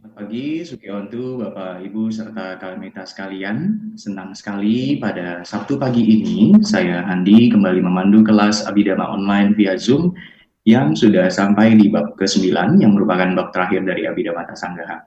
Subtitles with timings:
[0.00, 3.92] Selamat pagi, Sukiontu, Bapak, Ibu, serta Kalmita sekalian.
[4.00, 10.16] Senang sekali pada Sabtu pagi ini, saya Andi kembali memandu kelas Abidama Online via Zoom
[10.64, 12.48] yang sudah sampai di bab ke-9
[12.80, 15.04] yang merupakan bab terakhir dari Abhidhamma Tasanggaha.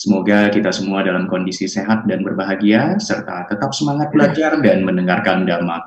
[0.00, 5.84] Semoga kita semua dalam kondisi sehat dan berbahagia, serta tetap semangat belajar dan mendengarkan Dhamma.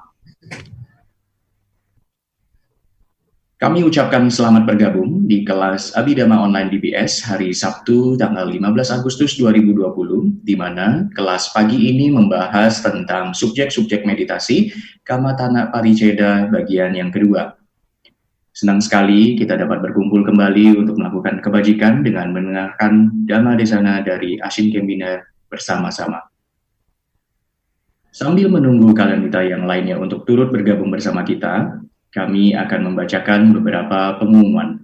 [3.60, 8.64] Kami ucapkan selamat bergabung di kelas Abidama Online DBS hari Sabtu tanggal 15
[9.04, 14.72] Agustus 2020, di mana kelas pagi ini membahas tentang subjek-subjek meditasi
[15.04, 17.60] Kamatana Pariceda bagian yang kedua.
[18.56, 24.72] Senang sekali kita dapat berkumpul kembali untuk melakukan kebajikan dengan mendengarkan Dhamma Desana dari Asin
[24.72, 25.20] Kembina
[25.52, 26.32] bersama-sama.
[28.16, 34.18] Sambil menunggu kalian kita yang lainnya untuk turut bergabung bersama kita, kami akan membacakan beberapa
[34.18, 34.82] pengumuman.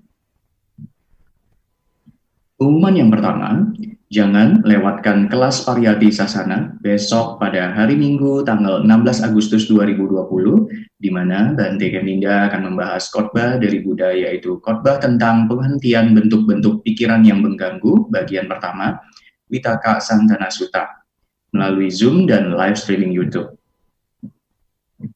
[2.56, 3.76] Pengumuman yang pertama,
[4.08, 11.52] jangan lewatkan kelas Pariyati Sasana besok pada hari Minggu tanggal 16 Agustus 2020, di mana
[11.52, 18.08] Bante Keminda akan membahas khotbah dari Buddha yaitu khotbah tentang penghentian bentuk-bentuk pikiran yang mengganggu
[18.08, 19.04] bagian pertama,
[19.52, 21.04] Vitaka Santana Sutta,
[21.52, 23.52] melalui Zoom dan live streaming YouTube.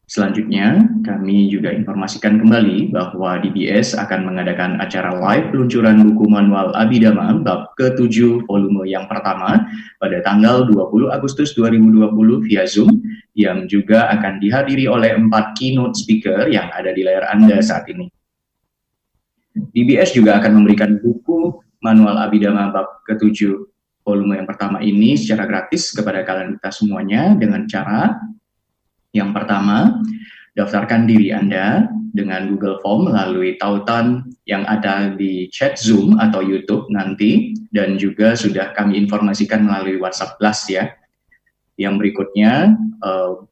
[0.09, 7.45] Selanjutnya, kami juga informasikan kembali bahwa DBS akan mengadakan acara live peluncuran buku manual Abhidhamma
[7.45, 9.69] bab ke-7 volume yang pertama
[10.01, 12.09] pada tanggal 20 Agustus 2020
[12.49, 13.05] via Zoom
[13.38, 18.09] yang juga akan dihadiri oleh empat keynote speaker yang ada di layar Anda saat ini.
[19.77, 21.53] DBS juga akan memberikan buku
[21.85, 23.45] manual Abhidhamma bab ke-7
[24.01, 28.17] volume yang pertama ini secara gratis kepada kalian kita semuanya dengan cara
[29.15, 30.02] yang pertama,
[30.53, 36.89] daftarkan diri Anda dengan Google Form melalui tautan yang ada di chat Zoom atau YouTube
[36.89, 40.93] nanti dan juga sudah kami informasikan melalui WhatsApp Plus ya.
[41.79, 43.45] Yang berikutnya uh,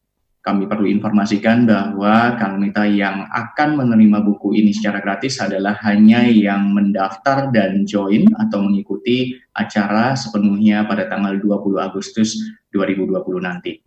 [0.43, 6.71] kami perlu informasikan bahwa Kalmita yang akan menerima buku ini secara gratis adalah hanya yang
[6.71, 12.39] mendaftar dan join atau mengikuti acara sepenuhnya pada tanggal 20 Agustus
[12.71, 13.86] 2020 nanti.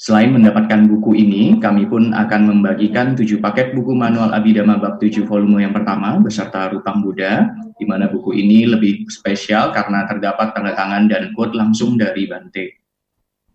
[0.00, 5.28] Selain mendapatkan buku ini, kami pun akan membagikan tujuh paket buku manual Abhidhamma bab 7
[5.28, 10.72] volume yang pertama beserta Rupang Buddha, di mana buku ini lebih spesial karena terdapat tanda
[10.72, 12.80] tangan dan quote langsung dari Bante.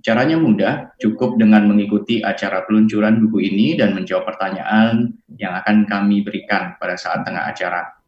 [0.05, 6.21] Caranya mudah, cukup dengan mengikuti acara peluncuran buku ini dan menjawab pertanyaan yang akan kami
[6.21, 8.04] berikan pada saat tengah acara.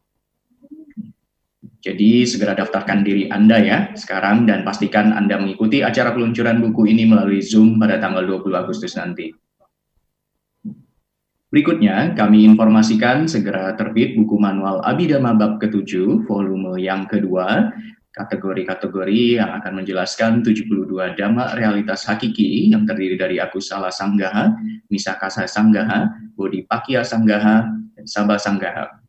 [1.78, 7.06] Jadi segera daftarkan diri Anda ya sekarang dan pastikan Anda mengikuti acara peluncuran buku ini
[7.06, 9.30] melalui Zoom pada tanggal 20 Agustus nanti.
[11.48, 17.72] Berikutnya, kami informasikan segera terbit buku manual Abhidhamma Bab ke-7, volume yang kedua,
[18.12, 24.58] kategori-kategori yang akan menjelaskan 72 Dhamma realitas hakiki yang terdiri dari Akusala Sanggaha,
[24.90, 29.07] Misakasa Sanggaha, Bodhipakya Sanggaha, dan Sabah Sanggaha.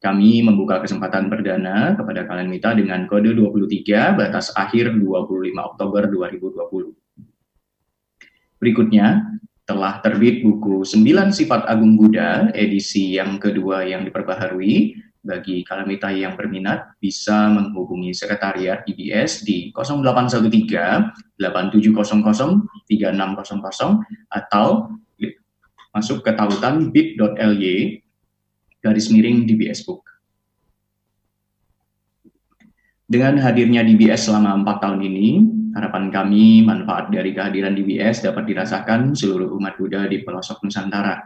[0.00, 6.96] Kami membuka kesempatan perdana kepada kalian mita dengan kode 23 batas akhir 25 Oktober 2020.
[8.56, 9.28] Berikutnya,
[9.68, 14.96] telah terbit buku 9 Sifat Agung Buddha edisi yang kedua yang diperbaharui.
[15.20, 24.00] Bagi kalian mita yang berminat bisa menghubungi sekretariat IBS di 0813 8700 3600
[24.32, 24.96] atau
[25.92, 28.00] masuk ke tautan bit.ly
[28.80, 30.04] garis miring DBS Book.
[33.10, 35.28] Dengan hadirnya DBS selama empat tahun ini,
[35.74, 41.18] harapan kami manfaat dari kehadiran DBS dapat dirasakan seluruh umat Buddha di pelosok Nusantara.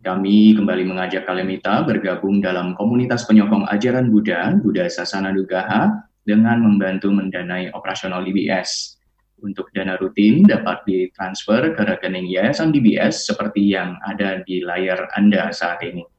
[0.00, 7.10] Kami kembali mengajak Kalemita bergabung dalam komunitas penyokong ajaran Buddha, Buddha Sasana Dugaha, dengan membantu
[7.10, 8.94] mendanai operasional DBS.
[9.42, 15.50] Untuk dana rutin dapat ditransfer ke rekening Yayasan DBS seperti yang ada di layar Anda
[15.50, 16.13] saat ini.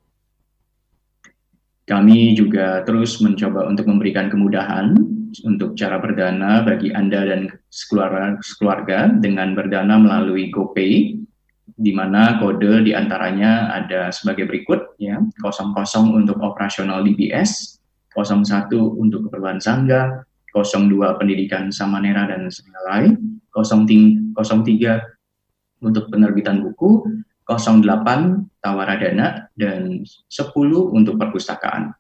[1.85, 4.97] Kami juga terus mencoba untuk memberikan kemudahan
[5.46, 11.20] untuk cara berdana bagi Anda dan sekeluarga, dengan berdana melalui GoPay,
[11.76, 17.78] di mana kode di antaranya ada sebagai berikut, ya, 00 untuk operasional DBS,
[18.16, 20.23] 01 untuk keperluan Sangga,
[20.55, 23.11] 02 pendidikan Samanera dan Sengalai,
[23.52, 25.03] 03
[25.84, 27.03] untuk penerbitan buku,
[27.46, 30.50] 08 tawaradana dan 10
[30.90, 31.94] untuk perpustakaan.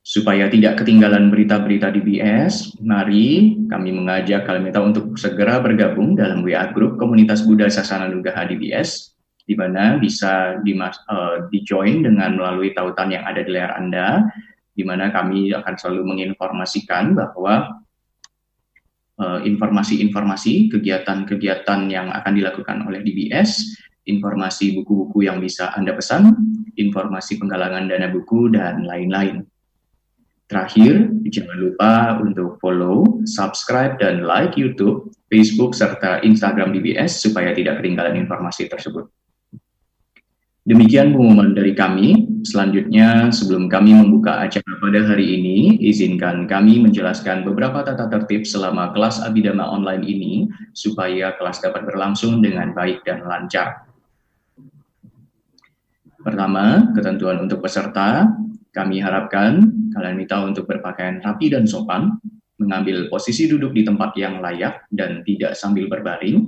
[0.00, 6.72] Supaya tidak ketinggalan berita-berita DBS, mari kami mengajak kalian minta untuk segera bergabung dalam WA
[6.72, 9.12] Group Komunitas Buddha Sasana Nugaha DBS,
[9.44, 14.24] di mana bisa di, uh, di join dengan melalui tautan yang ada di layar Anda,
[14.72, 17.82] di mana kami akan selalu menginformasikan bahwa
[19.18, 23.74] eh, informasi-informasi, kegiatan-kegiatan yang akan dilakukan oleh DBS,
[24.08, 26.32] informasi buku-buku yang bisa Anda pesan,
[26.80, 29.44] informasi penggalangan dana buku, dan lain-lain.
[30.48, 31.92] Terakhir, jangan lupa
[32.24, 39.12] untuk follow, subscribe, dan like YouTube, Facebook, serta Instagram DBS supaya tidak ketinggalan informasi tersebut.
[40.68, 42.28] Demikian pengumuman dari kami.
[42.44, 48.92] Selanjutnya, sebelum kami membuka acara pada hari ini, izinkan kami menjelaskan beberapa tata tertib selama
[48.92, 50.44] kelas Abidama online ini
[50.76, 53.87] supaya kelas dapat berlangsung dengan baik dan lancar.
[56.28, 58.28] Pertama, ketentuan untuk peserta.
[58.68, 59.64] Kami harapkan
[59.96, 62.20] kalian minta untuk berpakaian rapi dan sopan,
[62.60, 66.44] mengambil posisi duduk di tempat yang layak dan tidak sambil berbaring,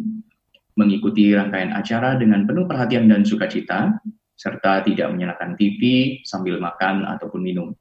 [0.76, 3.96] mengikuti rangkaian acara dengan penuh perhatian dan sukacita,
[4.36, 5.80] serta tidak menyalakan TV
[6.28, 7.72] sambil makan ataupun minum.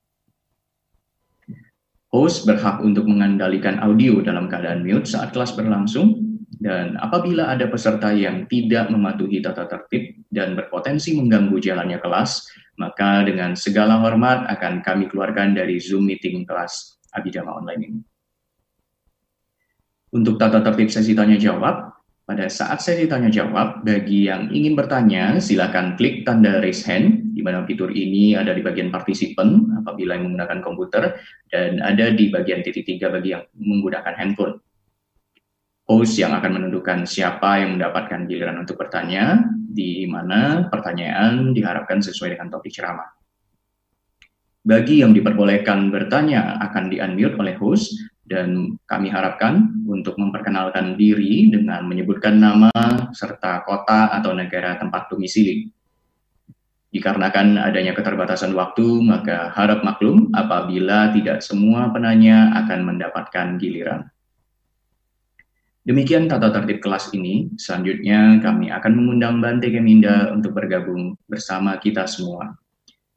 [2.16, 6.29] Host berhak untuk mengendalikan audio dalam keadaan mute saat kelas berlangsung
[6.60, 13.24] dan apabila ada peserta yang tidak mematuhi tata tertib dan berpotensi mengganggu jalannya kelas, maka
[13.24, 18.00] dengan segala hormat akan kami keluarkan dari Zoom meeting kelas Abidama Online ini.
[20.12, 21.96] Untuk tata tertib sesi tanya jawab,
[22.28, 27.40] pada saat sesi tanya jawab, bagi yang ingin bertanya, silakan klik tanda raise hand, di
[27.40, 31.16] mana fitur ini ada di bagian partisipan apabila yang menggunakan komputer,
[31.56, 34.60] dan ada di bagian titik tiga bagi yang menggunakan handphone
[35.90, 42.38] host yang akan menentukan siapa yang mendapatkan giliran untuk bertanya, di mana pertanyaan diharapkan sesuai
[42.38, 43.10] dengan topik ceramah.
[44.62, 47.98] Bagi yang diperbolehkan bertanya akan di-unmute oleh host,
[48.30, 52.70] dan kami harapkan untuk memperkenalkan diri dengan menyebutkan nama
[53.10, 55.74] serta kota atau negara tempat domisili.
[56.94, 64.06] Dikarenakan adanya keterbatasan waktu, maka harap maklum apabila tidak semua penanya akan mendapatkan giliran.
[65.88, 67.48] Demikian tata tertib kelas ini.
[67.56, 72.52] Selanjutnya kami akan mengundang Bante Keminda untuk bergabung bersama kita semua.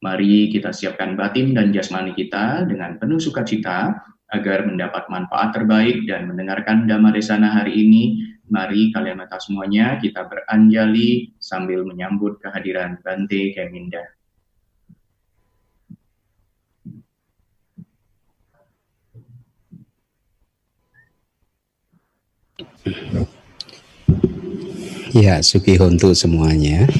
[0.03, 3.99] Mari kita siapkan batin dan jasmani kita dengan penuh sukacita
[4.33, 8.03] agar mendapat manfaat terbaik dan mendengarkan Dhamma Desana hari ini.
[8.51, 14.03] Mari kalian mata semuanya kita beranjali sambil menyambut kehadiran Bante Keminda.
[25.15, 26.91] Ya, Suki untuk semuanya.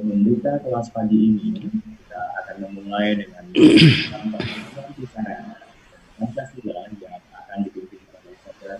[0.00, 3.44] membuka kelas pagi ini, kita akan memulai dengan
[7.00, 8.76] yang akan dipimpin oleh saudara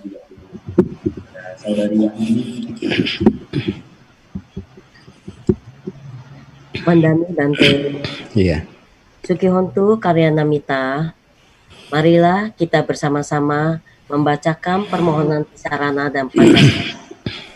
[1.61, 2.45] saudari Wahini.
[6.85, 7.71] Mandani Dante.
[8.33, 8.70] Iya.
[9.31, 11.15] Sukihontu Karya Namita,
[11.87, 13.79] marilah kita bersama-sama
[14.11, 16.99] membacakan permohonan sarana dan pancasila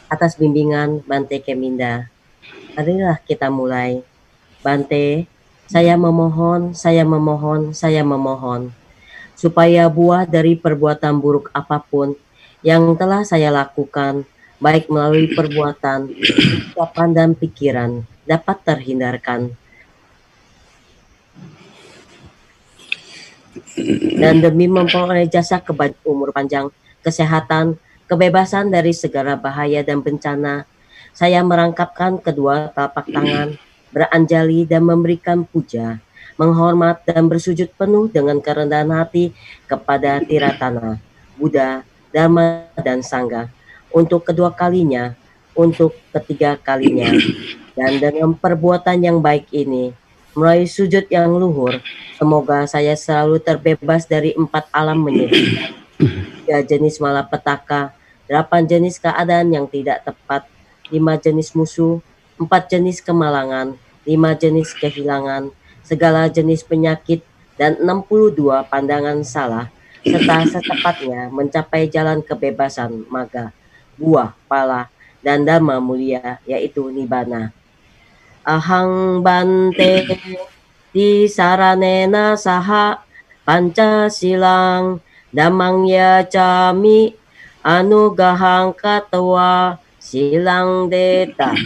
[0.07, 2.07] atas bimbingan Bante Keminda.
[2.79, 4.07] Marilah kita mulai.
[4.63, 5.27] Bante,
[5.67, 8.71] saya memohon, saya memohon, saya memohon,
[9.35, 12.15] supaya buah dari perbuatan buruk apa pun
[12.63, 14.23] yang telah saya lakukan,
[14.63, 16.07] baik melalui perbuatan,
[16.71, 19.59] ucapan, dan pikiran, dapat terhindarkan
[24.19, 26.71] dan demi memperoleh jasa kebaik umur panjang,
[27.03, 27.77] kesehatan,
[28.07, 30.69] kebebasan dari segala bahaya dan bencana,
[31.15, 33.55] saya merangkapkan kedua telapak tangan,
[33.95, 36.03] beranjali dan memberikan puja,
[36.35, 39.31] menghormat dan bersujud penuh dengan kerendahan hati
[39.71, 40.99] kepada Tiratana,
[41.39, 43.51] Buddha, Dharma, dan Sangha.
[43.95, 45.15] Untuk kedua kalinya,
[45.55, 47.15] untuk ketiga kalinya,
[47.79, 49.95] dan dengan perbuatan yang baik ini,
[50.35, 51.79] Mulai sujud yang luhur,
[52.19, 55.71] semoga saya selalu terbebas dari empat alam menyedihkan.
[56.43, 57.95] Tiga jenis malapetaka,
[58.27, 60.43] delapan jenis keadaan yang tidak tepat,
[60.91, 62.03] lima jenis musuh,
[62.35, 65.55] empat jenis kemalangan, lima jenis kehilangan,
[65.87, 67.23] segala jenis penyakit,
[67.55, 69.71] dan 62 pandangan salah,
[70.03, 73.55] serta secepatnya mencapai jalan kebebasan maga,
[73.95, 74.91] buah, pala,
[75.23, 77.55] dan dharma mulia, yaitu nibana
[78.45, 80.05] ahang bante
[80.93, 83.01] di saranena saha
[83.49, 85.01] pancasilang
[85.33, 87.17] damang ya cami
[87.65, 91.57] anugahang katwa silang deta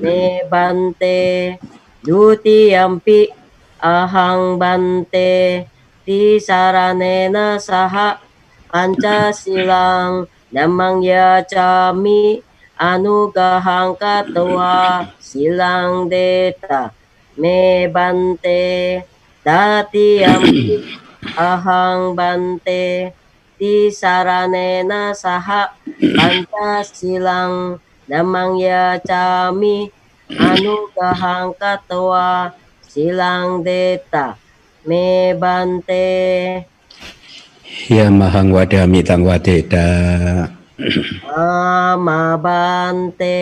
[0.00, 1.58] ne bante
[2.00, 3.26] duti ampi
[3.82, 5.66] ahang bante
[6.06, 8.22] di saranena saha
[8.70, 12.38] pancasilang damang ya cami
[12.80, 16.88] Anugahang katwa silang deta
[17.36, 19.04] me bante
[19.44, 20.80] dati ampi
[21.36, 23.12] ahang bante
[23.60, 27.76] di saranena saha banta silang
[28.08, 29.92] namang ya cami
[30.32, 34.40] anugahang katwa silang deta
[34.88, 36.08] me bante
[37.92, 39.88] Ya mahang wadami tang wadeda
[41.28, 43.36] Amabante.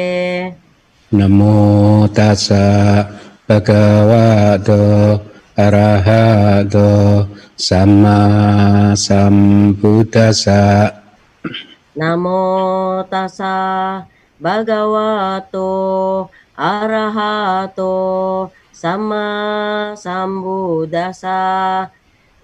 [1.15, 3.07] Namo tassa
[3.47, 5.23] bhagavato
[5.57, 10.91] arahato sama sambuddhasa
[11.97, 14.03] Namo tassa
[14.43, 16.29] bhagavato
[16.59, 21.87] arahato sama sambuddhasa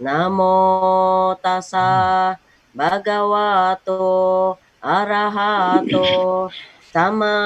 [0.01, 2.39] Namo tassa
[2.73, 6.53] bhagavato arahato
[6.93, 7.37] sama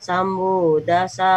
[0.00, 1.36] sambuddhasa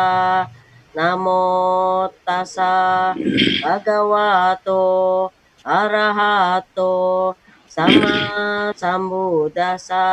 [0.96, 3.12] namo tassa
[3.60, 5.28] bhagavato
[5.68, 7.36] arahato
[7.68, 8.16] sama
[8.72, 10.08] sambuddhasa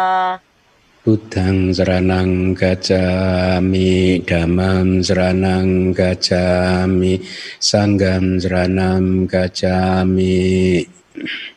[1.00, 7.24] Buddhang saranang gacami, dhammam saranang gacami,
[7.56, 10.99] sanggam saranang gacami.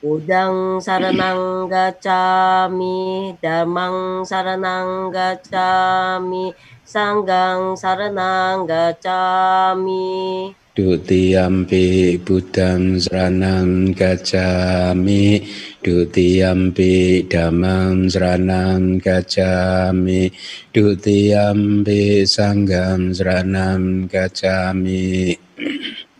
[0.04, 6.52] Udang saranang gacami, damang saranang gacami,
[6.84, 10.52] sanggang saranang gacami.
[10.74, 15.46] Dutiyampi Buddham Saranam Gacami
[15.86, 20.34] Dutiyampi Dhammam Saranam Gacami
[20.74, 25.38] Dutiyampi Sanggam Saranam Gacami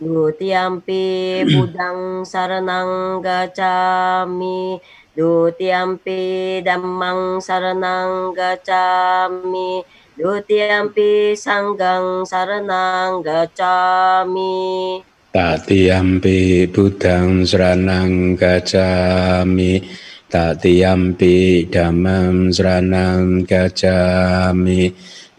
[0.04, 4.76] Dutiampi budang saranang gacami.
[5.16, 9.80] Dutiampi damang saranang gacami.
[10.12, 15.00] Dutiampi sanggang saranang gacami.
[15.34, 19.82] Tatiyampi Buddham Saranam Gacami.
[20.30, 24.94] Tatiyampi Dhammam Saranam Gacami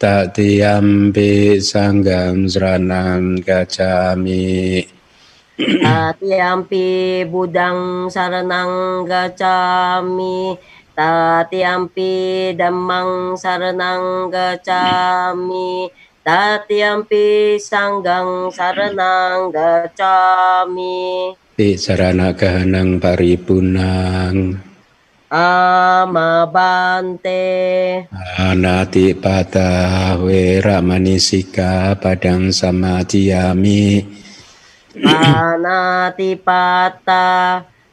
[0.06, 4.86] Tatiyampi Sanggam Saranam Gacami.
[5.58, 10.54] Tatiampi budang saranang gacami.
[10.94, 12.14] Tatiampi
[12.54, 15.90] damang saranang gacami.
[16.22, 21.34] Tatiampi sanggang saranang gacami.
[21.58, 24.75] Di sarana kahanang paripurang
[25.36, 27.36] Amabante.
[28.40, 34.00] Anati pata wera manisika padang samadhiyami
[35.04, 36.48] Anatipata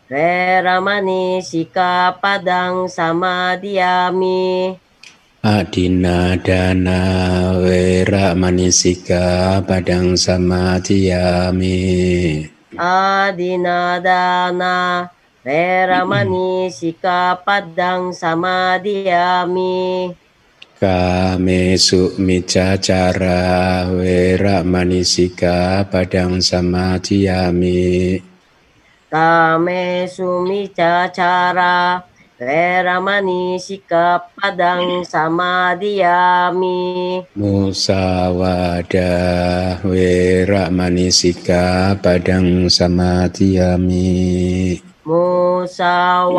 [0.06, 4.78] Veramani Sika Padang Samadhyami.
[5.42, 11.74] Adina dana wera manisika padang samadhiyami
[15.44, 20.14] Adinadana Veramani Sika Padang Samadhyami
[20.78, 21.76] Kame
[22.18, 28.22] micacara wera manisika padang samadhiyami
[29.10, 32.02] Kame Sumica Cara
[32.38, 39.10] Veramani Sika Padang Samadhyami Musawada
[39.86, 44.02] wera manisika padang samadhiyami
[45.06, 46.38] Musawada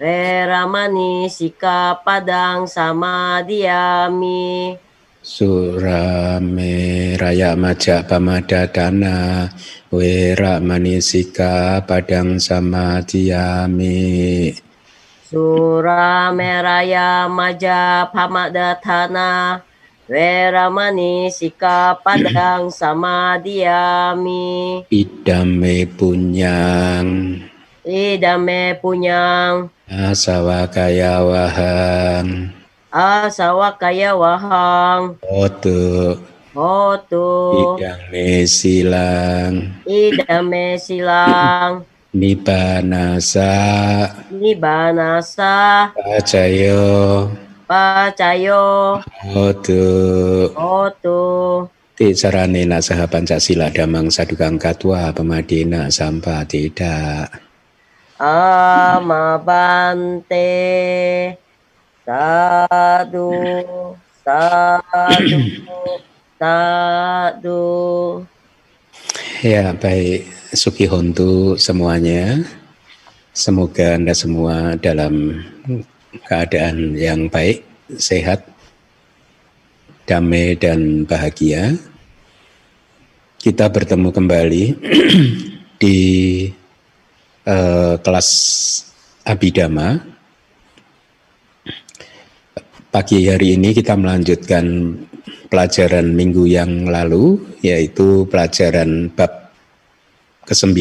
[0.00, 4.78] Veramani Sika Padang Samadhyami.
[5.24, 9.48] Surame raya maja pamadatana
[9.88, 14.52] wera manisika padang samadhiyami
[15.24, 19.62] Surameraya Maja Pamadatana
[20.04, 24.44] Veramani Sika Padang Samadhyami
[24.92, 27.40] idame punyang.
[27.84, 29.68] Idame Punyang.
[29.84, 32.48] Asawa kaya wahang.
[32.88, 35.20] Asawa Kaya Wahang.
[35.20, 36.16] Otu.
[36.56, 37.28] Hotu
[37.76, 39.68] idame silang.
[39.84, 41.84] Idame Silang.
[42.16, 43.52] Nibanasa.
[44.32, 45.92] Nibanasa.
[45.92, 47.28] Pacayo
[47.74, 49.02] Pacayo
[49.34, 49.82] otu
[50.54, 51.22] Hotu
[51.98, 57.34] Ti saranena saha Pancasila damang sadukang katwa pemadina sampa tidak.
[58.22, 59.34] Amabante
[62.06, 63.30] Sadu
[64.22, 65.42] Sadu
[66.38, 67.66] Sadu.
[69.42, 70.30] Ya baik.
[70.54, 72.38] Suki Hontu semuanya.
[73.34, 75.42] Semoga Anda semua dalam
[76.22, 77.66] keadaan yang baik
[77.98, 78.46] sehat,
[80.06, 81.74] damai dan bahagia.
[83.42, 84.64] Kita bertemu kembali
[85.82, 85.98] di
[87.44, 88.28] uh, kelas
[89.26, 90.00] Abidama.
[92.94, 94.94] Pagi hari ini kita melanjutkan
[95.50, 99.50] pelajaran minggu yang lalu, yaitu pelajaran bab
[100.46, 100.78] ke-9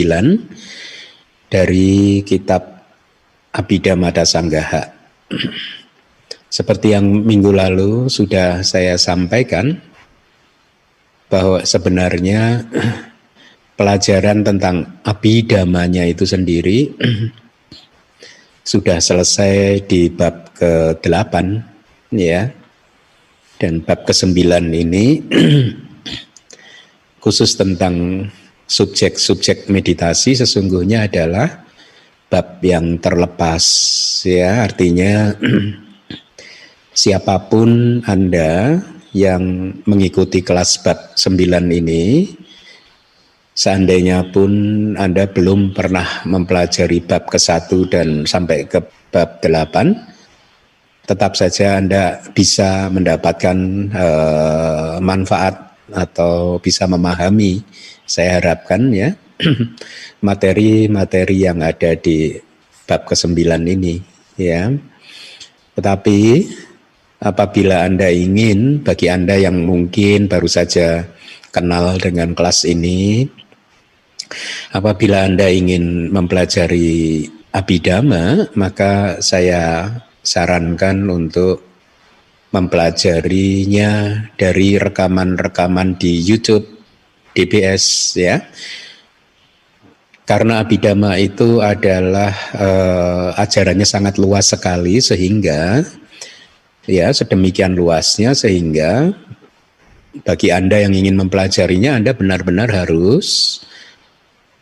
[1.50, 2.86] dari kitab
[3.54, 4.93] Abhidhamma Dasanggaha.
[6.54, 9.82] Seperti yang minggu lalu sudah saya sampaikan
[11.26, 12.62] bahwa sebenarnya
[13.74, 16.94] pelajaran tentang abidamanya itu sendiri
[18.62, 21.34] sudah selesai di bab ke-8
[22.14, 22.54] ya.
[23.58, 24.38] Dan bab ke-9
[24.76, 25.24] ini
[27.24, 28.28] khusus tentang
[28.68, 31.64] subjek-subjek meditasi sesungguhnya adalah
[32.34, 33.62] bab yang terlepas
[34.26, 34.66] ya.
[34.66, 35.38] Artinya
[37.02, 38.82] siapa pun Anda
[39.14, 41.38] yang mengikuti kelas bab 9
[41.70, 42.34] ini
[43.54, 44.52] seandainya pun
[44.98, 48.82] Anda belum pernah mempelajari bab ke-1 dan sampai ke
[49.14, 53.58] bab 8 tetap saja Anda bisa mendapatkan
[53.94, 57.62] uh, manfaat atau bisa memahami
[58.10, 59.14] saya harapkan ya
[60.28, 62.38] materi-materi yang ada di
[62.86, 64.02] bab ke-9 ini
[64.38, 64.72] ya.
[65.74, 66.20] Tetapi
[67.24, 71.08] apabila Anda ingin bagi Anda yang mungkin baru saja
[71.56, 73.26] kenal dengan kelas ini
[74.76, 79.88] apabila Anda ingin mempelajari abidama maka saya
[80.26, 81.74] sarankan untuk
[82.54, 83.90] mempelajarinya
[84.38, 86.70] dari rekaman-rekaman di YouTube
[87.34, 88.46] DBS ya.
[90.24, 95.84] Karena abidama itu adalah uh, ajarannya sangat luas sekali sehingga
[96.88, 99.12] ya sedemikian luasnya sehingga
[100.24, 103.60] bagi Anda yang ingin mempelajarinya Anda benar-benar harus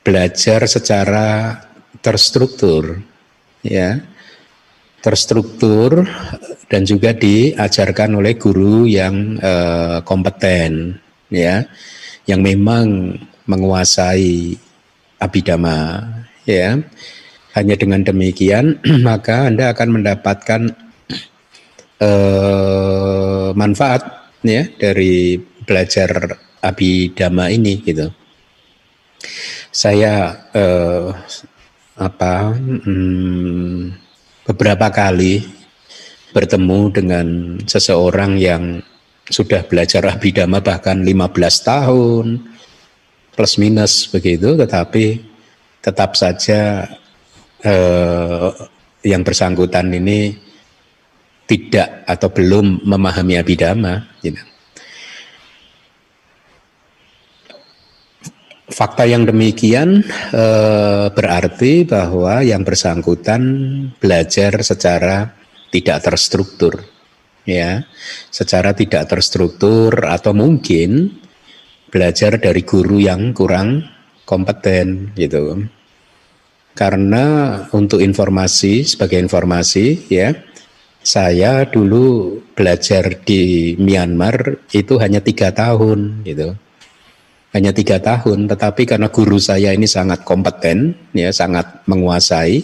[0.01, 1.61] belajar secara
[2.01, 2.97] terstruktur
[3.61, 4.01] ya.
[5.01, 6.05] Terstruktur
[6.69, 10.93] dan juga diajarkan oleh guru yang uh, kompeten
[11.33, 11.65] ya
[12.29, 13.17] yang memang
[13.49, 14.61] menguasai
[15.21, 16.01] abidama
[16.49, 16.81] ya.
[17.53, 20.61] Hanya dengan demikian maka Anda akan mendapatkan
[22.01, 24.01] uh, manfaat
[24.41, 28.09] ya dari belajar abidama ini gitu.
[29.71, 31.13] Saya uh,
[32.01, 33.93] apa hmm,
[34.49, 35.45] beberapa kali
[36.31, 37.27] bertemu dengan
[37.67, 38.81] seseorang yang
[39.29, 42.27] sudah belajar abidama bahkan 15 tahun
[43.35, 45.23] plus minus begitu tetapi
[45.81, 46.85] tetap saja
[47.63, 48.49] eh,
[49.01, 50.37] yang bersangkutan ini
[51.51, 54.39] tidak atau belum memahami abidama gitu.
[58.71, 59.99] Fakta yang demikian
[60.31, 60.45] e,
[61.11, 63.43] berarti bahwa yang bersangkutan
[63.99, 65.27] belajar secara
[65.75, 66.79] tidak terstruktur
[67.43, 67.83] ya
[68.31, 71.19] secara tidak terstruktur atau mungkin
[71.91, 73.83] belajar dari guru yang kurang
[74.23, 75.67] kompeten gitu.
[76.71, 80.31] Karena untuk informasi sebagai informasi ya
[81.03, 86.55] saya dulu belajar di Myanmar itu hanya tiga tahun gitu.
[87.51, 92.63] Hanya tiga tahun tetapi karena guru saya ini sangat kompeten ya sangat menguasai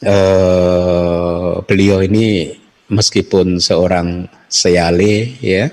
[0.00, 2.56] eh, beliau ini
[2.88, 5.68] meskipun seorang seyale ya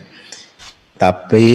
[0.99, 1.47] tapi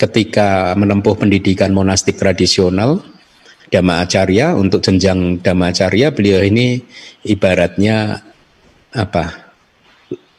[0.00, 3.04] ketika menempuh pendidikan monastik tradisional
[3.68, 6.80] Dhamma Acarya untuk jenjang Dhamma Acarya beliau ini
[7.28, 8.24] ibaratnya
[8.96, 9.52] apa?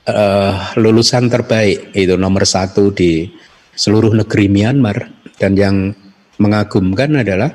[0.01, 3.29] Uh, lulusan terbaik itu nomor satu di
[3.77, 5.13] seluruh negeri Myanmar.
[5.37, 5.93] Dan yang
[6.41, 7.53] mengagumkan adalah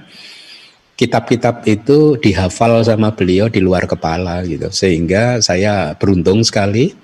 [0.94, 4.70] kitab-kitab itu dihafal sama beliau di luar kepala gitu.
[4.72, 6.94] Sehingga saya beruntung sekali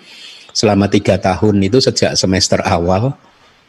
[0.54, 3.12] selama tiga tahun itu sejak semester awal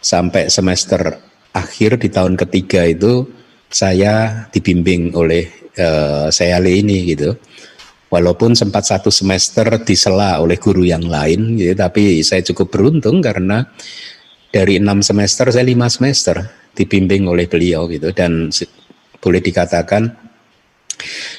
[0.04, 1.18] sampai semester
[1.56, 3.24] akhir di tahun ketiga itu
[3.72, 5.48] saya dibimbing oleh
[5.80, 7.34] uh, saya ini gitu.
[8.14, 13.66] Walaupun sempat satu semester disela oleh guru yang lain gitu tapi saya cukup beruntung karena
[14.54, 16.46] dari enam semester saya lima semester
[16.78, 18.14] dibimbing oleh beliau gitu.
[18.14, 18.54] Dan
[19.18, 20.14] boleh dikatakan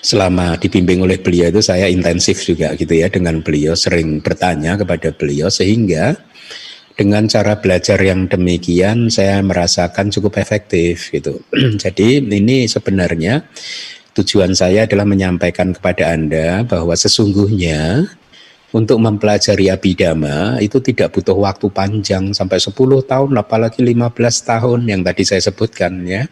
[0.03, 5.15] selama dibimbing oleh beliau itu saya intensif juga gitu ya dengan beliau sering bertanya kepada
[5.15, 6.19] beliau sehingga
[6.95, 11.43] dengan cara belajar yang demikian saya merasakan cukup efektif gitu.
[11.83, 13.43] Jadi ini sebenarnya
[14.15, 18.07] tujuan saya adalah menyampaikan kepada Anda bahwa sesungguhnya
[18.75, 22.75] untuk mempelajari abidama itu tidak butuh waktu panjang sampai 10
[23.07, 24.11] tahun apalagi 15
[24.51, 26.27] tahun yang tadi saya sebutkan ya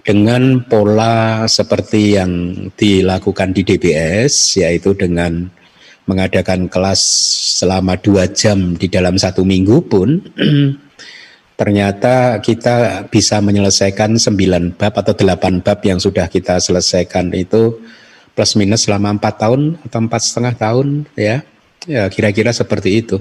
[0.00, 2.32] dengan pola seperti yang
[2.72, 5.52] dilakukan di DBS yaitu dengan
[6.08, 6.98] mengadakan kelas
[7.60, 10.24] selama dua jam di dalam satu minggu pun
[11.60, 17.76] ternyata kita bisa menyelesaikan sembilan bab atau delapan bab yang sudah kita selesaikan itu
[18.32, 21.42] plus minus selama empat tahun atau empat setengah tahun ya.
[21.86, 23.18] Ya kira-kira seperti itu.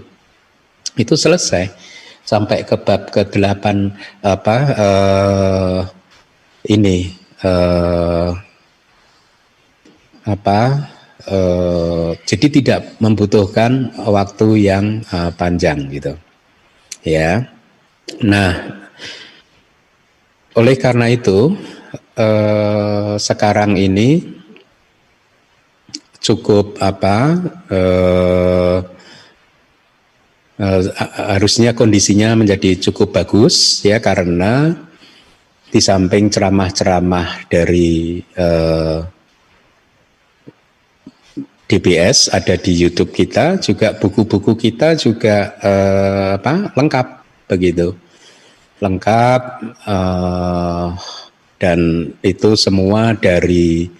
[0.93, 1.73] Itu selesai
[2.21, 5.79] sampai ke bab ke delapan apa uh,
[6.67, 8.35] ini uh,
[10.27, 10.91] apa
[11.27, 16.15] uh, jadi tidak membutuhkan waktu yang uh, panjang gitu.
[17.03, 17.47] Ya.
[18.23, 18.79] Nah
[20.57, 21.53] oleh karena itu
[22.17, 24.39] uh, sekarang ini
[26.17, 27.37] cukup apa
[27.69, 28.79] uh,
[30.59, 30.81] uh,
[31.37, 34.73] harusnya kondisinya menjadi cukup bagus ya karena
[35.67, 39.16] di samping ceramah-ceramah dari uh, eh,
[41.67, 47.07] DBS ada di YouTube kita, juga buku-buku kita juga uh, apa lengkap
[47.51, 47.91] begitu,
[48.79, 49.41] lengkap
[49.83, 50.95] uh,
[51.59, 53.91] dan itu semua dari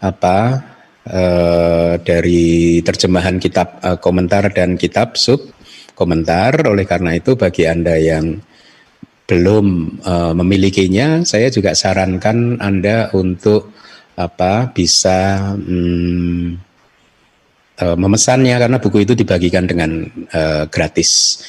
[0.00, 0.64] apa
[1.04, 5.52] uh, dari terjemahan kitab uh, komentar dan kitab sub
[5.92, 6.64] komentar.
[6.64, 8.40] Oleh karena itu bagi anda yang
[9.26, 13.74] belum uh, memilikinya, saya juga sarankan Anda untuk
[14.14, 16.56] apa bisa um,
[17.80, 21.42] uh, memesannya karena buku itu dibagikan dengan uh, gratis.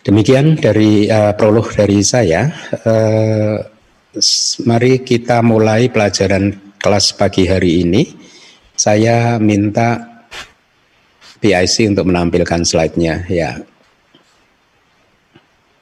[0.00, 2.48] Demikian dari uh, prolog dari saya.
[2.84, 3.60] Uh,
[4.66, 8.02] mari kita mulai pelajaran kelas pagi hari ini.
[8.74, 10.00] Saya minta
[11.40, 13.60] PIC untuk menampilkan slide-nya ya.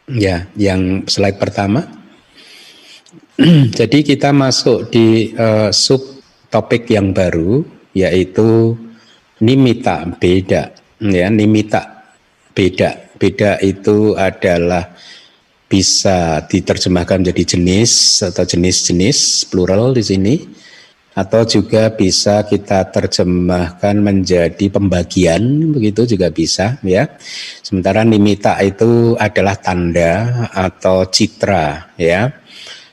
[0.08, 1.84] Ya, yang slide pertama.
[3.78, 6.00] Jadi kita masuk di uh, sub
[6.50, 8.74] topik yang baru yaitu
[9.42, 10.62] nimita beda
[10.98, 12.06] ya nimita
[12.54, 14.94] beda beda itu adalah
[15.68, 20.34] bisa diterjemahkan menjadi jenis atau jenis-jenis plural di sini
[21.18, 27.10] atau juga bisa kita terjemahkan menjadi pembagian begitu juga bisa ya.
[27.58, 32.30] Sementara nimita itu adalah tanda atau citra ya.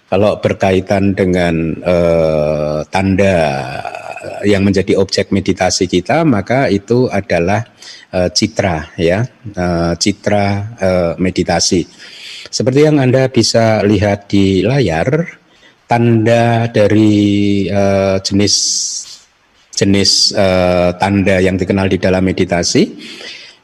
[0.10, 3.36] Kalau berkaitan dengan eh, tanda
[4.48, 7.64] yang menjadi objek meditasi kita maka itu adalah
[8.14, 10.46] eh, citra ya, eh, citra
[10.78, 11.86] eh, meditasi.
[12.50, 15.42] Seperti yang Anda bisa lihat di layar
[15.86, 18.56] tanda dari uh, jenis
[19.76, 22.96] jenis uh, tanda yang dikenal di dalam meditasi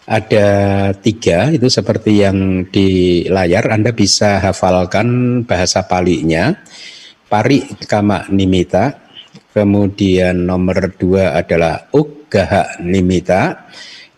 [0.05, 0.49] ada
[0.97, 1.49] tiga.
[1.53, 3.71] Itu seperti yang di layar.
[3.71, 6.53] Anda bisa hafalkan bahasa palinya
[7.31, 9.10] pari kama nimita
[9.51, 13.69] kemudian nomor dua adalah ugaha nimita.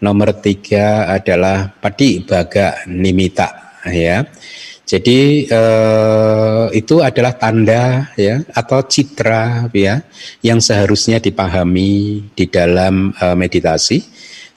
[0.03, 4.27] Nomor tiga adalah padi baga nimita ya.
[4.83, 10.03] Jadi eh, itu adalah tanda ya atau citra ya
[10.43, 14.03] yang seharusnya dipahami di dalam eh, meditasi.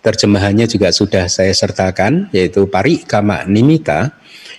[0.02, 4.14] Terjemahannya juga sudah saya sertakan yaitu pari kama nimita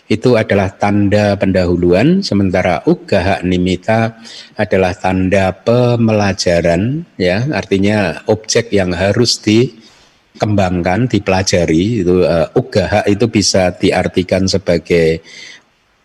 [0.08, 4.16] itu adalah tanda pendahuluan sementara ugaha nimita
[4.56, 7.44] adalah tanda pemelajaran ya.
[7.52, 15.20] Artinya objek yang harus dikembangkan dipelajari itu uh, ugaha itu bisa diartikan sebagai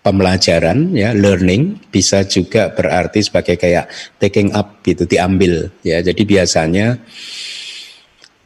[0.03, 3.87] pembelajaran ya learning bisa juga berarti sebagai kayak
[4.19, 6.03] taking up gitu diambil ya.
[6.03, 6.99] Jadi biasanya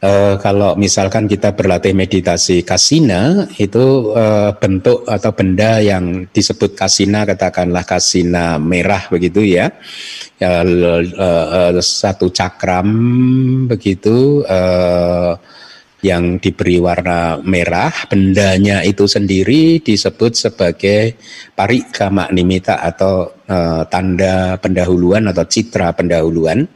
[0.01, 7.25] uh, kalau misalkan kita berlatih meditasi kasina itu uh, bentuk atau benda yang disebut kasina
[7.25, 9.73] katakanlah kasina merah begitu ya,
[10.41, 12.89] uh, uh, satu cakram
[13.69, 15.37] begitu uh,
[16.05, 21.17] yang diberi warna merah, bendanya itu sendiri disebut sebagai
[21.57, 26.69] parikama nimita atau uh, tanda pendahuluan atau citra pendahuluan.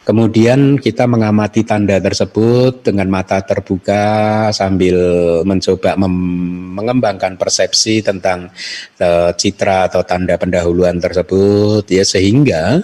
[0.00, 4.96] Kemudian kita mengamati tanda tersebut dengan mata terbuka sambil
[5.44, 8.48] mencoba mengembangkan persepsi tentang
[8.96, 12.80] uh, citra atau tanda pendahuluan tersebut ya sehingga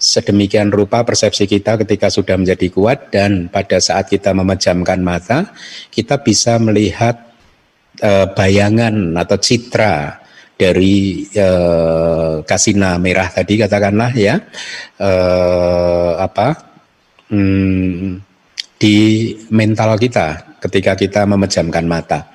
[0.00, 5.52] sedemikian rupa persepsi kita ketika sudah menjadi kuat dan pada saat kita memejamkan mata
[5.92, 7.28] kita bisa melihat
[8.00, 10.23] uh, bayangan atau citra
[10.64, 14.40] dari uh, kasina merah tadi katakanlah ya
[14.96, 16.56] uh, apa
[17.28, 18.16] hmm,
[18.80, 18.96] di
[19.52, 22.32] mental kita ketika kita memejamkan mata.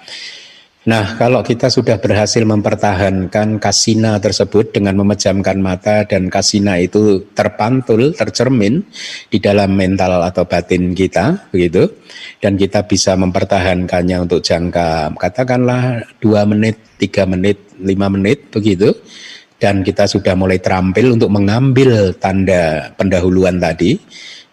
[0.90, 8.18] Nah, kalau kita sudah berhasil mempertahankan kasina tersebut dengan memejamkan mata dan kasina itu terpantul,
[8.18, 8.82] tercermin
[9.30, 11.94] di dalam mental atau batin kita, begitu,
[12.42, 18.90] dan kita bisa mempertahankannya untuk jangka katakanlah dua menit, tiga menit, lima menit, begitu,
[19.62, 23.94] dan kita sudah mulai terampil untuk mengambil tanda pendahuluan tadi,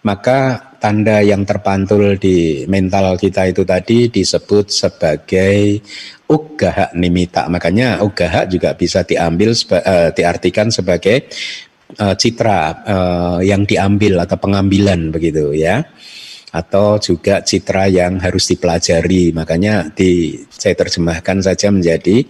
[0.05, 5.81] maka tanda yang terpantul di mental kita itu tadi disebut sebagai
[6.29, 7.49] ugaha nimita.
[7.49, 11.29] Makanya ugaha juga bisa diambil uh, diartikan sebagai
[11.97, 15.81] uh, citra uh, yang diambil atau pengambilan begitu ya.
[16.47, 19.35] Atau juga citra yang harus dipelajari.
[19.35, 22.23] Makanya di saya terjemahkan saja menjadi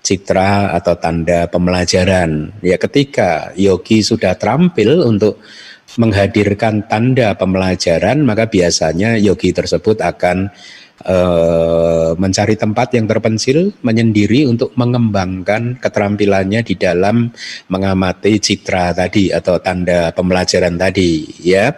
[0.00, 2.60] citra atau tanda pembelajaran.
[2.62, 5.42] Ya ketika yogi sudah terampil untuk
[5.96, 10.50] menghadirkan tanda pembelajaran, maka biasanya yogi tersebut akan
[11.06, 17.30] uh, mencari tempat yang terpencil, menyendiri untuk mengembangkan keterampilannya di dalam
[17.70, 21.74] mengamati citra tadi atau tanda pembelajaran tadi, ya.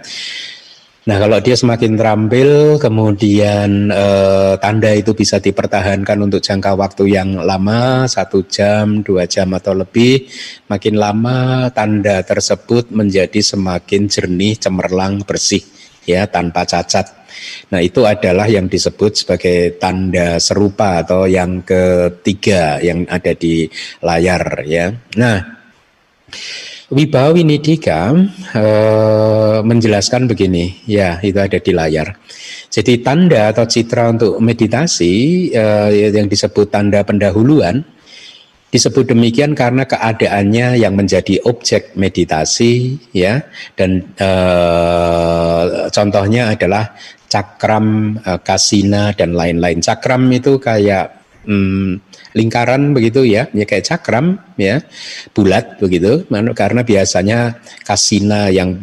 [1.07, 7.39] Nah, kalau dia semakin terampil, kemudian eh, tanda itu bisa dipertahankan untuk jangka waktu yang
[7.47, 10.27] lama, satu jam, dua jam atau lebih.
[10.67, 15.63] Makin lama tanda tersebut menjadi semakin jernih, cemerlang, bersih,
[16.03, 17.07] ya tanpa cacat.
[17.71, 23.71] Nah, itu adalah yang disebut sebagai tanda serupa atau yang ketiga yang ada di
[24.03, 24.91] layar, ya.
[25.15, 25.55] Nah.
[26.87, 28.15] Wibawa Winidika
[28.55, 32.15] uh, menjelaskan begini, ya itu ada di layar.
[32.71, 37.83] Jadi tanda atau citra untuk meditasi uh, yang disebut tanda pendahuluan
[38.71, 43.43] disebut demikian karena keadaannya yang menjadi objek meditasi, ya
[43.75, 46.95] dan uh, contohnya adalah
[47.27, 49.83] cakram, uh, kasina dan lain-lain.
[49.83, 51.91] Cakram itu kayak hmm,
[52.35, 54.83] lingkaran begitu ya, ya kayak cakram ya,
[55.33, 56.27] bulat begitu.
[56.53, 58.83] Karena biasanya kasina yang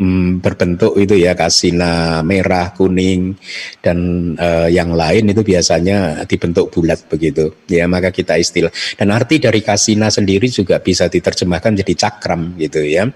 [0.00, 3.36] hmm, berbentuk itu ya kasina merah, kuning
[3.84, 3.98] dan
[4.40, 7.54] uh, yang lain itu biasanya dibentuk bulat begitu.
[7.68, 8.72] Ya, maka kita istilah.
[8.96, 13.06] Dan arti dari kasina sendiri juga bisa diterjemahkan jadi cakram gitu ya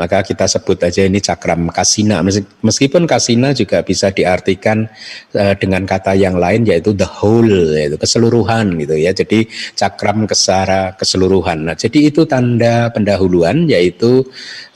[0.00, 2.24] maka kita sebut aja ini cakram kasina.
[2.64, 4.88] Meskipun kasina juga bisa diartikan
[5.36, 9.12] uh, dengan kata yang lain yaitu the whole, yaitu keseluruhan gitu ya.
[9.12, 11.68] Jadi cakram kesara keseluruhan.
[11.68, 14.24] Nah, jadi itu tanda pendahuluan yaitu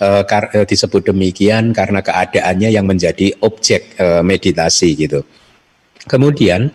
[0.04, 0.22] uh,
[0.68, 5.24] disebut demikian karena keadaannya yang menjadi objek meditasi gitu.
[6.06, 6.70] Kemudian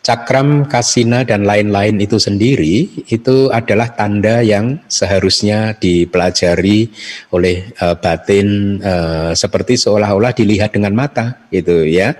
[0.00, 6.88] Cakram, kasina, dan lain-lain itu sendiri itu adalah tanda yang seharusnya dipelajari
[7.36, 12.16] oleh uh, batin uh, seperti seolah-olah dilihat dengan mata gitu ya.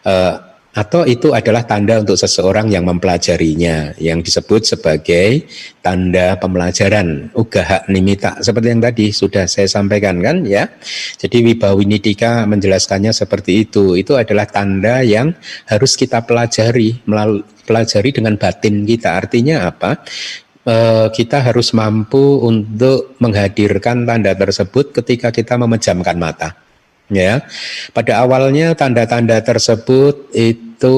[0.00, 5.50] Uh, atau itu adalah tanda untuk seseorang yang mempelajarinya yang disebut sebagai
[5.82, 7.34] tanda pembelajaran.
[7.34, 10.70] Ugaha nimita seperti yang tadi sudah saya sampaikan kan ya?
[11.18, 13.98] Jadi Wibawinidika menjelaskannya seperti itu.
[13.98, 15.34] Itu adalah tanda yang
[15.66, 19.18] harus kita pelajari melalui pelajari dengan batin kita.
[19.18, 20.06] Artinya apa?
[20.62, 20.76] E,
[21.10, 26.69] kita harus mampu untuk menghadirkan tanda tersebut ketika kita memejamkan mata
[27.10, 27.44] ya.
[27.92, 30.96] Pada awalnya tanda-tanda tersebut itu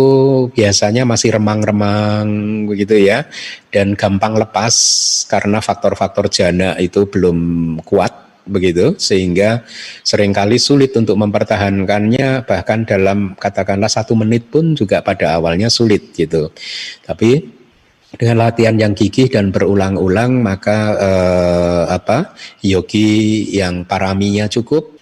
[0.53, 2.29] biasanya masih remang-remang
[2.68, 3.27] begitu ya.
[3.72, 4.75] Dan gampang lepas
[5.27, 7.38] karena faktor-faktor jana itu belum
[7.83, 8.94] kuat begitu.
[9.01, 9.64] Sehingga
[10.07, 12.46] sering kali sulit untuk mempertahankannya.
[12.46, 16.53] Bahkan dalam katakanlah satu menit pun juga pada awalnya sulit gitu.
[17.03, 17.62] Tapi
[18.16, 25.01] dengan latihan yang gigih dan berulang-ulang maka eh, apa yogi yang paraminya cukup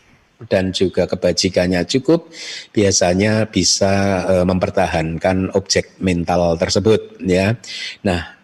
[0.48, 2.32] dan juga kebajikannya cukup,
[2.72, 7.52] biasanya bisa e, mempertahankan objek mental tersebut ya.
[8.06, 8.40] Nah,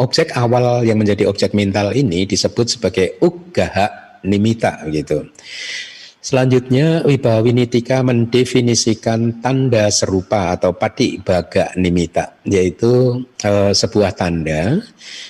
[0.00, 5.28] objek awal yang menjadi objek mental ini disebut sebagai ugaha nimita gitu.
[6.26, 14.82] Selanjutnya Wibawinitika mendefinisikan tanda serupa atau pati baga nimita yaitu e, sebuah tanda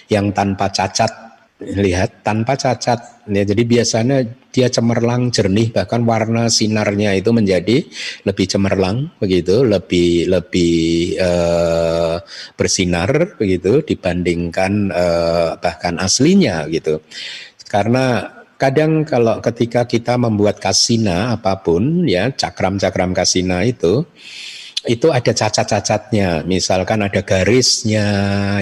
[0.09, 1.26] yang tanpa cacat
[1.61, 3.25] lihat tanpa cacat.
[3.27, 7.83] Ya jadi biasanya dia cemerlang jernih bahkan warna sinarnya itu menjadi
[8.29, 9.65] lebih cemerlang begitu.
[9.65, 12.21] Lebih lebih uh,
[12.55, 17.01] bersinar begitu dibandingkan uh, bahkan aslinya gitu.
[17.67, 24.05] Karena kadang kalau ketika kita membuat kasina apa pun ya cakram-cakram kasina itu
[24.87, 28.07] itu ada cacat-cacatnya, misalkan ada garisnya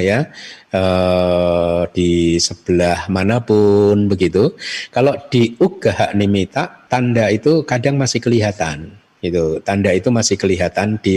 [0.00, 0.28] ya
[0.72, 4.56] eh, di sebelah mana pun begitu.
[4.90, 11.16] Kalau di ugaha nimita tanda itu kadang masih kelihatan Itu tanda itu masih kelihatan di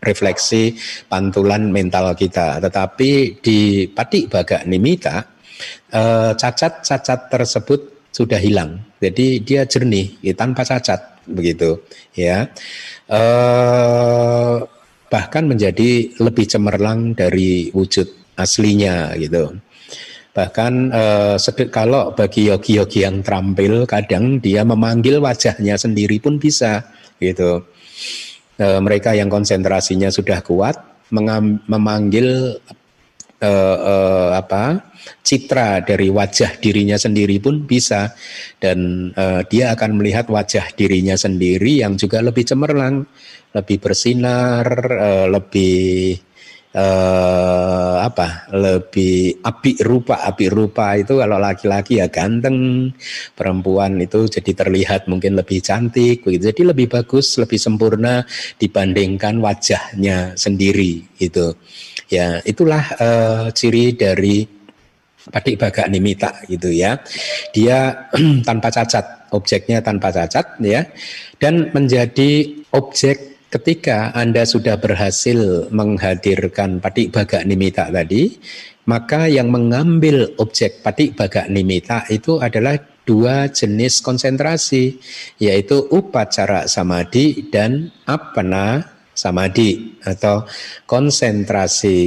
[0.00, 0.76] refleksi
[1.08, 2.60] pantulan mental kita.
[2.64, 5.16] Tetapi di patik baga nimita
[5.92, 7.80] eh, cacat-cacat tersebut
[8.12, 8.80] sudah hilang.
[9.00, 11.82] Jadi dia jernih tanpa cacat begitu
[12.16, 12.50] ya.
[13.10, 14.56] Eh,
[15.12, 18.08] bahkan menjadi lebih cemerlang dari wujud
[18.40, 19.52] aslinya gitu.
[20.32, 26.80] Bahkan eh, kalau bagi yogi-yogi yang terampil kadang dia memanggil wajahnya sendiri pun bisa
[27.20, 27.68] gitu.
[28.56, 30.76] Eh, mereka yang konsentrasinya sudah kuat
[31.68, 32.56] memanggil
[33.42, 38.14] eh, eh, apa citra dari wajah dirinya sendiri pun bisa.
[38.56, 43.02] Dan eh, dia akan melihat wajah dirinya sendiri yang juga lebih cemerlang,
[43.52, 45.82] lebih bersinar, eh, lebih
[46.76, 52.88] uh, apa lebih api rupa api rupa itu kalau laki-laki ya ganteng
[53.36, 56.52] perempuan itu jadi terlihat mungkin lebih cantik begitu.
[56.52, 58.24] Jadi lebih bagus lebih sempurna
[58.56, 61.52] dibandingkan wajahnya sendiri itu
[62.12, 64.44] ya itulah uh, ciri dari
[65.22, 67.00] Padik Baga Nimita gitu ya.
[67.56, 68.10] Dia
[68.48, 70.84] tanpa cacat, objeknya tanpa cacat ya
[71.40, 78.40] dan menjadi objek ketika Anda sudah berhasil menghadirkan patik baga nimita tadi,
[78.88, 84.96] maka yang mengambil objek patik baga nimita itu adalah dua jenis konsentrasi,
[85.36, 90.48] yaitu upacara samadhi dan apana samadhi atau
[90.88, 91.98] konsentrasi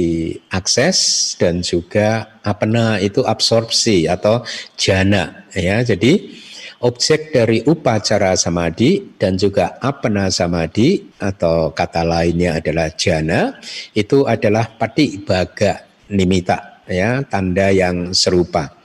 [0.50, 4.42] akses dan juga apana itu absorpsi atau
[4.74, 5.82] jana ya.
[5.82, 6.42] Jadi
[6.84, 13.56] objek dari upacara samadhi dan juga apana samadhi atau kata lainnya adalah jana
[13.96, 18.76] itu adalah pati baga nimita ya tanda yang serupa.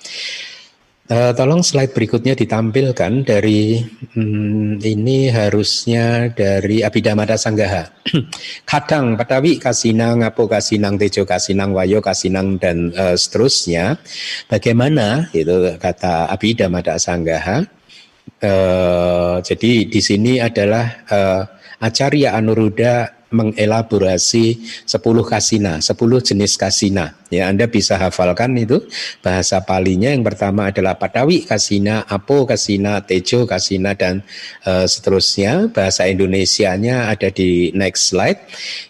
[1.12, 3.84] Uh, tolong slide berikutnya ditampilkan dari
[4.15, 7.84] hmm, ini harusnya dari Abhidhamma Sanggaha.
[8.71, 14.00] Kadang patawi kasinang, ngapo kasinang, tejo kasinang, wayo kasinang dan uh, seterusnya.
[14.47, 17.67] Bagaimana itu kata Abhidhamma Sanggaha?
[18.39, 21.43] Uh, jadi di sini adalah uh,
[21.84, 27.15] Acarya Anuruddha mengelaborasi 10 kasina, 10 jenis kasina.
[27.32, 28.84] Ya, Anda bisa hafalkan itu
[29.24, 34.22] bahasa palinya yang pertama adalah Patawi kasina, Apo kasina, Tejo kasina dan
[34.67, 35.72] uh, seterusnya.
[35.72, 38.44] Bahasa Indonesianya ada di next slide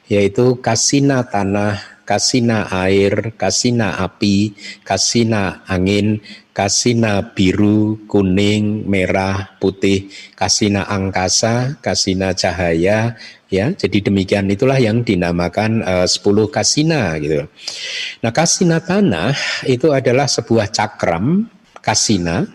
[0.10, 4.52] yaitu kasina tanah, kasina air, kasina api,
[4.84, 6.20] kasina angin,
[6.52, 13.16] kasina biru, kuning, merah, putih, kasina angkasa, kasina cahaya,
[13.52, 13.76] ya.
[13.76, 17.46] Jadi demikian itulah yang dinamakan uh, 10 kasina gitu.
[18.24, 19.36] Nah, kasina tanah
[19.68, 21.46] itu adalah sebuah cakram
[21.84, 22.48] kasina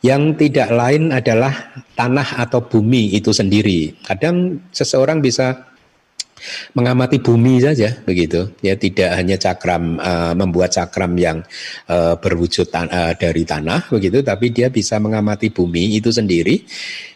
[0.00, 1.52] yang tidak lain adalah
[1.92, 3.94] tanah atau bumi itu sendiri.
[4.02, 5.68] Kadang seseorang bisa
[6.74, 8.50] mengamati bumi saja begitu.
[8.64, 11.42] Ya tidak hanya cakram uh, membuat cakram yang
[11.90, 16.64] uh, berwujud tan uh, dari tanah begitu tapi dia bisa mengamati bumi itu sendiri.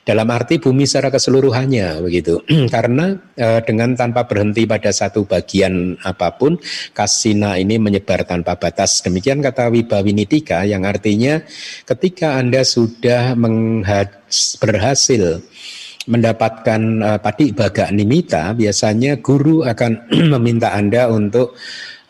[0.02, 2.42] Dalam arti bumi secara keseluruhannya begitu.
[2.74, 6.58] Karena uh, dengan tanpa berhenti pada satu bagian apa pun
[6.90, 8.98] kasina ini menyebar tanpa batas.
[9.06, 11.38] Demikian kata Wibawinitika yang artinya
[11.86, 13.38] ketika Anda sudah
[14.58, 15.38] berhasil
[16.06, 21.54] mendapatkan uh, padi baga nimita, biasanya guru akan meminta Anda untuk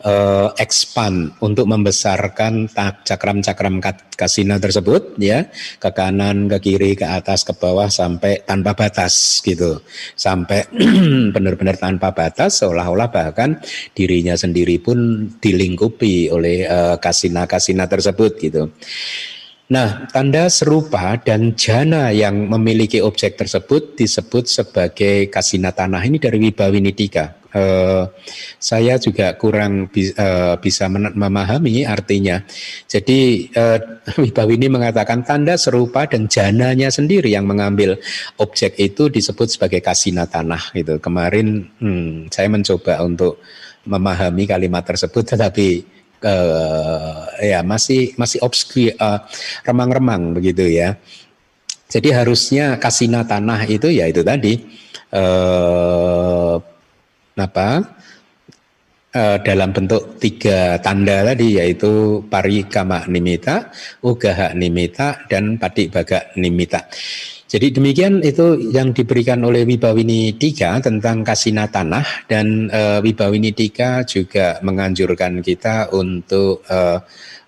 [0.03, 2.69] uh, expand, untuk membesarkan
[3.05, 3.79] cakram-cakram
[4.13, 5.47] kasina tersebut ya,
[5.79, 9.81] ke kanan, ke kiri, ke atas, ke bawah sampai tanpa batas gitu.
[10.13, 10.67] Sampai
[11.35, 13.57] benar-benar tanpa batas seolah-olah bahkan
[13.95, 18.73] dirinya sendiri pun dilingkupi oleh uh, kasina-kasina tersebut gitu.
[19.71, 26.35] Nah, tanda serupa dan jana yang memiliki objek tersebut disebut sebagai kasina tanah ini dari
[26.35, 27.39] Wibawinidika.
[27.53, 28.09] Uh,
[28.57, 32.43] saya juga kurang bi uh, bisa memahami artinya.
[32.91, 33.79] Jadi uh,
[34.19, 37.95] Wibawini mengatakan tanda serupa dan jananya sendiri yang mengambil
[38.41, 40.75] objek itu disebut sebagai kasina tanah.
[40.75, 40.99] Gitu.
[40.99, 43.39] Kemarin hmm, saya mencoba untuk
[43.87, 45.92] memahami kalimat tersebut, tetapi
[46.23, 49.21] uh, ya masih masih obscure uh,
[49.67, 50.97] remang-remang begitu ya.
[51.91, 54.57] Jadi harusnya kasina tanah itu ya itu tadi
[55.13, 56.57] uh,
[57.37, 57.69] apa
[59.45, 63.69] dalam bentuk tiga tanda tadi yaitu parikama nimita,
[64.01, 66.89] ugaha nimita dan padik baga nimita.
[67.53, 74.01] Jadi demikian itu yang diberikan oleh Wibawini Tiga tentang kasina tanah dan uh, Wibawini Tiga
[74.09, 76.97] juga menganjurkan kita untuk uh,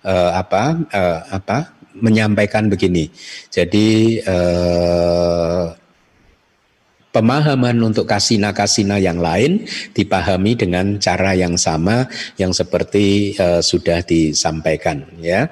[0.06, 3.10] uh, apa uh, apa menyampaikan begini.
[3.50, 5.74] Jadi uh,
[7.10, 12.06] pemahaman untuk kasina-kasina yang lain dipahami dengan cara yang sama
[12.38, 15.50] yang seperti uh, sudah disampaikan ya.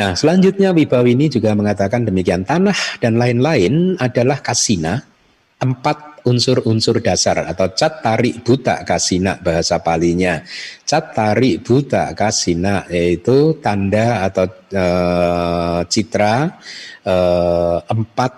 [0.00, 2.72] Nah, selanjutnya Wibawini juga mengatakan demikian tanah
[3.04, 5.04] dan lain-lain adalah kasina
[5.60, 10.40] empat unsur-unsur dasar atau cat tarik buta kasina bahasa palinya.
[10.88, 14.84] Cat tarik buta kasina yaitu tanda atau e,
[15.84, 16.48] citra
[17.04, 17.16] e,
[17.84, 18.32] empat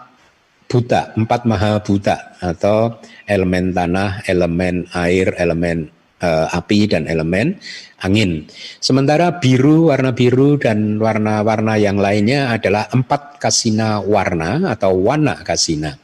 [0.66, 7.58] buta, empat maha buta atau elemen tanah, elemen air, elemen e, api dan elemen
[8.02, 8.46] angin.
[8.78, 15.98] Sementara biru, warna biru dan warna-warna yang lainnya adalah empat kasina warna atau warna kasina.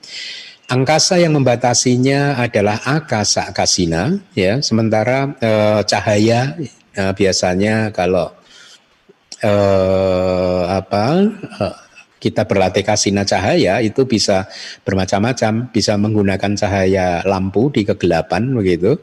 [0.69, 4.61] Angkasa yang membatasinya adalah akasa kasina, ya.
[4.61, 6.55] Sementara eh, cahaya
[6.93, 8.35] eh, biasanya kalau
[10.67, 11.31] apa
[12.19, 14.51] kita berlatih kasina cahaya itu bisa
[14.83, 18.99] bermacam-macam, bisa menggunakan cahaya lampu di kegelapan begitu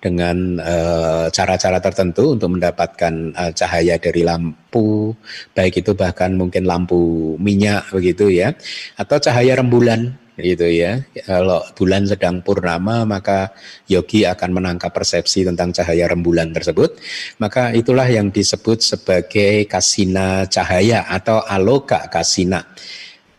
[0.00, 5.12] dengan eh, cara-cara uh, tertentu untuk mendapatkan uh, cahaya dari lampu,
[5.52, 8.56] baik itu bahkan mungkin lampu minyak begitu ya,
[8.96, 11.04] atau cahaya rembulan gitu ya.
[11.28, 13.52] Kalau bulan sedang purnama maka
[13.86, 16.96] yogi akan menangkap persepsi tentang cahaya rembulan tersebut.
[17.38, 22.64] Maka itulah yang disebut sebagai kasina cahaya atau aloka kasina.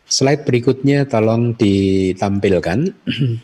[0.05, 2.80] Slide berikutnya tolong ditampilkan.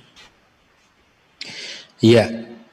[2.14, 2.26] ya,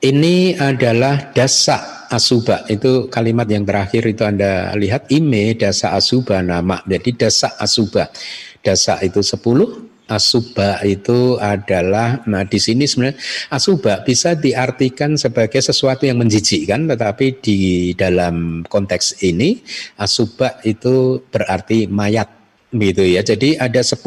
[0.05, 2.69] ini adalah dasa asuba.
[2.69, 6.85] Itu kalimat yang terakhir itu Anda lihat ime dasa asuba nama.
[6.85, 8.13] Jadi dasa asuba.
[8.61, 13.17] Dasa itu 10, Asuba itu adalah nah di sini sebenarnya
[13.49, 17.59] asuba bisa diartikan sebagai sesuatu yang menjijikkan tetapi di
[17.97, 19.65] dalam konteks ini
[19.97, 22.44] asuba itu berarti mayat
[22.75, 23.23] gitu ya.
[23.23, 24.03] Jadi ada 10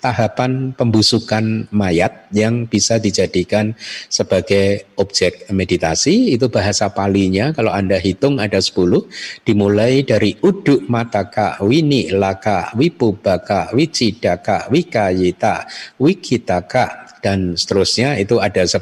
[0.00, 3.76] tahapan pembusukan mayat yang bisa dijadikan
[4.08, 6.32] sebagai objek meditasi.
[6.34, 9.04] Itu bahasa palinya kalau Anda hitung ada 10
[9.44, 15.68] dimulai dari uduk mataka wini laka wipubaka wicidaka wikayita
[16.00, 18.78] wikitaka dan seterusnya itu ada 10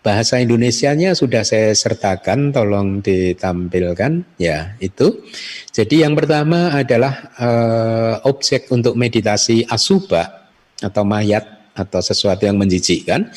[0.00, 4.40] Bahasa Indonesianya sudah saya sertakan, tolong ditampilkan.
[4.40, 5.28] Ya, itu.
[5.68, 10.48] Jadi yang pertama adalah uh, objek untuk meditasi asuba
[10.80, 13.28] atau mayat atau sesuatu yang menjijikkan.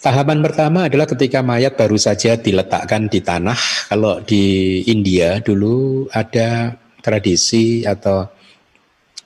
[0.00, 3.60] Tahapan pertama adalah ketika mayat baru saja diletakkan di tanah.
[3.92, 6.72] Kalau di India dulu ada
[7.04, 8.39] tradisi atau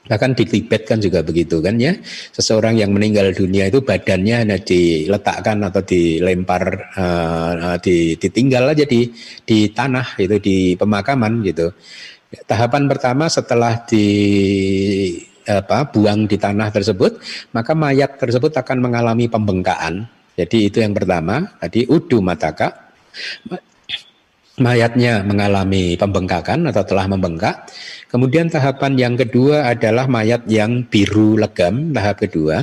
[0.05, 1.97] Bahkan di Tibet kan juga begitu kan ya.
[2.37, 9.09] Seseorang yang meninggal dunia itu badannya hanya diletakkan atau dilempar uh, di, ditinggal aja di
[9.49, 11.73] di tanah itu di pemakaman gitu.
[12.45, 14.07] Tahapan pertama setelah di
[15.45, 17.21] apa buang di tanah tersebut,
[17.53, 20.05] maka mayat tersebut akan mengalami pembengkakan.
[20.35, 22.91] Jadi itu yang pertama, tadi udu mataka
[24.59, 27.67] mayatnya mengalami pembengkakan atau telah membengkak.
[28.15, 32.63] Kemudian tahapan yang kedua adalah mayat yang biru legam, tahap kedua.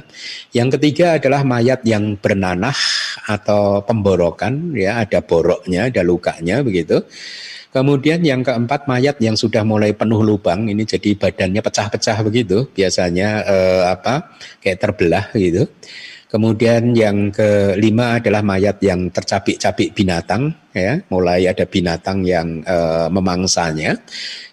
[0.55, 2.71] Yang ketiga adalah mayat yang bernanah
[3.27, 7.03] atau pemborokan, ya ada boroknya, ada lukanya begitu.
[7.75, 13.43] Kemudian yang keempat mayat yang sudah mulai penuh lubang, ini jadi badannya pecah-pecah begitu, biasanya
[13.43, 14.31] eh, apa
[14.63, 15.67] kayak terbelah gitu.
[16.31, 22.77] Kemudian yang kelima adalah mayat yang tercapik-capik binatang, ya, mulai ada binatang yang e,
[23.11, 23.99] memangsanya.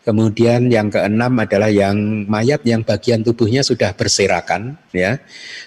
[0.09, 5.21] Kemudian yang keenam adalah yang mayat yang bagian tubuhnya sudah berserakan, ya.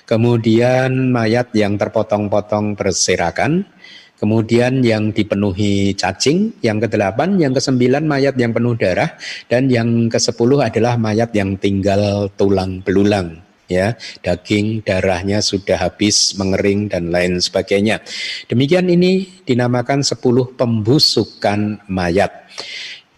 [0.10, 3.70] Kemudian mayat yang terpotong-potong berserakan.
[4.18, 9.14] Kemudian yang dipenuhi cacing, yang kedelapan, yang kesembilan mayat yang penuh darah,
[9.46, 13.38] dan yang kesepuluh adalah mayat yang tinggal tulang belulang
[13.72, 18.04] ya daging darahnya sudah habis mengering dan lain sebagainya
[18.52, 20.20] demikian ini dinamakan 10
[20.60, 22.52] pembusukan mayat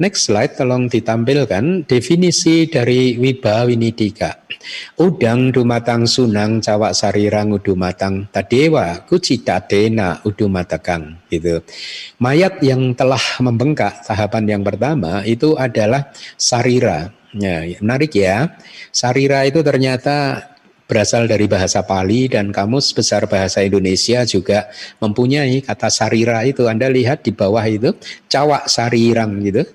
[0.03, 4.35] Next slide tolong ditampilkan definisi dari Wibawinidika.
[4.99, 11.63] Udang dumatang sunang cawak sarirang udumatang tadewa kucitadena udumatakang gitu.
[12.19, 18.59] Mayat yang telah membengkak tahapan yang pertama itu adalah sarira Ya, menarik ya.
[18.93, 20.51] Sarira itu ternyata
[20.85, 24.69] berasal dari bahasa Pali dan kamus besar bahasa Indonesia juga
[25.01, 26.69] mempunyai kata sarira itu.
[26.69, 27.95] Anda lihat di bawah itu
[28.29, 29.65] cawak sarirang gitu.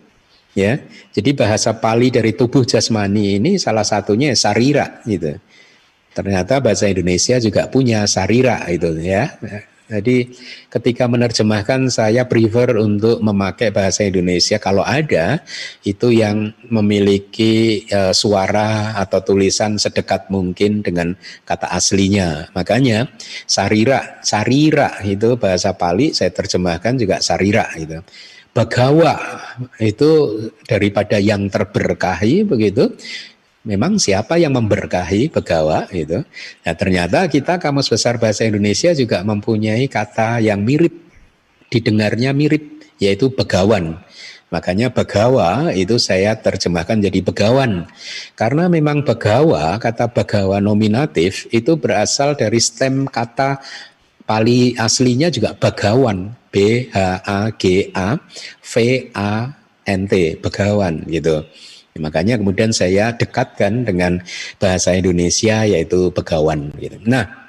[0.58, 0.82] Ya.
[1.14, 5.38] Jadi bahasa Pali dari tubuh jasmani ini salah satunya sarira gitu.
[6.10, 9.38] Ternyata bahasa Indonesia juga punya sarira itu ya.
[9.88, 10.36] Jadi
[10.68, 15.40] ketika menerjemahkan saya prefer untuk memakai bahasa Indonesia kalau ada
[15.80, 21.16] itu yang memiliki uh, suara atau tulisan sedekat mungkin dengan
[21.48, 22.52] kata aslinya.
[22.52, 23.08] Makanya
[23.48, 27.96] sarira, sarira itu bahasa Pali saya terjemahkan juga sarira itu.
[28.58, 29.14] Bagawa
[29.78, 30.10] itu
[30.66, 32.90] daripada yang terberkahi begitu
[33.62, 36.26] memang siapa yang memberkahi begawa itu.
[36.66, 40.90] Nah, ternyata kita Kamus Besar Bahasa Indonesia juga mempunyai kata yang mirip,
[41.70, 44.02] didengarnya mirip, yaitu begawan.
[44.48, 47.84] Makanya begawa itu saya terjemahkan jadi begawan.
[48.32, 53.60] Karena memang begawa, kata begawa nominatif itu berasal dari stem kata
[54.28, 56.36] Pali aslinya juga begawan.
[56.48, 58.16] B H A G A
[58.60, 58.72] V
[59.16, 59.52] A
[59.88, 61.44] N T, begawan gitu.
[61.98, 64.22] Makanya kemudian saya dekatkan dengan
[64.60, 66.70] bahasa Indonesia yaitu begawan.
[66.78, 67.00] Gitu.
[67.04, 67.47] Nah,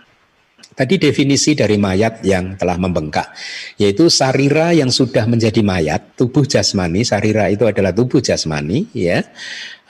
[0.80, 3.36] tadi definisi dari mayat yang telah membengkak,
[3.76, 9.20] yaitu sarira yang sudah menjadi mayat, tubuh jasmani, sarira itu adalah tubuh jasmani, ya,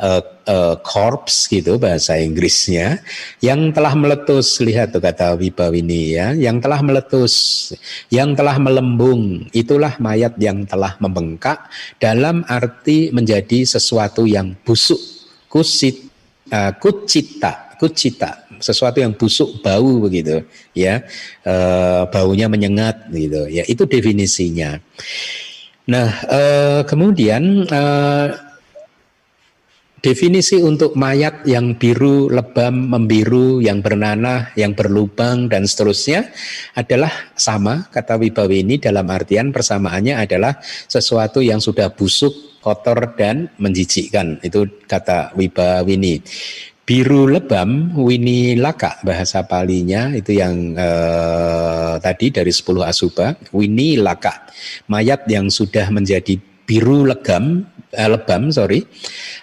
[0.02, 3.04] uh, uh, corpse gitu bahasa Inggrisnya
[3.44, 7.70] yang telah meletus lihat tuh kata Wibawini ya yang telah meletus
[8.10, 11.68] yang telah melembung itulah mayat yang telah membengkak
[12.00, 15.00] dalam arti menjadi sesuatu yang busuk
[15.52, 16.08] kusit
[16.50, 20.44] uh, kucita kucita sesuatu yang busuk bau begitu
[20.76, 21.04] ya
[21.48, 24.80] uh, baunya menyengat gitu ya itu definisinya
[25.90, 28.50] nah uh, kemudian uh,
[30.00, 36.32] Definisi untuk mayat yang biru, lebam, membiru, yang bernanah, yang berlubang, dan seterusnya
[36.72, 40.56] adalah sama, kata Wibawi ini dalam artian persamaannya adalah
[40.88, 44.40] sesuatu yang sudah busuk, kotor, dan menjijikkan.
[44.40, 46.24] Itu kata Wibawini.
[46.90, 54.50] Biru lebam, wini laka, bahasa palinya itu yang eh, tadi dari 10 asuba, wini laka.
[54.90, 57.62] Mayat yang sudah menjadi biru legam,
[57.94, 58.86] eh, lebam sorry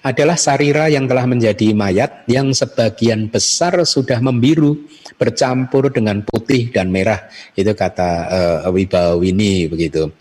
[0.07, 4.79] adalah sarira yang telah menjadi mayat yang sebagian besar sudah membiru
[5.17, 7.27] bercampur dengan putih dan merah
[7.57, 10.13] itu kata uh, Wibawini begitu.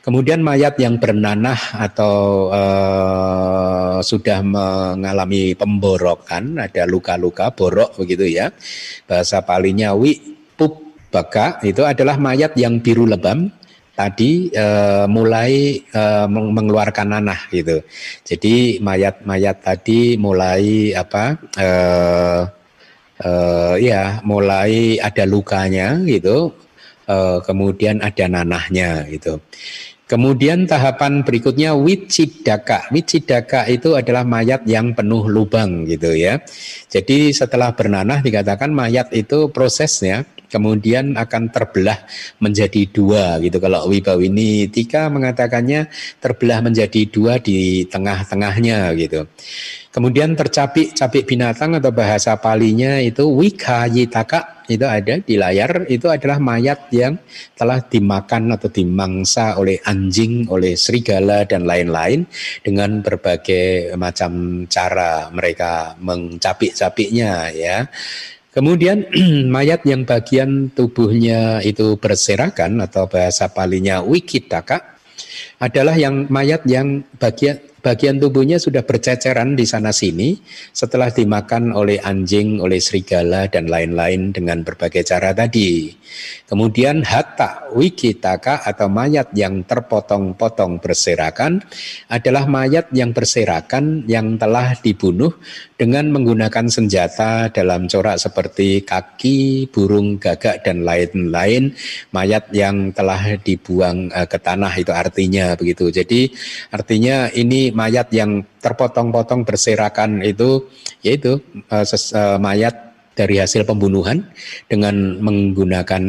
[0.00, 8.48] Kemudian mayat yang bernanah atau uh, sudah mengalami pemborokan ada luka-luka borok begitu ya
[9.04, 10.16] bahasa palinya wi
[10.56, 10.80] pup
[11.12, 13.52] baka itu adalah mayat yang biru lebam
[13.98, 17.82] tadi uh, mulai uh, mengeluarkan nanah gitu.
[18.22, 22.42] Jadi mayat-mayat tadi mulai apa uh,
[23.26, 26.54] uh, ya mulai ada lukanya gitu.
[27.08, 29.42] Uh, kemudian ada nanahnya gitu.
[30.08, 32.88] Kemudian tahapan berikutnya wicidaka.
[32.88, 36.40] Wicidaka itu adalah mayat yang penuh lubang gitu ya.
[36.88, 42.02] Jadi setelah bernanah dikatakan mayat itu prosesnya kemudian akan terbelah
[42.42, 43.60] menjadi dua gitu.
[43.60, 49.28] Kalau Wibawini Tika mengatakannya terbelah menjadi dua di tengah-tengahnya gitu.
[49.88, 56.92] Kemudian tercapik-capik binatang atau bahasa palinya itu wikayitaka itu ada di layar itu adalah mayat
[56.92, 57.16] yang
[57.56, 62.28] telah dimakan atau dimangsa oleh anjing, oleh serigala dan lain-lain
[62.60, 67.88] dengan berbagai macam cara mereka mencapik-capiknya ya.
[68.52, 69.04] Kemudian
[69.54, 74.98] mayat yang bagian tubuhnya itu berserakan atau bahasa palinya wikitaka
[75.60, 80.38] adalah yang mayat yang bagian bagian tubuhnya sudah berceceran di sana sini
[80.74, 85.94] setelah dimakan oleh anjing, oleh serigala dan lain-lain dengan berbagai cara tadi.
[86.48, 91.62] Kemudian hatta wikitaka atau mayat yang terpotong-potong berserakan
[92.10, 95.38] adalah mayat yang berserakan yang telah dibunuh
[95.78, 101.70] dengan menggunakan senjata dalam corak seperti kaki, burung gagak dan lain-lain
[102.10, 105.94] mayat yang telah dibuang eh, ke tanah itu artinya begitu.
[105.94, 106.34] Jadi
[106.74, 110.66] artinya ini mayat yang terpotong-potong berserakan itu
[111.06, 111.38] yaitu
[111.86, 112.74] ses, uh, mayat
[113.14, 114.26] dari hasil pembunuhan
[114.66, 116.02] dengan menggunakan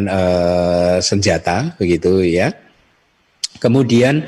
[1.01, 2.53] senjata begitu ya.
[3.61, 4.25] Kemudian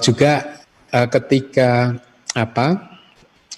[0.00, 0.60] juga
[0.92, 2.00] ketika
[2.32, 2.93] apa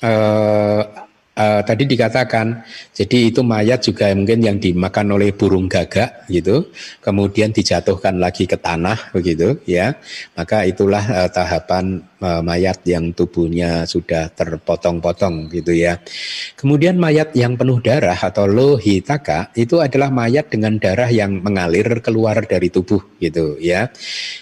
[0.03, 2.65] uh, uh, tadi dikatakan,
[2.97, 6.73] jadi itu mayat juga mungkin yang dimakan oleh burung gagak gitu,
[7.05, 9.95] kemudian dijatuhkan lagi ke tanah begitu ya,
[10.35, 16.01] maka itulah uh, tahapan uh, mayat yang tubuhnya sudah terpotong-potong gitu ya.
[16.57, 22.41] Kemudian mayat yang penuh darah atau lohitaka itu adalah mayat dengan darah yang mengalir keluar
[22.49, 23.93] dari tubuh gitu ya.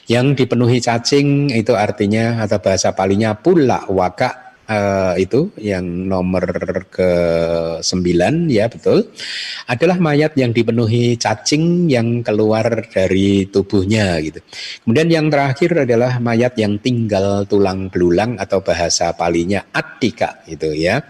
[0.06, 6.44] Yang dipenuhi cacing itu artinya atau bahasa palinya pula waka uh, itu yang nomor
[6.88, 7.10] ke
[7.80, 9.08] sembilan ya betul
[9.68, 14.40] adalah mayat yang dipenuhi cacing yang keluar dari tubuhnya gitu.
[14.84, 21.04] Kemudian yang terakhir adalah mayat yang tinggal tulang belulang atau bahasa palinya atika gitu ya.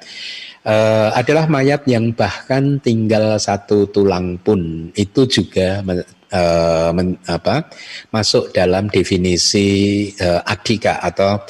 [0.65, 5.85] Uh, adalah mayat yang bahkan tinggal satu tulang pun itu juga
[6.35, 7.69] uh, men, apa,
[8.09, 11.45] masuk dalam definisi uh, adika atau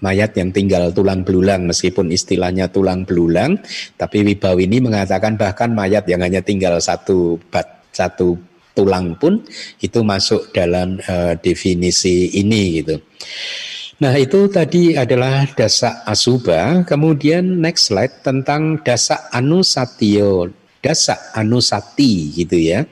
[0.00, 3.60] mayat yang tinggal tulang belulang meskipun istilahnya tulang belulang
[3.96, 8.36] tapi Wibawini mengatakan bahkan mayat yang hanya tinggal satu bat satu
[8.74, 9.42] tulang pun
[9.82, 12.96] itu masuk dalam uh, definisi ini gitu.
[14.00, 16.80] Nah itu tadi adalah dasa asuba.
[16.88, 20.48] Kemudian next slide tentang dasa anusatio,
[20.80, 22.88] dasa anusati gitu ya.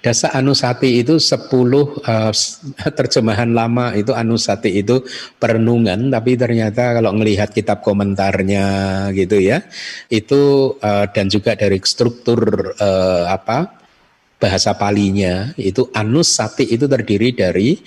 [0.00, 5.02] Dasa Anusati itu 10 uh, eh, terjemahan lama itu Anusati itu
[5.38, 8.64] perenungan tapi ternyata kalau melihat kitab komentarnya
[9.16, 9.62] gitu ya
[10.10, 13.80] itu uh, dan juga dari struktur uh, apa
[14.38, 17.80] bahasa palinya itu Anusati itu terdiri dari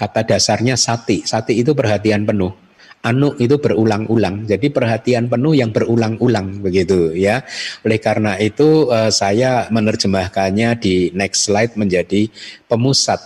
[0.00, 1.28] kata dasarnya sati.
[1.28, 2.69] Sati itu perhatian penuh
[3.00, 4.44] anu itu berulang-ulang.
[4.44, 7.40] Jadi perhatian penuh yang berulang-ulang begitu ya.
[7.84, 12.28] Oleh karena itu uh, saya menerjemahkannya di next slide menjadi
[12.68, 13.20] pemusat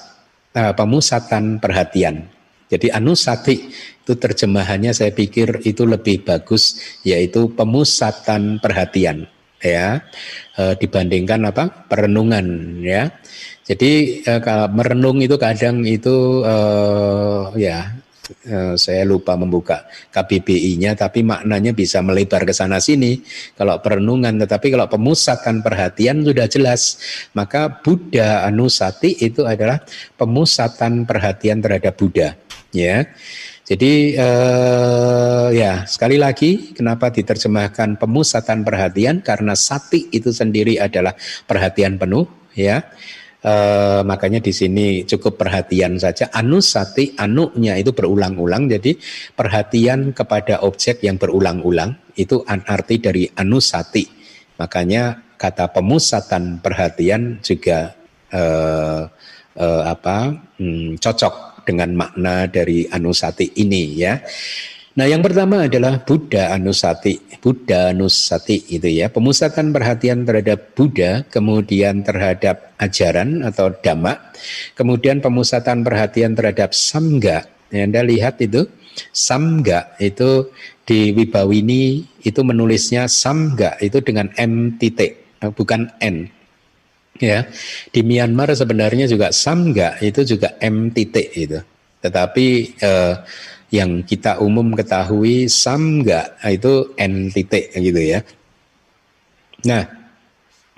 [0.55, 2.31] uh, pemusatan perhatian.
[2.71, 3.71] Jadi anusati
[4.05, 6.77] itu terjemahannya saya pikir itu lebih bagus
[7.09, 9.25] yaitu pemusatan perhatian
[9.65, 10.05] ya
[10.61, 13.09] e, dibandingkan apa perenungan ya
[13.65, 16.57] jadi e, kalau merenung itu kadang itu e,
[17.57, 18.04] ya Eh,
[18.75, 23.21] saya lupa membuka KBBI-nya tapi maknanya bisa melebar ke sana sini.
[23.55, 26.99] Kalau perenungan tetapi kalau pemusatan perhatian sudah jelas.
[27.37, 29.83] Maka Buddha Anusati itu adalah
[30.17, 32.37] pemusatan perhatian terhadap Buddha
[32.73, 33.05] ya.
[33.65, 39.25] Jadi eh, ya sekali lagi kenapa diterjemahkan pemusatan perhatian?
[39.25, 41.17] Karena sati itu sendiri adalah
[41.49, 42.85] perhatian penuh ya
[43.45, 46.33] Uh, makanya di sini cukup perhatian saja.
[46.33, 48.73] Anusati, anunya itu berulang-ulang.
[48.73, 48.97] Jadi
[49.37, 54.09] perhatian kepada objek yang berulang-ulang itu arti dari anusati.
[54.57, 57.93] Makanya kata pemusatan perhatian juga
[58.33, 59.05] uh,
[59.61, 64.25] uh, apa hmm, cocok dengan makna dari anusati ini ya.
[64.95, 67.19] Nah, yang pertama adalah Buddha Anusati.
[67.43, 74.31] Buddha Anusati itu ya, pemusatan perhatian terhadap Buddha, kemudian terhadap ajaran atau dhamma,
[74.79, 77.43] kemudian pemusatan perhatian terhadap samga.
[77.75, 78.71] Ya, Anda lihat itu,
[79.11, 80.55] samga itu
[80.87, 86.31] di Wibawini itu menulisnya samga itu dengan M titik, bukan N.
[87.19, 87.51] Ya,
[87.91, 91.59] di Myanmar sebenarnya juga samga itu juga M titik itu.
[91.99, 92.47] Tetapi
[92.79, 93.15] eh,
[93.75, 98.23] yang kita umum ketahui samga itu n titik gitu ya.
[99.67, 99.83] Nah,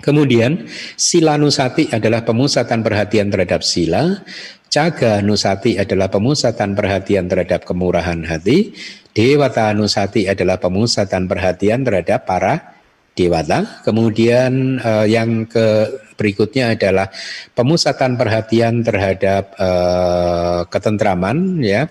[0.01, 0.65] kemudian
[0.97, 4.25] sila nusati adalah pemusatan perhatian terhadap sila,
[4.73, 8.73] caga nusati adalah pemusatan perhatian terhadap kemurahan hati,
[9.13, 12.81] dewata nusati adalah pemusatan perhatian terhadap para
[13.13, 13.85] dewata.
[13.85, 15.85] Kemudian uh, yang ke
[16.17, 17.07] berikutnya adalah
[17.53, 21.85] pemusatan perhatian terhadap uh, ketentraman ya.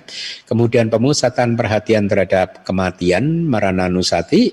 [0.44, 4.52] Kemudian pemusatan perhatian terhadap kematian marananusati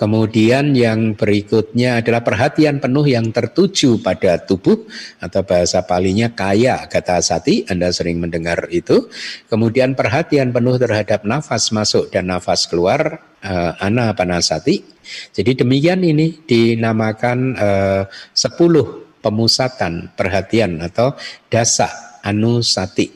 [0.00, 4.88] Kemudian yang berikutnya adalah perhatian penuh yang tertuju pada tubuh
[5.20, 7.68] atau bahasa palinya kaya kata sati.
[7.68, 9.12] Anda sering mendengar itu.
[9.52, 14.80] Kemudian perhatian penuh terhadap nafas masuk dan nafas keluar uh, ana panasati.
[15.36, 21.12] Jadi demikian ini dinamakan uh, 10 pemusatan perhatian atau
[21.52, 23.12] dasa anusati.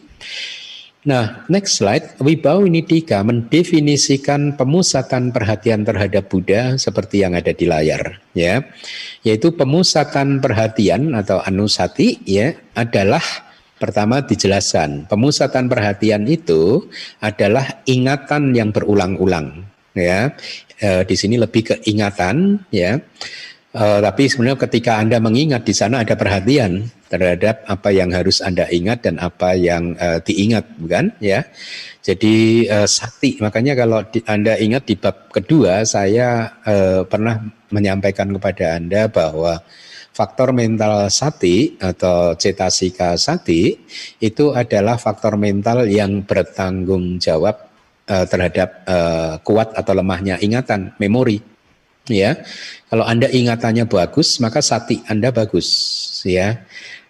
[1.05, 2.17] Nah, next slide.
[2.17, 8.65] Wibawinidika mendefinisikan pemusatan perhatian terhadap Buddha seperti yang ada di layar, ya.
[9.21, 13.21] Yaitu pemusatan perhatian atau anusati ya adalah
[13.77, 15.05] pertama dijelaskan.
[15.05, 16.89] Pemusatan perhatian itu
[17.21, 19.61] adalah ingatan yang berulang-ulang,
[19.93, 20.33] ya.
[20.81, 22.97] E, di sini lebih ke ingatan, ya.
[23.75, 28.67] Uh, tapi sebenarnya ketika Anda mengingat di sana ada perhatian terhadap apa yang harus Anda
[28.67, 31.15] ingat dan apa yang uh, diingat, bukan?
[31.23, 31.47] Ya.
[32.03, 33.39] Jadi uh, sakti.
[33.39, 37.39] Makanya kalau di, Anda ingat di bab kedua saya uh, pernah
[37.71, 39.63] menyampaikan kepada Anda bahwa
[40.11, 43.79] faktor mental sati atau cetasika sati
[44.19, 47.71] itu adalah faktor mental yang bertanggung jawab
[48.11, 51.55] uh, terhadap uh, kuat atau lemahnya ingatan, memori
[52.09, 52.37] ya
[52.93, 55.69] kalau anda ingatannya bagus maka sati anda bagus
[56.29, 56.61] ya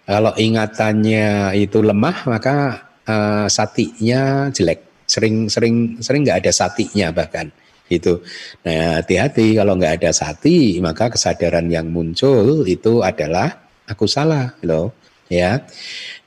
[0.05, 7.49] kalau ingatannya itu lemah maka uh, satinya jelek sering sering sering nggak ada satinya bahkan
[7.85, 8.17] itu.
[8.65, 14.97] Nah hati-hati kalau nggak ada sati maka kesadaran yang muncul itu adalah aku salah loh
[15.29, 15.61] ya.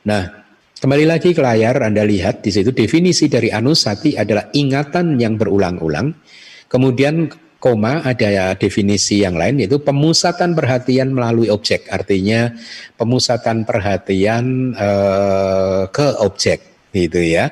[0.06, 0.46] Nah
[0.78, 6.14] kembali lagi ke layar Anda lihat di situ definisi dari anusati adalah ingatan yang berulang-ulang.
[6.70, 7.26] Kemudian
[7.58, 11.90] koma ada definisi yang lain yaitu pemusatan perhatian melalui objek.
[11.90, 12.54] Artinya
[12.94, 17.50] pemusatan perhatian uh, ke objek gitu ya.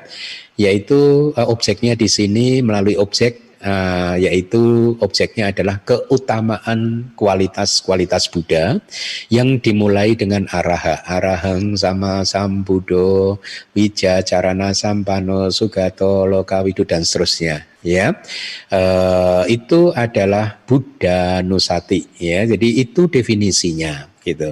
[0.55, 8.79] Yaitu uh, objeknya di sini melalui objek uh, yaitu objeknya adalah keutamaan kualitas-kualitas Buddha
[9.27, 11.03] yang dimulai dengan araha.
[11.03, 13.43] Arahang sama sambudo
[13.75, 18.07] wija carana sampano sugato lokawidu dan seterusnya ya.
[18.67, 22.43] Uh, itu adalah Buddha Nusati ya.
[22.43, 24.51] Jadi itu definisinya gitu.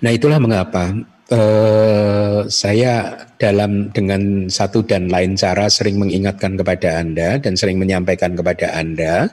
[0.00, 0.94] Nah itulah mengapa
[1.34, 8.38] uh, saya dalam dengan satu dan lain cara sering mengingatkan kepada Anda dan sering menyampaikan
[8.38, 9.28] kepada Anda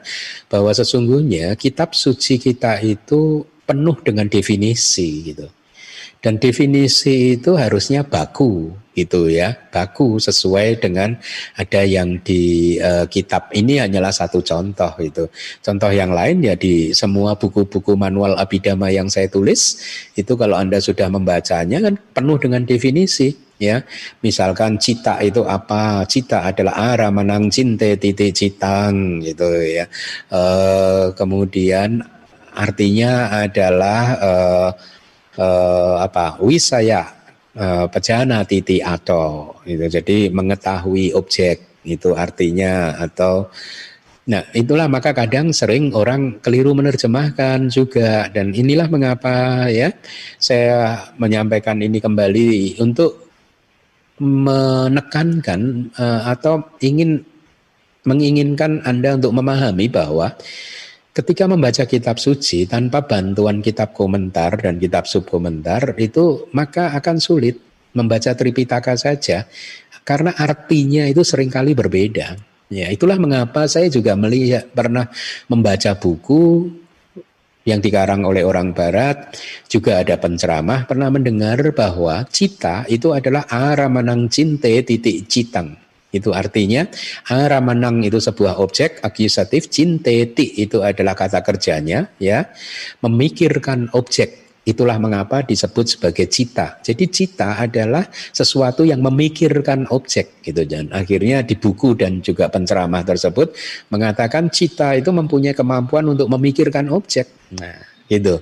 [0.51, 5.47] bahwa sesungguhnya kitab suci kita itu penuh dengan definisi gitu.
[6.21, 9.57] Dan definisi itu harusnya baku itu ya.
[9.73, 11.17] Baku sesuai dengan
[11.57, 15.25] ada yang di uh, kitab ini hanyalah satu contoh itu
[15.65, 19.81] contoh yang lain ya di semua buku-buku manual abidama yang saya tulis
[20.13, 23.81] itu kalau anda sudah membacanya kan penuh dengan definisi ya.
[24.21, 26.05] Misalkan cita itu apa?
[26.05, 29.89] Cita adalah arah menang cinte titik citang gitu ya.
[30.29, 32.05] Uh, kemudian
[32.51, 34.69] artinya adalah uh,
[35.41, 37.09] uh, apa wisaya
[37.57, 43.49] uh, pejana titi atau itu jadi mengetahui objek itu artinya atau
[44.21, 44.85] Nah, itulah.
[44.85, 48.29] Maka kadang sering orang keliru menerjemahkan juga.
[48.29, 49.89] Dan inilah mengapa ya
[50.37, 53.33] saya menyampaikan ini kembali untuk
[54.21, 57.25] menekankan uh, atau ingin
[58.05, 60.37] menginginkan Anda untuk memahami bahwa
[61.11, 67.59] Ketika membaca kitab suci tanpa bantuan kitab komentar dan kitab subkomentar itu maka akan sulit
[67.91, 69.43] membaca Tripitaka saja
[70.07, 72.39] karena artinya itu sering kali berbeda.
[72.71, 75.11] Ya, itulah mengapa saya juga melihat pernah
[75.51, 76.71] membaca buku
[77.67, 79.35] yang dikarang oleh orang barat,
[79.67, 85.80] juga ada penceramah pernah mendengar bahwa cita itu adalah aramanang cinte titik citang.
[86.11, 86.85] Itu artinya
[87.31, 92.51] aramanang itu sebuah objek akusatif, cinteti itu adalah kata kerjanya ya.
[92.99, 96.77] Memikirkan objek Itulah mengapa disebut sebagai cita.
[96.85, 103.01] Jadi cita adalah sesuatu yang memikirkan objek gitu dan akhirnya di buku dan juga penceramah
[103.01, 103.57] tersebut
[103.89, 107.25] mengatakan cita itu mempunyai kemampuan untuk memikirkan objek.
[107.57, 108.37] Nah, gitu.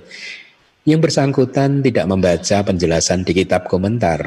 [0.84, 4.20] Yang bersangkutan tidak membaca penjelasan di kitab komentar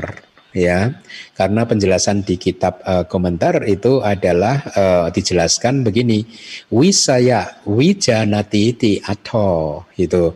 [0.54, 1.02] ya
[1.34, 6.24] karena penjelasan di kitab uh, komentar itu adalah uh, dijelaskan begini
[6.70, 10.30] wisaya wijanati ti atho itu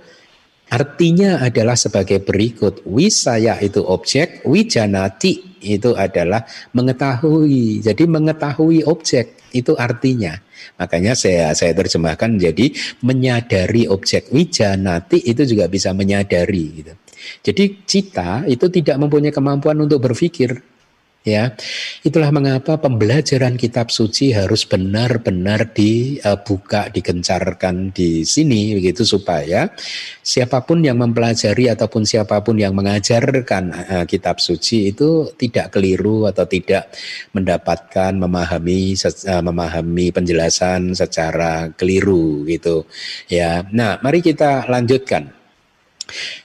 [0.67, 7.81] artinya adalah sebagai berikut wisaya itu objek wijanati itu adalah mengetahui.
[7.81, 10.37] Jadi mengetahui objek itu artinya.
[10.77, 12.69] Makanya saya saya terjemahkan jadi
[13.01, 14.29] menyadari objek.
[14.29, 16.93] Wijanati itu juga bisa menyadari gitu
[17.43, 20.63] jadi cita itu tidak mempunyai kemampuan untuk berpikir.
[21.27, 21.59] Ya,
[22.07, 29.67] itulah mengapa pembelajaran kitab suci harus benar-benar dibuka, digencarkan di sini, begitu supaya
[30.23, 36.31] siapa pun yang mempelajari ataupun siapa pun yang mengajarkan uh, kitab suci itu tidak keliru
[36.31, 36.95] atau tidak
[37.35, 42.87] mendapatkan memahami uh, memahami penjelasan secara keliru, gitu.
[43.27, 45.36] Ya, nah, mari kita lanjutkan.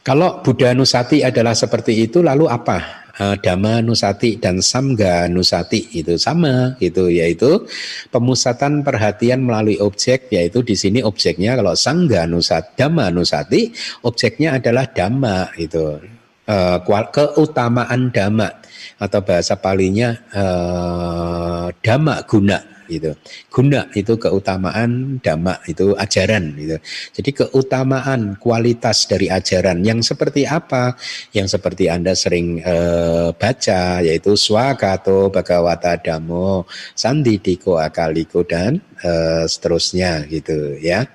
[0.03, 3.03] Kalau Buddha Nusati adalah seperti itu, lalu apa?
[3.13, 7.69] Uh, Dhamma Nusati dan Samga Nusati itu sama itu yaitu
[8.09, 13.69] pemusatan perhatian melalui objek yaitu di sini objeknya kalau Sangga Nusati Dhamma Nusati
[14.09, 16.01] objeknya adalah Dhamma itu
[16.49, 16.79] uh,
[17.13, 18.49] keutamaan Dhamma
[18.97, 23.15] atau bahasa palinya uh, Dhamma guna gitu.
[23.51, 26.77] Guna itu keutamaan dhamma itu ajaran gitu.
[27.19, 30.95] Jadi keutamaan kualitas dari ajaran yang seperti apa?
[31.35, 36.65] Yang seperti Anda sering uh, baca yaitu swakato bhagawata dhammo
[36.95, 41.07] sandidiko akaliko dan uh, seterusnya gitu ya.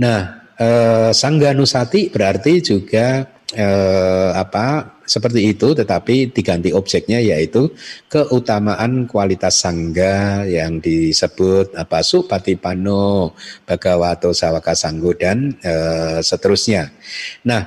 [0.00, 7.74] Nah, uh, sangganusati berarti juga uh, apa seperti itu tetapi diganti objeknya yaitu
[8.06, 13.34] keutamaan kualitas sangga yang disebut apa supatipano
[13.66, 15.74] bagawato sawaka sanggo dan e,
[16.22, 16.94] seterusnya.
[17.42, 17.66] Nah,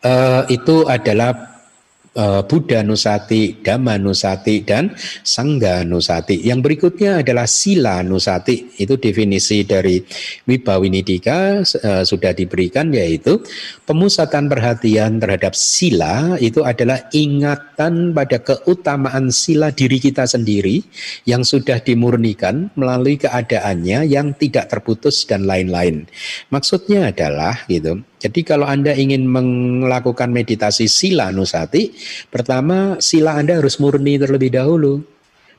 [0.00, 0.12] e,
[0.48, 1.49] itu adalah
[2.20, 4.92] uh, Buddha Nusati, Dhamma Nusati, dan
[5.24, 6.44] Sangga Nusati.
[6.44, 8.76] Yang berikutnya adalah Sila Nusati.
[8.76, 10.04] Itu definisi dari
[10.44, 13.40] Wibawinidika uh, sudah diberikan yaitu
[13.88, 20.84] pemusatan perhatian terhadap sila itu adalah ingatan pada keutamaan sila diri kita sendiri
[21.24, 26.04] yang sudah dimurnikan melalui keadaannya yang tidak terputus dan lain-lain.
[26.50, 31.96] Maksudnya adalah gitu jadi kalau Anda ingin melakukan meditasi sila nusati,
[32.28, 35.00] pertama sila Anda harus murni terlebih dahulu.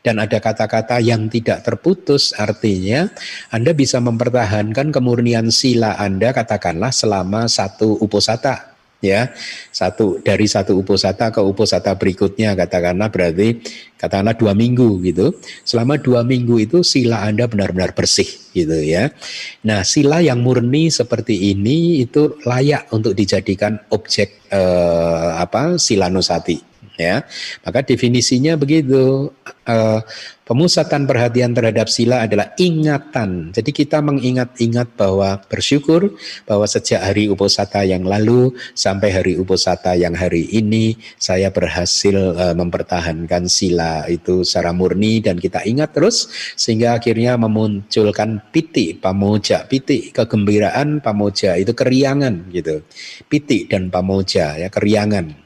[0.01, 3.05] Dan ada kata-kata yang tidak terputus, artinya
[3.53, 8.70] Anda bisa mempertahankan kemurnian sila Anda katakanlah selama satu uposata
[9.03, 9.33] ya.
[9.73, 13.59] Satu dari satu uposata ke uposata berikutnya katakanlah berarti
[13.99, 15.35] katakanlah dua minggu gitu.
[15.67, 19.11] Selama dua minggu itu sila anda benar-benar bersih gitu ya.
[19.67, 26.70] Nah sila yang murni seperti ini itu layak untuk dijadikan objek eh, apa sila nusati
[27.01, 27.17] ya.
[27.65, 29.33] Maka definisinya begitu.
[29.65, 30.01] Uh,
[30.51, 33.55] pemusatan perhatian terhadap sila adalah ingatan.
[33.55, 36.11] Jadi kita mengingat-ingat bahwa bersyukur
[36.43, 42.51] bahwa sejak hari uposata yang lalu sampai hari uposata yang hari ini saya berhasil uh,
[42.51, 46.27] mempertahankan sila itu secara murni dan kita ingat terus
[46.59, 52.83] sehingga akhirnya memunculkan piti pamoja piti kegembiraan pamoja itu keriangan gitu.
[53.31, 55.40] Piti dan pamoja ya keriangan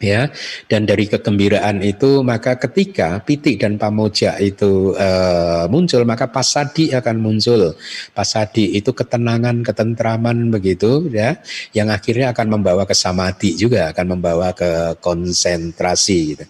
[0.00, 0.32] ya
[0.66, 7.20] dan dari kegembiraan itu maka ketika pitik dan pamoja itu uh, muncul maka pasadi akan
[7.20, 7.76] muncul
[8.16, 11.36] pasadi itu ketenangan ketentraman begitu ya
[11.76, 16.44] yang akhirnya akan membawa ke samadhi juga akan membawa ke konsentrasi gitu.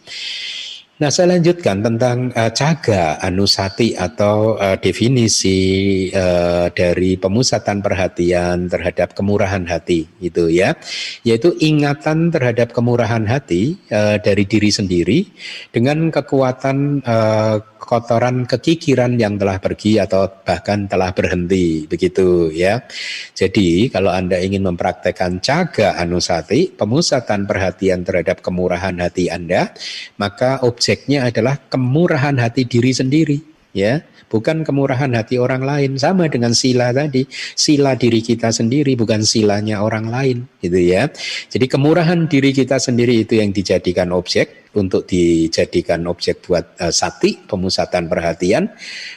[1.00, 9.16] Nah, saya lanjutkan tentang uh, caga anusati atau uh, definisi uh, dari pemusatan perhatian terhadap
[9.16, 10.76] kemurahan hati itu ya,
[11.24, 15.24] yaitu ingatan terhadap kemurahan hati uh, dari diri sendiri
[15.72, 21.88] dengan kekuatan uh, kotoran kekikiran yang telah pergi atau bahkan telah berhenti.
[21.88, 22.84] Begitu ya.
[23.32, 29.72] Jadi kalau Anda ingin mempraktekkan caga anusati, pemusatan perhatian terhadap kemurahan hati Anda,
[30.20, 33.38] maka objeknya adalah kemurahan hati diri sendiri
[33.72, 34.04] ya.
[34.30, 35.98] Bukan kemurahan hati orang lain.
[35.98, 37.26] Sama dengan sila tadi.
[37.58, 41.10] Sila diri kita sendiri bukan silanya orang lain gitu ya.
[41.50, 47.38] Jadi kemurahan diri kita sendiri itu yang dijadikan objek untuk dijadikan objek buat uh, sati
[47.42, 48.70] pemusatan perhatian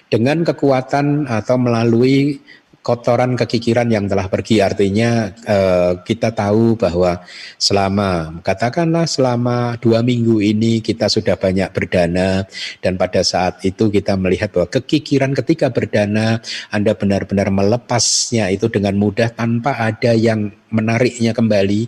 [0.10, 2.42] dengan kekuatan atau melalui
[2.84, 4.60] kotoran kekikiran yang telah pergi.
[4.60, 7.24] Artinya uh, kita tahu bahwa
[7.56, 12.44] selama katakanlah selama dua minggu ini kita sudah banyak berdana
[12.84, 19.00] dan pada saat itu kita melihat bahwa kekikiran ketika berdana Anda benar-benar melepasnya itu dengan
[19.00, 21.88] mudah tanpa ada yang menariknya kembali.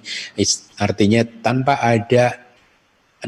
[0.80, 2.45] Artinya tanpa ada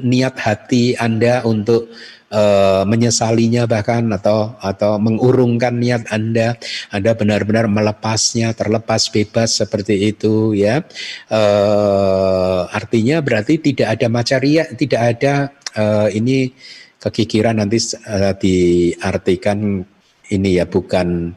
[0.02, 1.90] niat hati Anda untuk
[2.32, 6.56] uh, menyesalinya bahkan atau atau mengurungkan niat Anda,
[6.92, 10.84] Anda benar-benar melepasnya terlepas bebas seperti itu ya.
[11.32, 15.34] Uh, artinya berarti tidak ada macaria, tidak ada
[15.78, 16.52] uh, ini
[16.98, 17.78] kekikiran nanti
[18.08, 19.86] uh, diartikan
[20.28, 21.32] ini ya bukan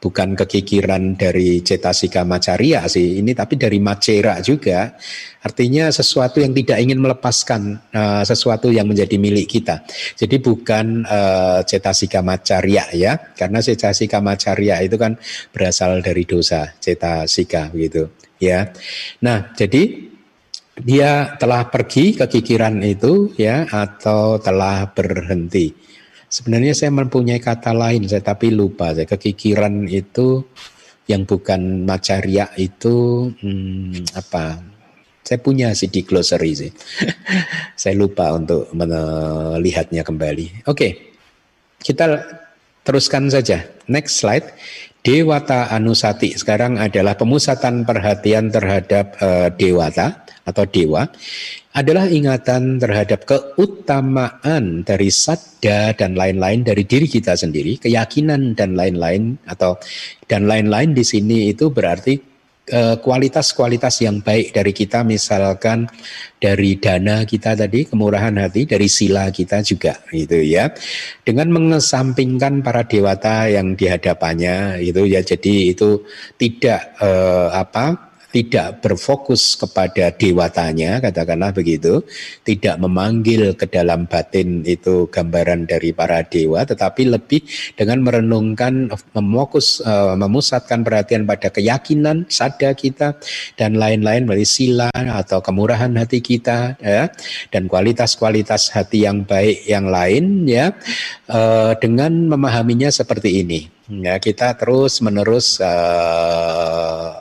[0.00, 4.96] bukan kekikiran dari cetasika macaria sih ini tapi dari macera juga.
[5.40, 9.84] Artinya sesuatu yang tidak ingin melepaskan uh, sesuatu yang menjadi milik kita.
[10.16, 15.16] Jadi bukan uh, cetasika macaria ya karena cetasika macaria itu kan
[15.52, 18.08] berasal dari dosa cetasika gitu
[18.40, 18.72] ya.
[19.24, 20.12] Nah jadi
[20.80, 25.89] dia telah pergi kekikiran itu ya atau telah berhenti
[26.30, 28.94] Sebenarnya saya mempunyai kata lain, saya tapi lupa.
[28.94, 30.46] Saya kekikiran itu
[31.10, 34.62] yang bukan macaria itu hmm, apa?
[35.26, 36.72] Saya punya CD glossary sih.
[37.82, 40.70] saya lupa untuk melihatnya kembali.
[40.70, 41.18] Oke,
[41.82, 42.22] kita
[42.86, 43.66] teruskan saja.
[43.90, 44.54] Next slide.
[45.00, 51.08] Dewata Anusati sekarang adalah pemusatan perhatian terhadap uh, dewata atau dewa
[51.70, 59.38] adalah ingatan terhadap keutamaan dari sadda dan lain-lain dari diri kita sendiri, keyakinan dan lain-lain
[59.46, 59.78] atau
[60.26, 62.18] dan lain-lain di sini itu berarti
[62.74, 65.86] eh, kualitas-kualitas yang baik dari kita misalkan
[66.42, 70.74] dari dana kita tadi kemurahan hati dari sila kita juga gitu ya.
[71.22, 75.22] Dengan mengesampingkan para dewata yang dihadapannya itu ya.
[75.22, 76.02] Jadi itu
[76.34, 82.02] tidak eh, apa tidak berfokus kepada dewatanya, katakanlah begitu,
[82.46, 87.42] tidak memanggil ke dalam batin itu gambaran dari para dewa, tetapi lebih
[87.74, 93.18] dengan merenungkan, memokus, uh, memusatkan perhatian pada keyakinan, sada kita,
[93.58, 97.10] dan lain-lain melalui sila atau kemurahan hati kita, ya,
[97.50, 100.72] dan kualitas-kualitas hati yang baik yang lain, ya,
[101.28, 103.66] uh, dengan memahaminya seperti ini.
[103.90, 107.19] Ya, kita terus menerus uh,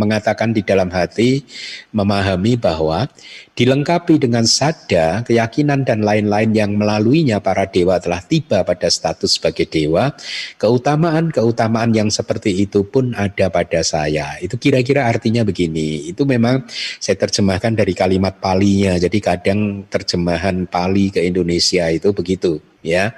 [0.00, 1.44] mengatakan di dalam hati,
[1.92, 3.04] memahami bahwa
[3.52, 9.68] dilengkapi dengan sada, keyakinan dan lain-lain yang melaluinya para dewa telah tiba pada status sebagai
[9.68, 10.16] dewa,
[10.56, 14.40] keutamaan-keutamaan yang seperti itu pun ada pada saya.
[14.40, 16.08] Itu kira-kira artinya begini.
[16.08, 16.64] Itu memang
[16.96, 18.96] saya terjemahkan dari kalimat palinya.
[18.96, 23.12] Jadi kadang terjemahan Pali ke Indonesia itu begitu, ya.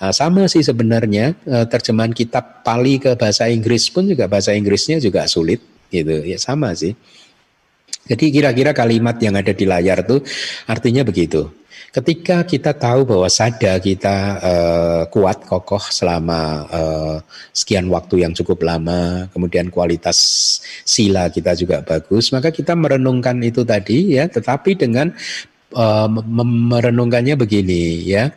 [0.00, 5.00] Nah, sama sih sebenarnya eh, terjemahan kitab Pali ke bahasa Inggris pun juga bahasa Inggrisnya
[5.00, 6.26] juga sulit gitu.
[6.26, 6.98] Ya sama sih.
[8.04, 10.20] Jadi kira-kira kalimat yang ada di layar tuh
[10.68, 11.48] artinya begitu.
[11.94, 17.16] Ketika kita tahu bahwa sada kita uh, kuat kokoh selama uh,
[17.54, 20.18] sekian waktu yang cukup lama kemudian kualitas
[20.82, 24.26] sila kita juga bagus maka kita merenungkan itu tadi ya.
[24.28, 25.14] Tetapi dengan
[25.72, 26.08] uh,
[26.44, 28.34] merenungkannya begini ya.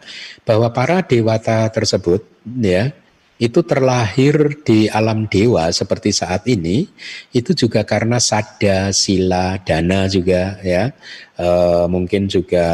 [0.48, 2.24] Bahwa para dewata tersebut
[2.62, 2.96] ya
[3.38, 6.90] itu terlahir di alam dewa seperti saat ini.
[7.30, 10.90] Itu juga karena sada sila dana juga ya.
[11.38, 11.50] E,
[11.86, 12.66] mungkin juga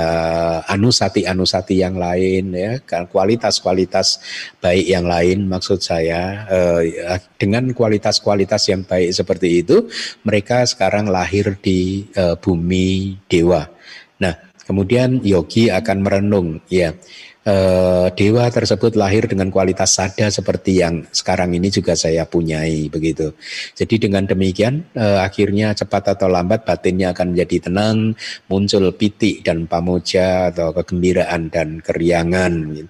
[0.63, 2.79] anusati anusati yang lain ya.
[3.11, 4.23] Kualitas kualitas
[4.63, 6.47] baik yang lain maksud saya.
[6.47, 6.59] E,
[7.35, 9.91] dengan kualitas kualitas yang baik seperti itu
[10.23, 13.67] mereka sekarang lahir di e, bumi dewa.
[14.23, 16.95] Nah kemudian yogi akan merenung ya
[17.43, 23.35] eh, dewa tersebut lahir dengan kualitas sada seperti yang sekarang ini juga saya punyai begitu.
[23.75, 28.15] Jadi dengan demikian eh, akhirnya cepat atau lambat batinnya akan menjadi tenang,
[28.47, 32.83] muncul piti dan pamoja atau kegembiraan dan keriangan.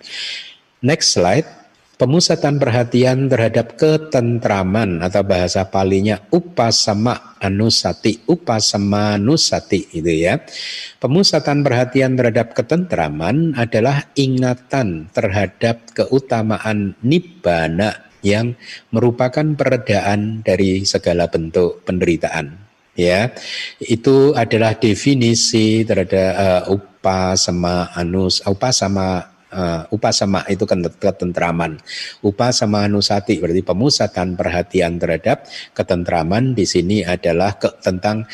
[0.83, 1.62] Next slide
[2.03, 10.43] pemusatan perhatian terhadap ketentraman atau bahasa palinya upasama anusati upasama anusati itu ya.
[10.99, 18.59] Pemusatan perhatian terhadap ketentraman adalah ingatan terhadap keutamaan nibbana yang
[18.91, 22.51] merupakan peredaan dari segala bentuk penderitaan
[22.99, 23.31] ya.
[23.79, 31.77] Itu adalah definisi terhadap uh, upasama anus upasama uh, upasama itu kan ketentraman.
[32.25, 35.45] Upasama nusati berarti pemusatan perhatian terhadap
[35.77, 38.25] ketentraman di sini adalah ke, tentang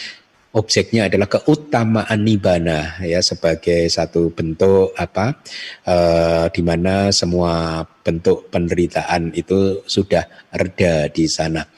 [0.49, 5.37] objeknya adalah keutamaan nibana ya sebagai satu bentuk apa
[5.85, 11.69] uh, di mana semua bentuk penderitaan itu sudah reda di sana.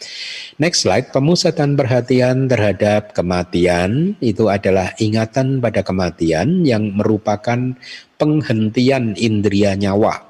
[0.55, 7.75] Next slide, pemusatan perhatian terhadap kematian itu adalah ingatan pada kematian yang merupakan
[8.15, 10.23] penghentian indria nyawa.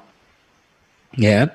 [1.14, 1.52] Ya.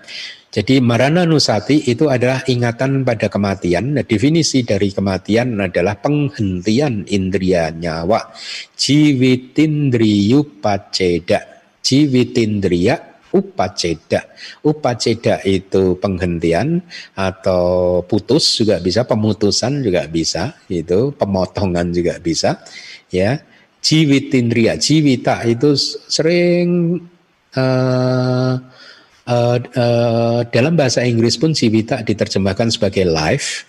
[0.47, 3.99] Jadi marana nusati itu adalah ingatan pada kematian.
[3.99, 8.31] Nah, definisi dari kematian adalah penghentian indria nyawa.
[8.73, 11.61] Jiwitindriyu paceda.
[11.83, 14.23] Jiwitindriya upaceda.
[14.63, 16.79] Upaceda itu penghentian
[17.13, 22.63] atau putus juga bisa, pemutusan juga bisa, itu pemotongan juga bisa,
[23.11, 23.39] ya.
[23.77, 25.77] Jiwitindriya, jiwita itu
[26.09, 26.97] sering
[27.55, 28.53] uh,
[29.28, 33.67] uh, dalam bahasa Inggris pun Civita diterjemahkan sebagai life.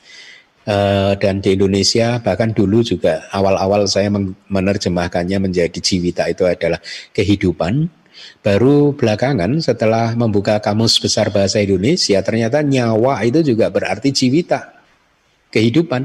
[0.68, 4.12] Uh, dan di Indonesia bahkan dulu juga awal-awal saya
[4.52, 6.76] menerjemahkannya menjadi Civita itu adalah
[7.16, 7.88] kehidupan.
[8.44, 14.76] Baru belakangan setelah membuka kamus besar bahasa Indonesia ternyata nyawa itu juga berarti Civita
[15.48, 16.02] kehidupan.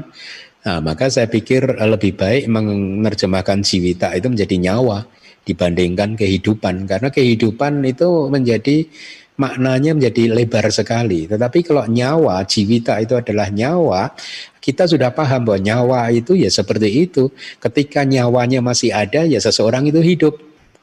[0.64, 5.04] Nah, maka saya pikir lebih baik menerjemahkan Civita itu menjadi nyawa
[5.44, 6.88] dibandingkan kehidupan.
[6.88, 8.88] Karena kehidupan itu menjadi
[9.34, 11.26] maknanya menjadi lebar sekali.
[11.26, 14.14] Tetapi kalau nyawa, jiwita itu adalah nyawa,
[14.62, 17.28] kita sudah paham bahwa nyawa itu ya seperti itu.
[17.58, 20.34] Ketika nyawanya masih ada, ya seseorang itu hidup.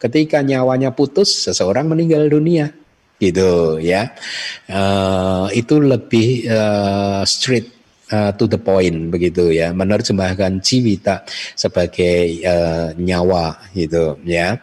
[0.01, 2.73] Ketika nyawanya putus, seseorang meninggal dunia.
[3.21, 4.17] Gitu ya.
[4.65, 7.81] Uh, itu lebih uh, straight
[8.11, 11.23] uh, to the point begitu ya menerjemahkan jiwita
[11.55, 14.59] sebagai uh, nyawa gitu ya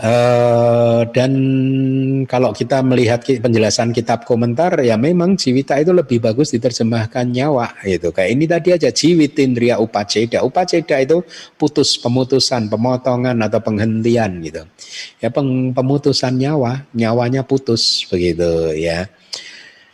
[0.00, 1.32] Uh, dan
[2.24, 8.08] kalau kita melihat penjelasan kitab komentar ya memang jiwita itu lebih bagus diterjemahkan nyawa gitu.
[8.08, 10.40] Kayak ini tadi aja jiwitindria upaceda.
[10.40, 11.20] Upaceda itu
[11.60, 14.64] putus pemutusan, pemotongan atau penghentian gitu.
[15.20, 19.04] Ya peng, pemutusan nyawa, nyawanya putus begitu ya.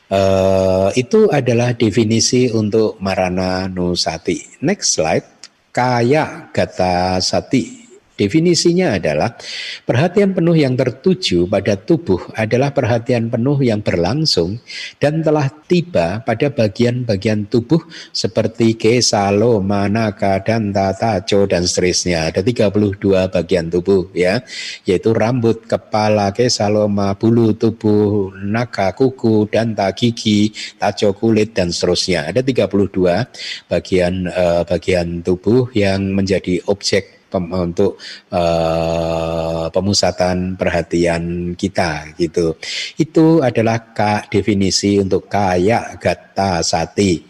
[0.07, 4.63] Uh, itu adalah definisi untuk Marana Nusati.
[4.63, 5.27] Next slide.
[5.75, 7.76] Kaya Gata Sati
[8.17, 9.37] Definisinya adalah
[9.85, 14.57] perhatian penuh yang tertuju pada tubuh adalah perhatian penuh yang berlangsung
[14.97, 17.85] dan telah tiba pada bagian-bagian tubuh
[18.17, 22.33] seperti kesalo, manaka, dan tataco dan seterusnya.
[22.33, 24.41] Ada 32 bagian tubuh ya,
[24.89, 32.33] yaitu rambut, kepala, kesaloma, bulu tubuh, naka, kuku, danta, gigi, taco kulit dan seterusnya.
[32.33, 38.01] Ada 32 bagian uh, bagian tubuh yang menjadi objek untuk
[38.33, 42.57] uh, pemusatan perhatian kita gitu.
[42.97, 47.23] Itu adalah ka, definisi untuk kaya gata sati.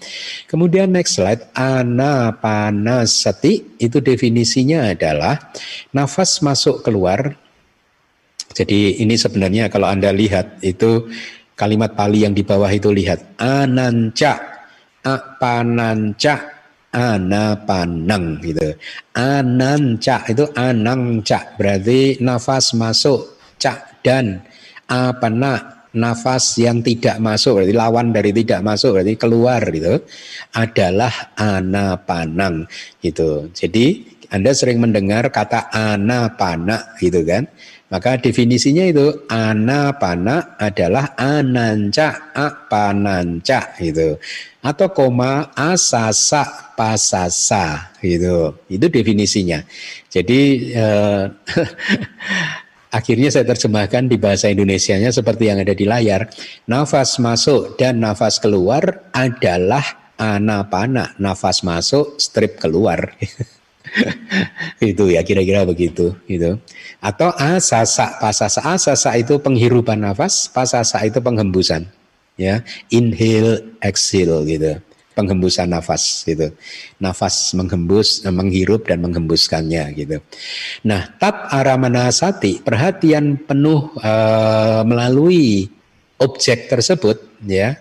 [0.47, 2.73] Kemudian next slide anapanasati
[3.83, 5.53] itu definisinya adalah
[5.93, 7.37] nafas masuk keluar.
[8.57, 11.13] Jadi ini sebenarnya kalau Anda lihat itu
[11.57, 14.57] kalimat pali yang di bawah itu lihat ananca
[15.05, 16.56] apananca
[16.97, 18.73] anapanang gitu.
[19.13, 24.41] Ananca itu anangca berarti nafas masuk cak dan
[24.89, 30.01] apana nafas yang tidak masuk berarti lawan dari tidak masuk berarti keluar gitu
[30.57, 32.65] adalah anapanang
[33.05, 33.53] gitu.
[33.53, 37.47] Jadi Anda sering mendengar kata anapana gitu kan.
[37.87, 44.19] Maka definisinya itu anapana adalah ananca apananca gitu.
[44.59, 48.59] Atau koma asasa pasasa gitu.
[48.67, 49.63] Itu definisinya.
[50.11, 51.23] Jadi eh,
[52.99, 56.27] akhirnya saya terjemahkan di bahasa Indonesianya seperti yang ada di layar.
[56.67, 61.15] Nafas masuk dan nafas keluar adalah anapana.
[61.23, 63.15] Nafas masuk, strip keluar.
[64.91, 66.59] itu ya kira-kira begitu gitu.
[67.01, 71.89] Atau asasa pasasa asasa itu penghirupan nafas pasasa itu penghembusan
[72.39, 72.63] ya.
[72.93, 74.79] Inhale exhale gitu.
[75.17, 76.53] Penghembusan nafas gitu.
[77.01, 80.21] Nafas menghembus menghirup dan menghembuskannya gitu.
[80.85, 85.73] Nah tat aramanasati perhatian penuh uh, melalui
[86.21, 87.77] objek tersebut ya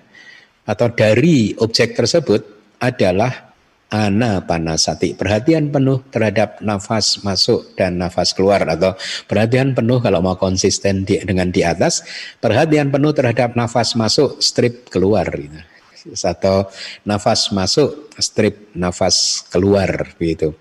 [0.66, 2.41] atau dari objek tersebut
[2.82, 3.45] adalah
[3.90, 5.14] anapanasati.
[5.14, 8.98] Perhatian penuh terhadap nafas masuk dan nafas keluar atau
[9.30, 12.02] perhatian penuh kalau mau konsisten di, dengan di atas
[12.42, 15.60] perhatian penuh terhadap nafas masuk strip keluar gitu.
[16.22, 16.70] Atau
[17.06, 20.54] nafas masuk strip nafas keluar gitu.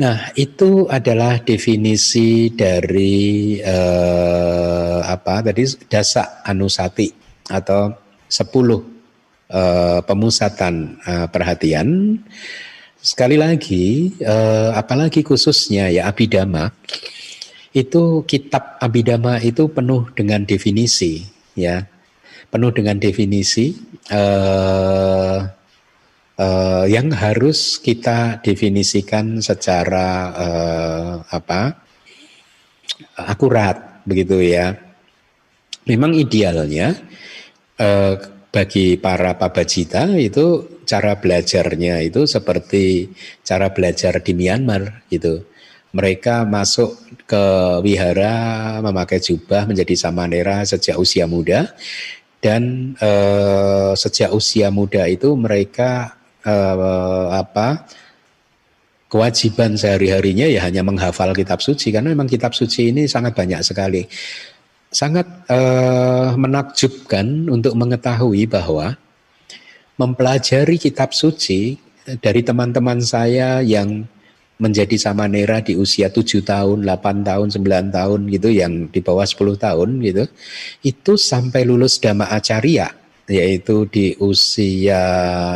[0.00, 5.62] Nah, itu adalah definisi dari eh, apa tadi?
[5.86, 7.12] Dasa anusati
[7.52, 7.92] atau
[8.26, 8.91] sepuluh
[9.52, 12.18] uh, pemusatan uh, perhatian.
[13.02, 16.70] Sekali lagi, uh, apalagi khususnya ya Abidama,
[17.74, 21.26] itu kitab Abidama itu penuh dengan definisi,
[21.58, 21.82] ya,
[22.46, 23.74] penuh dengan definisi
[24.14, 25.50] uh,
[26.38, 31.74] uh, yang harus kita definisikan secara uh, apa
[33.18, 34.78] akurat, begitu ya.
[35.90, 36.94] Memang idealnya
[37.82, 38.14] uh,
[38.52, 43.08] bagi para pabajita itu cara belajarnya itu seperti
[43.40, 45.48] cara belajar di Myanmar gitu.
[45.92, 47.44] Mereka masuk ke
[47.84, 51.72] wihara memakai jubah menjadi samanera sejak usia muda.
[52.42, 57.88] Dan eh, sejak usia muda itu mereka eh, apa
[59.08, 61.92] kewajiban sehari-harinya ya hanya menghafal kitab suci.
[61.92, 64.04] Karena memang kitab suci ini sangat banyak sekali
[64.92, 68.94] sangat uh, menakjubkan untuk mengetahui bahwa
[69.96, 71.80] mempelajari kitab suci
[72.20, 74.04] dari teman-teman saya yang
[74.60, 79.58] menjadi samanera di usia 7 tahun, 8 tahun, 9 tahun gitu yang di bawah 10
[79.58, 80.24] tahun gitu.
[80.86, 82.94] Itu sampai lulus Dhamma Acarya
[83.26, 85.02] yaitu di usia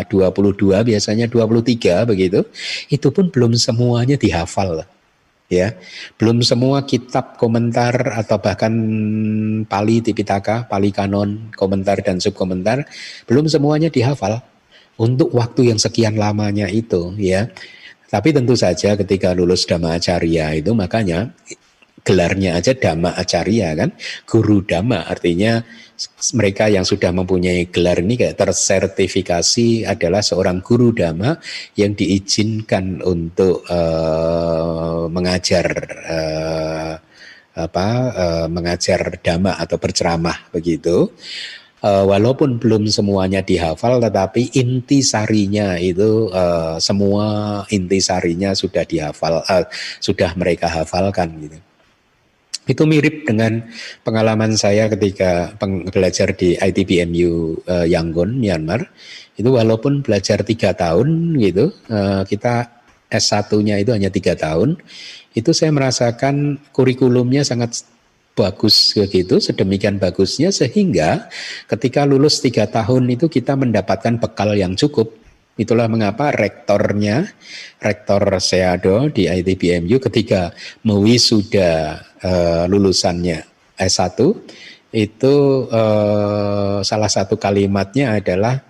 [0.09, 2.43] 22 biasanya 23 begitu.
[2.91, 4.83] Itu pun belum semuanya dihafal
[5.47, 5.79] ya
[6.19, 8.73] belum semua kitab komentar atau bahkan
[9.67, 12.83] Pali Tipitaka, Pali Kanon, komentar dan subkomentar
[13.31, 14.43] belum semuanya dihafal
[14.97, 17.49] untuk waktu yang sekian lamanya itu ya.
[18.07, 21.35] Tapi tentu saja ketika lulus Dhamma Acarya itu makanya
[22.07, 23.91] gelarnya aja Dhamma Acarya kan,
[24.31, 25.67] guru Dhamma artinya
[26.37, 31.41] mereka yang sudah mempunyai gelar ini kayak tersertifikasi adalah seorang guru dhamma
[31.73, 35.67] yang diizinkan untuk uh, mengajar
[36.05, 36.93] uh,
[37.57, 41.09] apa uh, mengajar dhamma atau berceramah begitu.
[41.85, 49.45] Uh, walaupun belum semuanya dihafal, tetapi inti sarinya itu uh, semua inti sarinya sudah dihafal,
[49.45, 49.65] uh,
[50.01, 51.61] sudah mereka hafalkan gitu.
[52.67, 53.63] Itu mirip dengan
[54.03, 55.55] pengalaman saya ketika
[55.95, 58.91] belajar di ITBMU uh, Yangon, Myanmar.
[59.39, 62.77] Itu walaupun belajar tiga tahun gitu, uh, kita
[63.07, 64.83] S1-nya itu hanya tiga tahun,
[65.37, 67.87] itu saya merasakan kurikulumnya sangat
[68.37, 71.33] bagus begitu, sedemikian bagusnya sehingga
[71.71, 75.26] ketika lulus tiga tahun itu kita mendapatkan bekal yang cukup
[75.57, 77.33] Itulah mengapa rektornya,
[77.81, 80.53] rektor Seado di ITBMU ketika
[80.85, 83.41] mewisuda uh, lulusannya
[83.81, 84.21] S1
[84.93, 85.35] itu
[85.69, 88.65] uh, salah satu kalimatnya adalah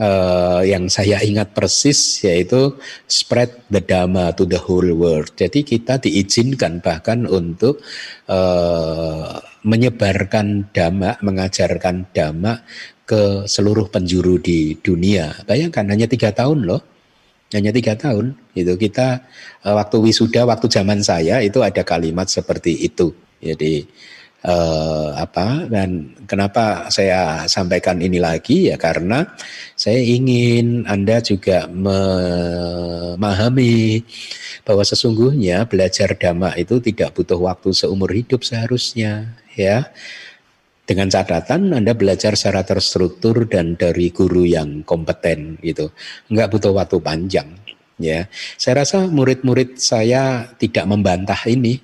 [0.00, 2.74] uh, yang saya ingat persis yaitu
[3.04, 5.30] spread the dhamma to the whole world.
[5.36, 7.82] Jadi kita diizinkan bahkan untuk
[8.30, 12.64] uh, menyebarkan dhamma, mengajarkan dhamma
[13.10, 15.34] ke seluruh penjuru di dunia.
[15.42, 16.78] Bayangkan hanya tiga tahun loh,
[17.50, 18.38] hanya tiga tahun.
[18.54, 19.26] Itu kita
[19.66, 23.10] uh, waktu wisuda, waktu zaman saya itu ada kalimat seperti itu.
[23.42, 23.82] Jadi
[24.46, 29.26] uh, apa dan kenapa saya sampaikan ini lagi ya karena
[29.74, 33.26] saya ingin anda juga memahami
[34.62, 39.90] bahwa sesungguhnya belajar dhamma itu tidak butuh waktu seumur hidup seharusnya ya
[40.90, 45.94] dengan catatan Anda belajar secara terstruktur dan dari guru yang kompeten gitu.
[46.26, 47.46] Enggak butuh waktu panjang
[48.02, 48.26] ya.
[48.58, 51.78] Saya rasa murid-murid saya tidak membantah ini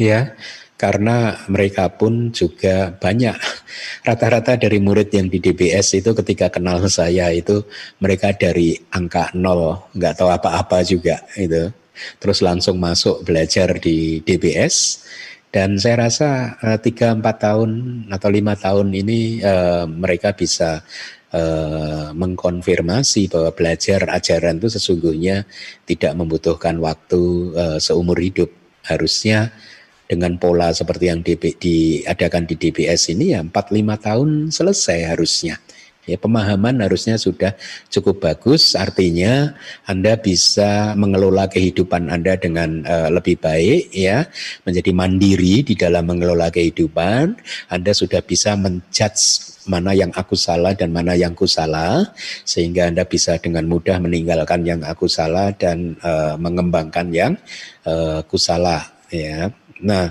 [0.00, 0.32] ya
[0.80, 3.36] karena mereka pun juga banyak
[4.08, 7.68] rata-rata dari murid yang di DBS itu ketika kenal saya itu
[8.00, 11.68] mereka dari angka nol nggak tahu apa-apa juga itu
[12.16, 15.04] terus langsung masuk belajar di DBS
[15.50, 17.70] dan saya rasa eh, tiga empat tahun
[18.06, 20.78] atau lima tahun ini uh, mereka bisa
[21.34, 25.42] uh, mengkonfirmasi bahwa belajar ajaran itu sesungguhnya
[25.90, 28.50] tidak membutuhkan waktu uh, seumur hidup.
[28.80, 29.52] Harusnya
[30.08, 35.60] dengan pola seperti yang diadakan di DBS ini ya empat lima tahun selesai harusnya.
[36.10, 37.54] Ya, pemahaman harusnya sudah
[37.86, 39.54] cukup bagus, artinya
[39.86, 44.26] Anda bisa mengelola kehidupan Anda dengan uh, lebih baik, ya,
[44.66, 47.38] menjadi mandiri di dalam mengelola kehidupan.
[47.70, 52.10] Anda sudah bisa menjudge mana yang aku salah dan mana yang ku salah,
[52.42, 57.32] sehingga Anda bisa dengan mudah meninggalkan yang aku salah dan uh, mengembangkan yang
[57.86, 58.82] uh, ku salah,
[59.14, 59.54] ya.
[59.78, 60.10] Nah,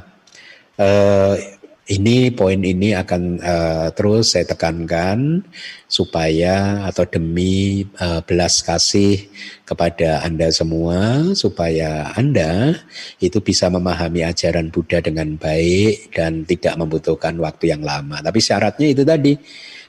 [0.79, 1.58] uh,
[1.89, 5.41] ini poin ini akan uh, terus saya tekankan
[5.89, 9.25] supaya atau demi uh, belas kasih
[9.65, 12.77] kepada Anda semua supaya Anda
[13.17, 18.21] itu bisa memahami ajaran Buddha dengan baik dan tidak membutuhkan waktu yang lama.
[18.21, 19.33] Tapi syaratnya itu tadi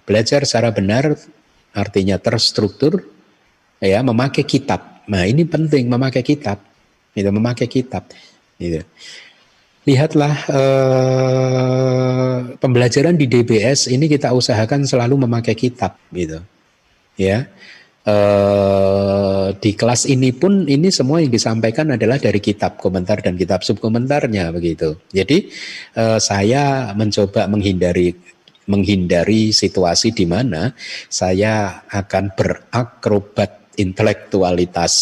[0.08, 1.12] belajar secara benar
[1.76, 3.04] artinya terstruktur
[3.76, 5.04] ya memakai kitab.
[5.04, 6.64] Nah, ini penting memakai kitab.
[7.12, 8.08] Itu memakai kitab.
[8.56, 8.80] Gitu
[9.88, 16.40] lihatlah eh, pembelajaran di DBS ini kita usahakan selalu memakai kitab gitu.
[17.16, 17.48] Ya.
[18.00, 23.60] Eh, di kelas ini pun ini semua yang disampaikan adalah dari kitab komentar dan kitab
[23.60, 24.96] subkomentarnya begitu.
[25.12, 25.52] Jadi
[25.96, 28.16] eh, saya mencoba menghindari
[28.70, 30.70] menghindari situasi di mana
[31.10, 34.92] saya akan berakrobat intelektualitas.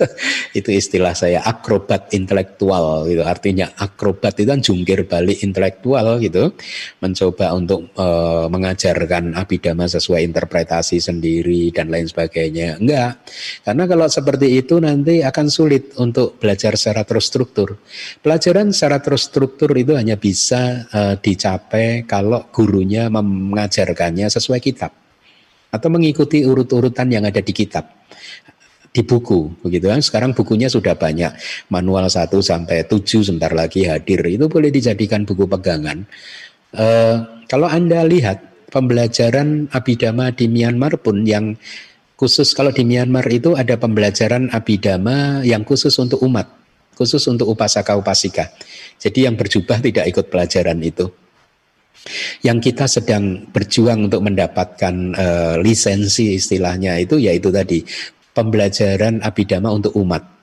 [0.58, 3.20] itu istilah saya akrobat intelektual gitu.
[3.20, 6.56] Artinya akrobat itu kan jungkir balik intelektual gitu.
[7.04, 8.06] Mencoba untuk e,
[8.48, 12.80] mengajarkan abidama sesuai interpretasi sendiri dan lain sebagainya.
[12.80, 13.20] Enggak.
[13.62, 17.76] Karena kalau seperti itu nanti akan sulit untuk belajar secara terstruktur.
[18.24, 25.03] Pelajaran secara terstruktur itu hanya bisa e, dicapai kalau gurunya mengajarkannya sesuai kitab
[25.74, 27.90] atau mengikuti urut-urutan yang ada di kitab
[28.94, 29.98] di buku begitu kan?
[29.98, 31.34] Sekarang bukunya sudah banyak.
[31.74, 34.22] Manual 1 sampai 7 sebentar lagi hadir.
[34.30, 36.06] Itu boleh dijadikan buku pegangan.
[36.70, 36.86] E,
[37.50, 41.58] kalau anda lihat pembelajaran abidama di Myanmar pun yang
[42.14, 46.46] khusus kalau di Myanmar itu ada pembelajaran abidama yang khusus untuk umat
[46.94, 48.50] khusus untuk upasaka upasika
[48.98, 51.10] jadi yang berjubah tidak ikut pelajaran itu
[52.44, 57.80] yang kita sedang berjuang untuk mendapatkan uh, lisensi istilahnya itu yaitu tadi
[58.36, 60.34] pembelajaran abidama untuk umat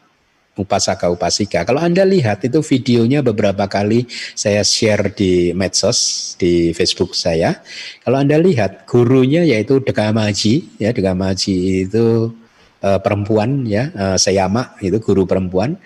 [0.60, 1.64] upasaka upasika.
[1.64, 4.04] Kalau Anda lihat itu videonya beberapa kali
[4.36, 7.64] saya share di medsos di Facebook saya.
[8.04, 12.36] Kalau Anda lihat gurunya yaitu Dekamaji ya Dekamaji itu
[12.84, 15.80] uh, perempuan ya uh, Sayama itu guru perempuan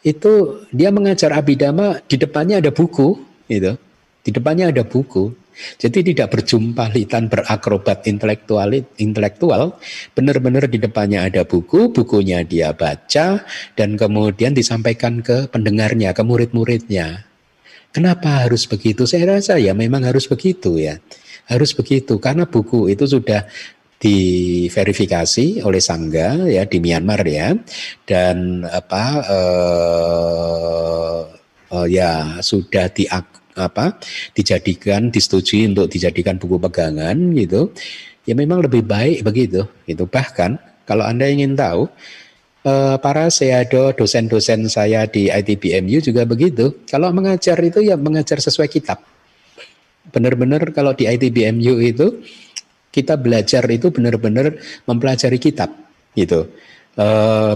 [0.00, 3.20] itu dia mengajar abidama di depannya ada buku
[3.52, 3.76] itu
[4.20, 5.32] di depannya ada buku.
[5.76, 9.76] Jadi tidak berjumpa litan berakrobat intelektual, intelektual.
[10.16, 13.44] Benar-benar di depannya ada buku, bukunya dia baca
[13.76, 17.28] dan kemudian disampaikan ke pendengarnya, ke murid-muridnya.
[17.92, 19.04] Kenapa harus begitu?
[19.04, 20.96] Saya rasa ya memang harus begitu ya.
[21.50, 23.44] Harus begitu karena buku itu sudah
[24.00, 27.52] diverifikasi oleh Sangga ya di Myanmar ya
[28.08, 31.20] dan apa uh,
[31.74, 33.04] uh, ya sudah di
[33.60, 34.00] apa
[34.32, 37.70] dijadikan disetujui untuk dijadikan buku pegangan gitu.
[38.24, 40.56] Ya memang lebih baik begitu itu bahkan
[40.88, 41.88] kalau anda ingin tahu
[42.64, 46.82] uh, para seado dosen-dosen saya di ITBMU juga begitu.
[46.88, 49.00] Kalau mengajar itu ya mengajar sesuai kitab.
[50.10, 52.24] Benar-benar kalau di ITBMU itu
[52.90, 55.70] kita belajar itu benar-benar mempelajari kitab
[56.18, 56.50] gitu.
[56.94, 57.06] E,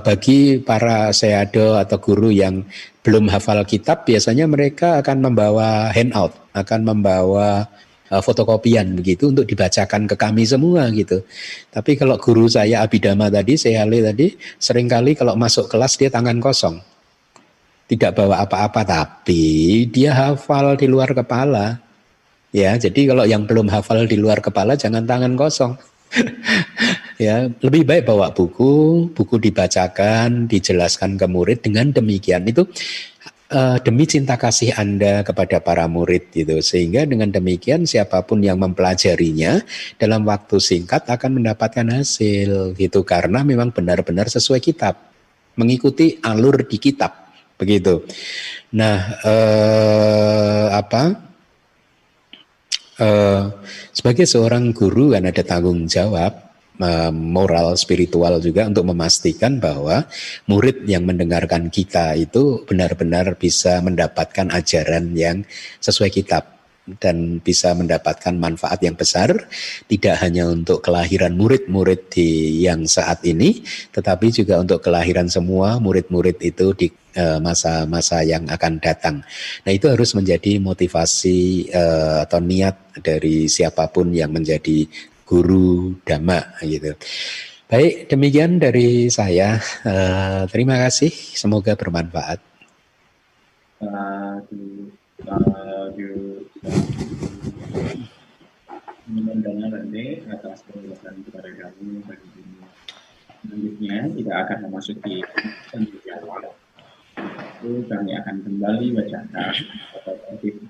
[0.02, 2.62] bagi para seado atau guru yang
[3.05, 7.66] belum hafal kitab, biasanya mereka akan membawa handout, akan membawa
[8.09, 11.23] e, fotokopian begitu untuk dibacakan ke kami semua gitu.
[11.70, 16.39] Tapi kalau guru saya Abidama tadi, saya tadi, sering kali kalau masuk kelas dia tangan
[16.39, 16.78] kosong.
[17.85, 21.85] Tidak bawa apa-apa tapi dia hafal di luar kepala
[22.55, 25.74] Ya, jadi kalau yang belum hafal di luar kepala jangan tangan kosong.
[27.20, 32.66] ya, lebih baik bawa buku, buku dibacakan, dijelaskan ke murid dengan demikian itu
[33.55, 36.59] uh, demi cinta kasih Anda kepada para murid gitu.
[36.61, 39.62] Sehingga dengan demikian siapa pun yang mempelajarinya
[39.97, 44.99] dalam waktu singkat akan mendapatkan hasil gitu karena memang benar-benar sesuai kitab,
[45.57, 48.03] mengikuti alur di kitab begitu.
[48.74, 51.35] Nah, uh, apa?
[53.01, 53.51] uh,
[53.91, 56.44] sebagai seorang guru kan ada tanggung jawab
[57.15, 60.11] moral spiritual juga untuk memastikan bahwa
[60.51, 65.47] murid yang mendengarkan kita itu benar-benar bisa mendapatkan ajaran yang
[65.79, 66.55] sesuai kitab
[67.01, 69.33] dan bisa mendapatkan manfaat yang besar
[69.89, 76.37] tidak hanya untuk kelahiran murid-murid di yang saat ini tetapi juga untuk kelahiran semua murid-murid
[76.45, 79.25] itu di eh, masa-masa yang akan datang.
[79.65, 84.85] Nah, itu harus menjadi motivasi uh, atau niat dari siapa pun yang menjadi
[85.25, 86.93] guru dhamma gitu.
[87.65, 89.57] Baik, demikian dari saya.
[89.83, 92.39] Uh, terima kasih, semoga bermanfaat.
[93.81, 94.39] Uh,
[99.05, 102.65] Mendengar nanti atas penjelasan kepada kami bagi ini.
[103.45, 105.21] Selanjutnya tidak akan memasuki
[106.09, 106.57] jawab.
[107.61, 109.55] Itu kami akan kembali bacakan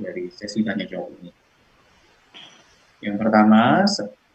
[0.02, 1.30] dari sesi tanya jawab ini.
[3.06, 3.86] Yang pertama,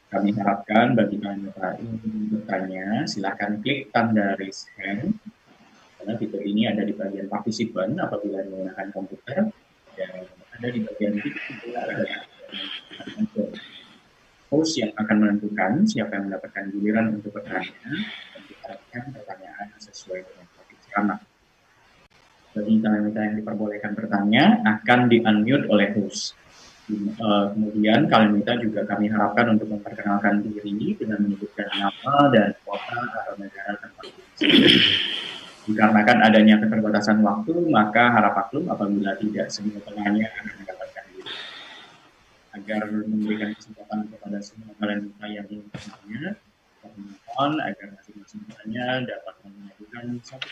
[0.10, 5.22] kami harapkan bagi kalian yang bertanya, silahkan klik tanda raise hand
[5.99, 9.52] karena fitur ini ada di bagian partisipan apabila menggunakan komputer
[9.99, 10.11] dan
[10.56, 11.45] ada di bagian titik
[11.76, 12.23] ada
[14.49, 17.69] host yang akan menentukan siapa yang mendapatkan giliran untuk bertanya
[18.34, 21.19] dan diharapkan pertanyaan sesuai dengan topik ceramah.
[22.49, 26.34] Bagi kalian yang diperbolehkan bertanya akan di-unmute oleh host.
[26.90, 32.98] Uh, kemudian kalian minta juga kami harapkan untuk memperkenalkan diri dengan menyebutkan nama dan kota
[32.98, 34.10] atau negara tempat
[35.70, 41.34] Dikarenakan adanya keterbatasan waktu, maka harap maklum apabila tidak semua penanya akan mendapatkan diri.
[42.57, 46.41] Agar memberikan kesempatan kepada semua kalian yang ingin bertanya,
[46.82, 50.49] mohon agar masing-masing penanya dapat mengajukan satu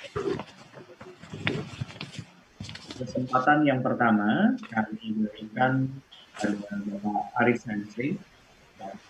[2.97, 5.89] Kesempatan yang pertama kami berikan
[6.37, 8.17] pada Bapak Aris Henry.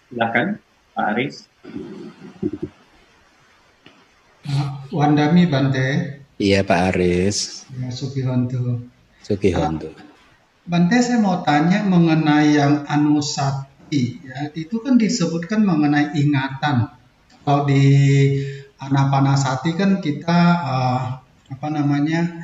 [0.07, 0.63] Silakan,
[0.95, 1.35] Pak Aris.
[4.95, 5.87] Wandami Bante.
[6.39, 7.67] Iya Pak Aris.
[7.75, 8.87] Ya, Sukihonto.
[9.19, 9.91] Sukihonto.
[10.67, 16.91] Bante saya mau tanya mengenai yang anusati ya itu kan disebutkan mengenai ingatan.
[17.43, 17.83] Kalau di
[18.79, 21.03] anapanasati kan kita uh,
[21.47, 22.43] apa namanya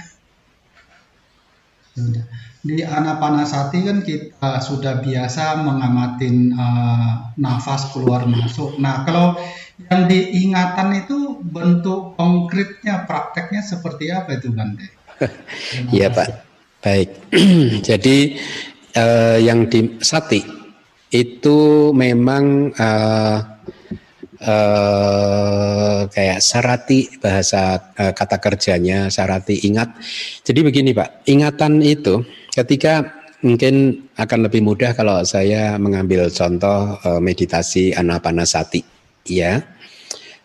[1.93, 2.25] sudah
[2.63, 8.79] di anapanasati kan kita sudah biasa mengamatin uh, nafas keluar masuk.
[8.79, 9.35] Nah kalau
[9.91, 14.87] yang diingatan itu bentuk konkretnya, prakteknya seperti apa itu Bante?
[15.95, 16.27] Iya Pak.
[16.79, 17.09] Baik.
[17.91, 18.39] Jadi
[18.95, 20.39] uh, yang di sati
[21.11, 23.52] itu memang uh,
[24.43, 29.95] uh, kayak sarati bahasa uh, kata kerjanya sarati ingat.
[30.43, 32.21] Jadi begini Pak, ingatan itu
[32.51, 38.79] ketika mungkin akan lebih mudah kalau saya mengambil contoh uh, meditasi anapanasati
[39.27, 39.59] ya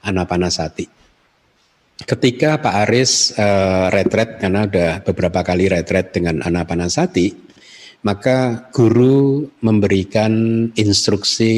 [0.03, 0.99] anapanasati
[2.03, 7.48] ketika Pak Aris uh, retret karena udah beberapa kali retret dengan anapanasati
[8.07, 10.33] maka guru memberikan
[10.79, 11.53] instruksi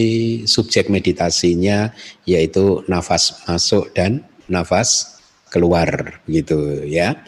[0.49, 1.93] subjek meditasinya
[2.25, 5.21] yaitu nafas masuk dan nafas
[5.53, 7.21] keluar gitu ya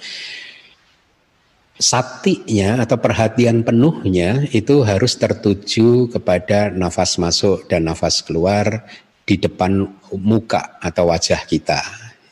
[1.82, 8.86] satinya atau perhatian penuhnya itu harus tertuju kepada nafas masuk dan nafas keluar
[9.26, 11.82] di depan muka atau wajah kita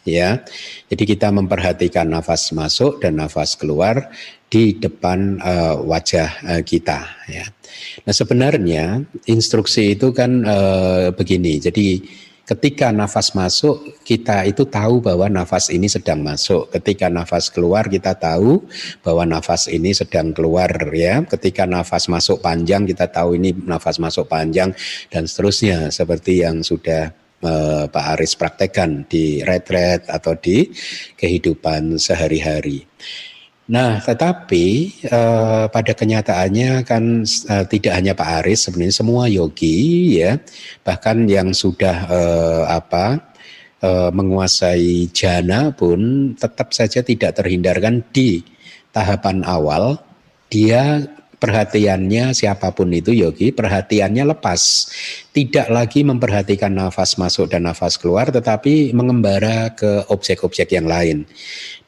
[0.07, 0.43] ya.
[0.89, 4.11] Jadi kita memperhatikan nafas masuk dan nafas keluar
[4.51, 7.47] di depan uh, wajah uh, kita ya.
[8.03, 11.63] Nah, sebenarnya instruksi itu kan uh, begini.
[11.63, 12.03] Jadi
[12.51, 16.67] Ketika nafas masuk, kita itu tahu bahwa nafas ini sedang masuk.
[16.75, 18.67] Ketika nafas keluar, kita tahu
[19.07, 21.23] bahwa nafas ini sedang keluar ya.
[21.31, 24.75] Ketika nafas masuk panjang, kita tahu ini nafas masuk panjang
[25.15, 27.15] dan seterusnya seperti yang sudah
[27.87, 30.75] Pak Aris praktekkan di retret atau di
[31.15, 32.83] kehidupan sehari-hari.
[33.71, 34.67] Nah, tetapi
[35.07, 40.43] eh, pada kenyataannya kan eh, tidak hanya Pak Aris, sebenarnya semua yogi ya,
[40.83, 43.31] bahkan yang sudah eh, apa
[43.79, 48.43] eh, menguasai jana pun tetap saja tidak terhindarkan di
[48.91, 50.03] tahapan awal
[50.51, 51.07] dia
[51.41, 54.93] perhatiannya siapa pun itu yogi, perhatiannya lepas.
[55.33, 61.25] Tidak lagi memperhatikan nafas masuk dan nafas keluar, tetapi mengembara ke objek-objek yang lain.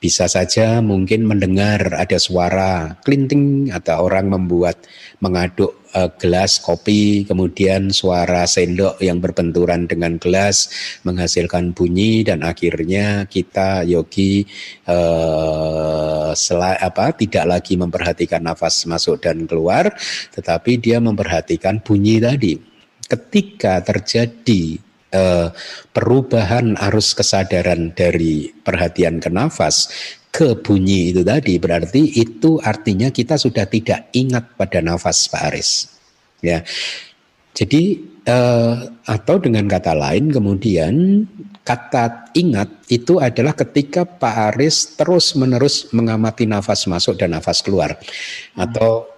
[0.01, 4.83] Bisa saja mungkin mendengar ada suara klinting atau orang membuat
[5.21, 10.69] mengaduk uh, gelas kopi, kemudian suara sendok yang berbenturan dengan gelas
[11.07, 14.45] menghasilkan bunyi dan akhirnya kita yogi
[14.89, 19.93] uh, sel- apa tidak lagi memperhatikan nafas masuk dan keluar,
[20.35, 22.55] tetapi dia memperhatikan bunyi tadi.
[23.03, 24.81] Ketika terjadi
[25.13, 25.49] eh,
[25.93, 29.93] perubahan arus kesadaran dari perhatian ke nafas
[30.33, 31.61] ke bunyi itu tadi.
[31.61, 35.71] Berarti itu artinya kita sudah tidak ingat pada nafas Pak Aris.
[36.41, 36.65] Ya.
[37.53, 38.75] Jadi eh,
[39.05, 41.29] atau dengan kata lain kemudian
[41.63, 48.01] kata ingat itu adalah ketika Pak Aris terus menerus mengamati nafas masuk dan nafas keluar.
[48.57, 49.12] Atau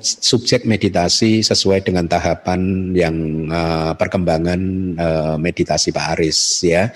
[0.00, 4.60] subjek meditasi sesuai dengan tahapan yang uh, perkembangan
[4.96, 6.88] uh, meditasi Pak Aris ya.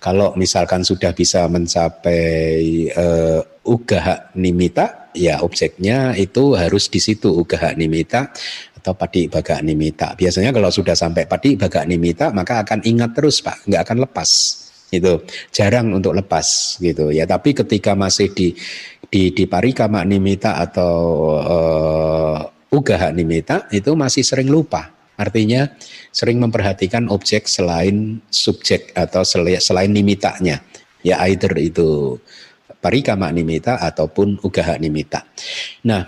[0.00, 7.76] Kalau misalkan sudah bisa mencapai uh, ugaha nimita, ya objeknya itu harus di situ ugaha
[7.76, 8.32] nimita
[8.80, 10.16] atau padi baga nimita.
[10.16, 14.30] Biasanya kalau sudah sampai padi baga nimita maka akan ingat terus Pak, nggak akan lepas
[14.90, 15.22] itu
[15.54, 18.50] jarang untuk lepas gitu ya tapi ketika masih di
[19.10, 20.96] di di parikama nimita atau
[21.42, 24.94] uh, ugaha nimita itu masih sering lupa.
[25.20, 25.68] Artinya
[26.08, 29.20] sering memperhatikan objek selain subjek atau
[29.60, 30.64] selain nimitanya
[31.04, 32.16] ya either itu
[32.80, 35.28] parikama nimita ataupun ugaha nimita.
[35.84, 36.02] Nah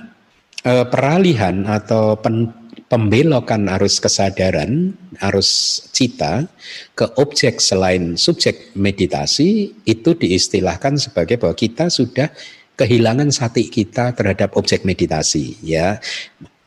[0.64, 2.48] uh, peralihan atau pen,
[2.88, 6.48] pembelokan arus kesadaran, arus cita
[6.96, 12.32] ke objek selain subjek meditasi itu diistilahkan sebagai bahwa kita sudah
[12.78, 15.98] kehilangan sati kita terhadap objek meditasi ya.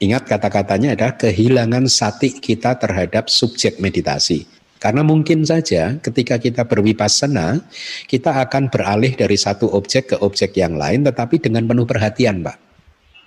[0.02, 4.44] Ingat kata-katanya adalah kehilangan sati kita terhadap subjek meditasi.
[4.76, 7.64] Karena mungkin saja ketika kita berwipasana,
[8.06, 12.65] kita akan beralih dari satu objek ke objek yang lain tetapi dengan penuh perhatian, Pak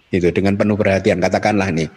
[0.09, 1.20] itu dengan penuh perhatian.
[1.20, 1.89] Katakanlah nih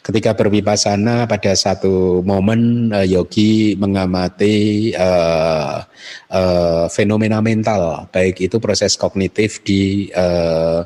[0.00, 5.84] ketika berwipasana pada satu momen uh, yogi mengamati uh,
[6.32, 10.82] uh, fenomena mental baik itu proses kognitif di uh,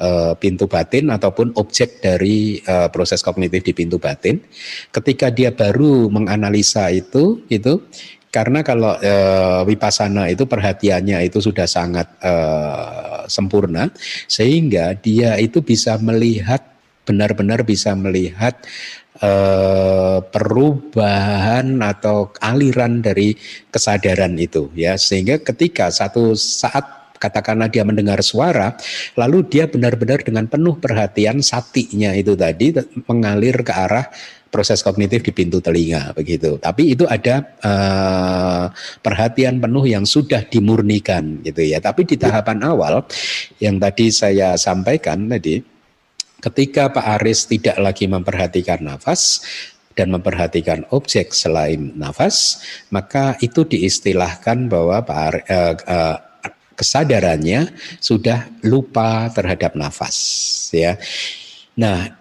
[0.00, 4.40] uh, pintu batin ataupun objek dari uh, proses kognitif di pintu batin.
[4.92, 7.80] Ketika dia baru menganalisa itu itu
[8.28, 9.14] karena kalau e,
[9.64, 12.32] wipasana itu perhatiannya itu sudah sangat e,
[13.28, 13.88] sempurna
[14.28, 16.60] sehingga dia itu bisa melihat
[17.08, 18.60] benar-benar bisa melihat
[19.16, 19.32] e,
[20.28, 23.32] perubahan atau aliran dari
[23.72, 25.00] kesadaran itu ya.
[25.00, 28.78] Sehingga ketika satu saat katakanlah dia mendengar suara,
[29.18, 32.72] lalu dia benar-benar dengan penuh perhatian satinya itu tadi
[33.10, 34.06] mengalir ke arah
[34.48, 36.56] proses kognitif di pintu telinga begitu.
[36.56, 38.66] Tapi itu ada uh,
[39.00, 41.78] perhatian penuh yang sudah dimurnikan gitu ya.
[41.78, 43.04] Tapi di tahapan awal
[43.60, 45.60] yang tadi saya sampaikan tadi
[46.42, 49.42] ketika Pak Aris tidak lagi memperhatikan nafas
[49.98, 52.62] dan memperhatikan objek selain nafas,
[52.94, 56.16] maka itu diistilahkan bahwa Pak Aris, uh, eh, uh,
[56.46, 57.60] eh, kesadarannya
[57.98, 60.16] sudah lupa terhadap nafas
[60.70, 60.94] ya.
[61.74, 62.17] Nah,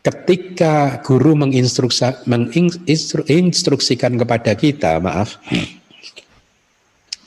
[0.00, 2.24] ketika guru menginstruksikan
[4.16, 5.36] kepada kita, maaf,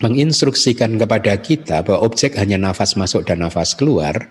[0.02, 4.28] menginstruksikan kepada kita bahwa objek hanya nafas masuk dan nafas keluar,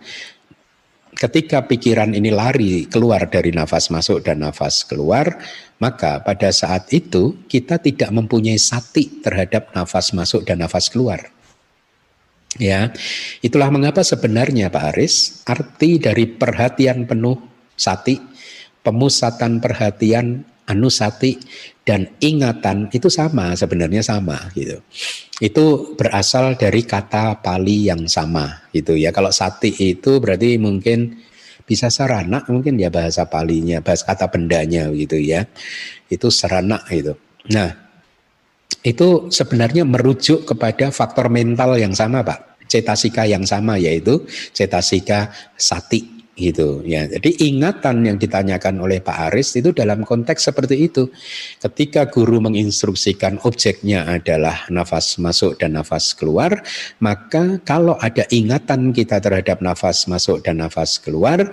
[1.16, 5.38] ketika pikiran ini lari keluar dari nafas masuk dan nafas keluar,
[5.78, 11.30] maka pada saat itu kita tidak mempunyai sati terhadap nafas masuk dan nafas keluar.
[12.60, 12.92] Ya,
[13.40, 18.20] itulah mengapa sebenarnya Pak Aris arti dari perhatian penuh sati,
[18.82, 21.38] pemusatan perhatian anusati
[21.82, 24.78] dan ingatan itu sama sebenarnya sama gitu.
[25.42, 29.10] Itu berasal dari kata Pali yang sama gitu ya.
[29.10, 31.18] Kalau sati itu berarti mungkin
[31.66, 35.46] bisa sarana mungkin ya bahasa palinya, bahasa kata bendanya gitu ya.
[36.06, 37.18] Itu sarana gitu.
[37.50, 37.74] Nah,
[38.86, 42.62] itu sebenarnya merujuk kepada faktor mental yang sama Pak.
[42.70, 44.24] Cetasika yang sama yaitu
[44.54, 45.28] cetasika
[45.60, 47.04] sati gitu ya.
[47.04, 51.12] Jadi ingatan yang ditanyakan oleh Pak Aris itu dalam konteks seperti itu.
[51.60, 56.64] Ketika guru menginstruksikan objeknya adalah nafas masuk dan nafas keluar,
[57.04, 61.52] maka kalau ada ingatan kita terhadap nafas masuk dan nafas keluar,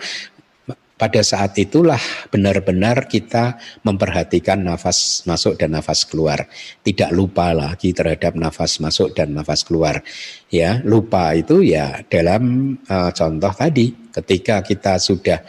[0.99, 3.56] pada saat itulah benar-benar kita
[3.88, 6.43] memperhatikan nafas masuk dan nafas keluar.
[6.84, 10.03] Tidak lupa lagi terhadap nafas masuk dan nafas keluar.
[10.51, 15.39] Ya, lupa itu ya dalam uh, contoh tadi ketika kita sudah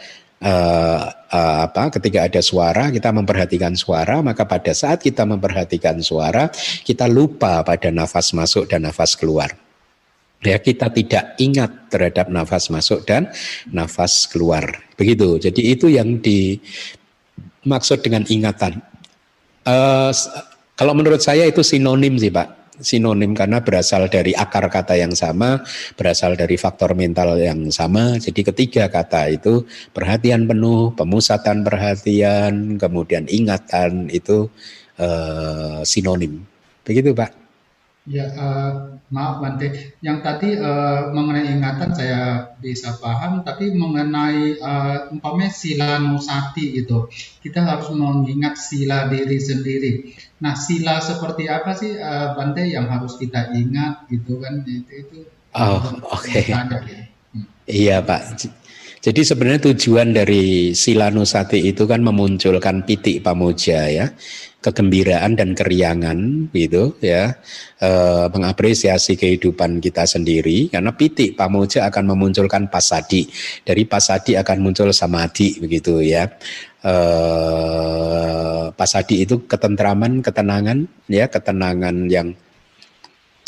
[0.41, 6.49] uh, uh, apa ketika ada suara kita memperhatikan suara maka pada saat kita memperhatikan suara
[6.83, 9.53] kita lupa pada nafas masuk dan nafas keluar.
[10.41, 13.29] Ya kita tidak ingat terhadap nafas masuk dan
[13.69, 14.81] nafas keluar.
[14.97, 15.37] Begitu.
[15.37, 18.81] Jadi itu yang dimaksud dengan ingatan.
[19.61, 20.09] Uh,
[20.73, 25.59] kalau menurut saya itu sinonim sih pak sinonim karena berasal dari akar kata yang sama
[25.99, 28.15] berasal dari faktor mental yang sama.
[28.21, 34.47] Jadi ketiga kata itu perhatian penuh pemusatan perhatian kemudian ingatan itu
[35.01, 36.45] uh, sinonim.
[36.87, 37.40] Begitu pak
[38.09, 39.93] Ya, uh, maaf Bante.
[40.01, 47.05] Yang tadi uh, mengenai ingatan saya bisa paham, tapi mengenai uh, umpamanya sila nusati itu,
[47.45, 49.91] kita harus mengingat sila diri sendiri.
[50.41, 54.65] Nah, sila seperti apa sih uh, Bante yang harus kita ingat gitu kan?
[54.65, 55.17] Itu itu.
[55.53, 55.77] Oh,
[56.09, 56.25] oke.
[56.25, 56.49] Okay.
[56.49, 57.45] Hmm.
[57.69, 58.49] Iya Pak.
[59.01, 64.13] Jadi sebenarnya tujuan dari sila nusati itu kan memunculkan pitik pamoja ya
[64.61, 67.33] kegembiraan dan keriangan gitu ya
[67.81, 67.89] e,
[68.29, 70.69] mengapresiasi kehidupan kita sendiri.
[70.69, 73.25] Karena pitik pamoja akan memunculkan pasadi
[73.65, 76.29] dari pasadi akan muncul samadhi begitu ya.
[76.85, 76.95] E,
[78.77, 82.37] pasadi itu ketentraman ketenangan ya ketenangan yang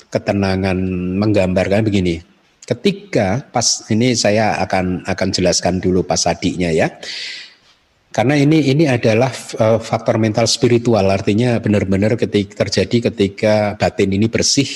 [0.10, 0.78] ketenangan
[1.22, 2.26] menggambarkan begini.
[2.64, 6.90] Ketika pas ini saya akan akan jelaskan dulu pasadinya ya
[8.14, 11.02] karena ini ini adalah uh, faktor mental spiritual.
[11.10, 14.70] Artinya benar-benar ketika terjadi ketika batin ini bersih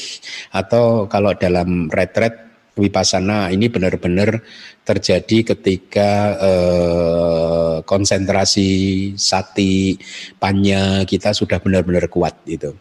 [0.49, 2.34] atau kalau dalam retret
[2.73, 4.41] wipasana ini benar-benar
[4.81, 6.11] terjadi ketika
[6.41, 8.69] uh, konsentrasi
[9.14, 9.97] sati
[10.41, 12.73] panya kita sudah benar-benar kuat itu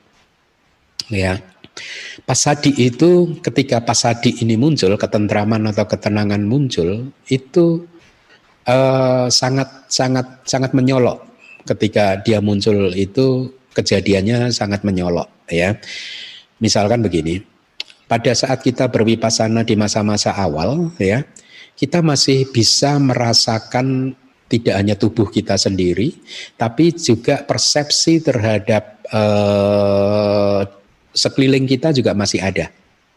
[1.13, 1.37] ya.
[2.25, 7.85] Pasadi itu ketika pasadi ini muncul ketentraman atau ketenangan muncul itu
[8.67, 11.23] uh, sangat sangat sangat menyolok
[11.67, 15.79] ketika dia muncul itu kejadiannya sangat menyolok ya.
[16.57, 17.45] Misalkan begini,
[18.09, 21.21] pada saat kita berwipasana di masa-masa awal ya,
[21.77, 24.17] kita masih bisa merasakan
[24.47, 26.17] tidak hanya tubuh kita sendiri,
[26.55, 30.63] tapi juga persepsi terhadap uh,
[31.13, 32.71] sekeliling kita juga masih ada.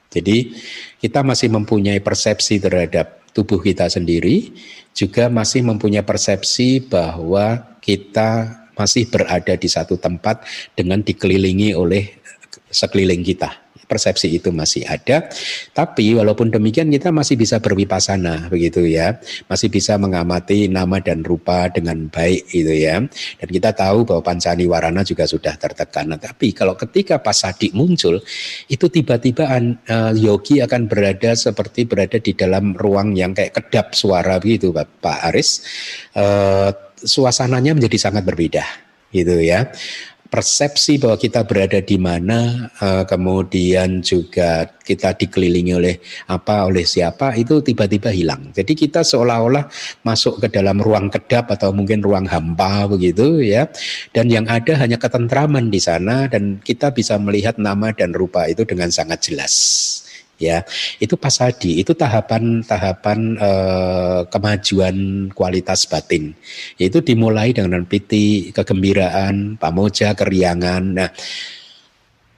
[0.09, 0.57] Jadi
[0.97, 4.51] kita masih mempunyai persepsi terhadap tubuh kita sendiri,
[4.93, 12.19] juga masih mempunyai persepsi bahwa kita masih berada di satu tempat dengan dikelilingi oleh
[12.71, 15.25] sekeliling kita persepsi itu masih ada.
[15.73, 19.17] Tapi walaupun demikian kita masih bisa berwipasana begitu ya.
[19.49, 23.01] Masih bisa mengamati nama dan rupa dengan baik itu ya.
[23.41, 26.13] Dan kita tahu bahwa pancani warana juga sudah tertekan.
[26.21, 28.21] Tapi kalau ketika pasadi muncul
[28.69, 34.37] itu tiba-tiba uh, yogi akan berada seperti berada di dalam ruang yang kayak kedap suara
[34.37, 35.65] begitu Pak Aris.
[36.13, 36.69] Uh,
[36.99, 39.65] suasananya menjadi sangat berbeda gitu ya
[40.29, 45.95] persepsi bahwa kita berada di mana, uh, kemudian juga kita dikelilingi oleh
[46.29, 48.53] apa, oleh siapa, itu tiba-tiba hilang.
[48.53, 49.65] Jadi kita seolah-olah
[50.05, 53.65] masuk ke dalam ruang kedap atau mungkin ruang hampa begitu ya,
[54.13, 58.61] dan yang ada hanya ketentraman di sana dan kita bisa melihat nama dan rupa itu
[58.69, 59.53] dengan sangat jelas
[60.39, 60.63] ya.
[60.97, 66.33] Itu pasadi itu tahapan-tahapan eh, kemajuan kualitas batin.
[66.79, 70.83] Itu dimulai dengan piti kegembiraan pamoja keriangan.
[70.95, 71.11] Nah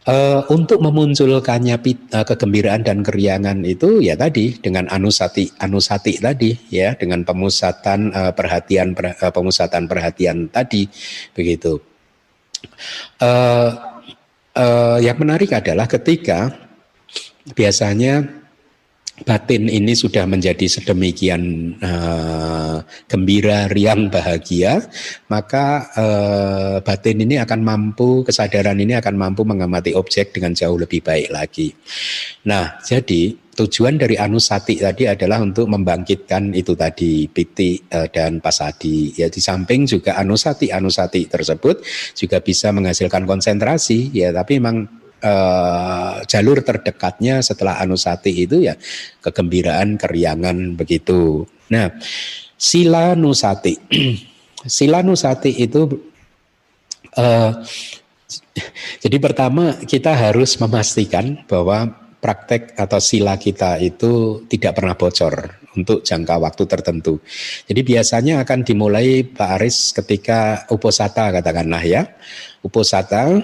[0.01, 6.97] Uh, untuk memunculkannya uh, kegembiraan dan keriangan itu ya tadi dengan anusati anusati tadi ya
[6.97, 10.89] dengan pemusatan uh, perhatian per, uh, pemusatan perhatian tadi
[11.37, 11.77] begitu.
[13.21, 13.69] Uh,
[14.57, 16.60] uh, yang menarik adalah ketika
[17.57, 18.41] biasanya
[19.21, 24.81] batin ini sudah menjadi sedemikian uh, gembira, riang, bahagia,
[25.29, 31.05] maka uh, batin ini akan mampu, kesadaran ini akan mampu mengamati objek dengan jauh lebih
[31.05, 31.69] baik lagi.
[32.49, 39.13] Nah, jadi tujuan dari anusati tadi adalah untuk membangkitkan itu tadi piti uh, dan pasadi.
[39.13, 41.85] Ya di samping juga anusati anusati tersebut
[42.17, 48.75] juga bisa menghasilkan konsentrasi ya, tapi memang uh, jalur terdekatnya setelah Anusati itu ya
[49.21, 51.45] kegembiraan, keriangan begitu.
[51.71, 51.93] Nah,
[52.57, 53.77] Sila Nusati.
[54.77, 55.89] Sila Nusati itu
[57.17, 57.51] uh,
[59.01, 61.89] jadi pertama kita harus memastikan bahwa
[62.21, 67.17] praktek atau sila kita itu tidak pernah bocor untuk jangka waktu tertentu.
[67.65, 72.03] Jadi biasanya akan dimulai Pak Aris ketika uposata katakanlah ya.
[72.61, 73.41] Uposata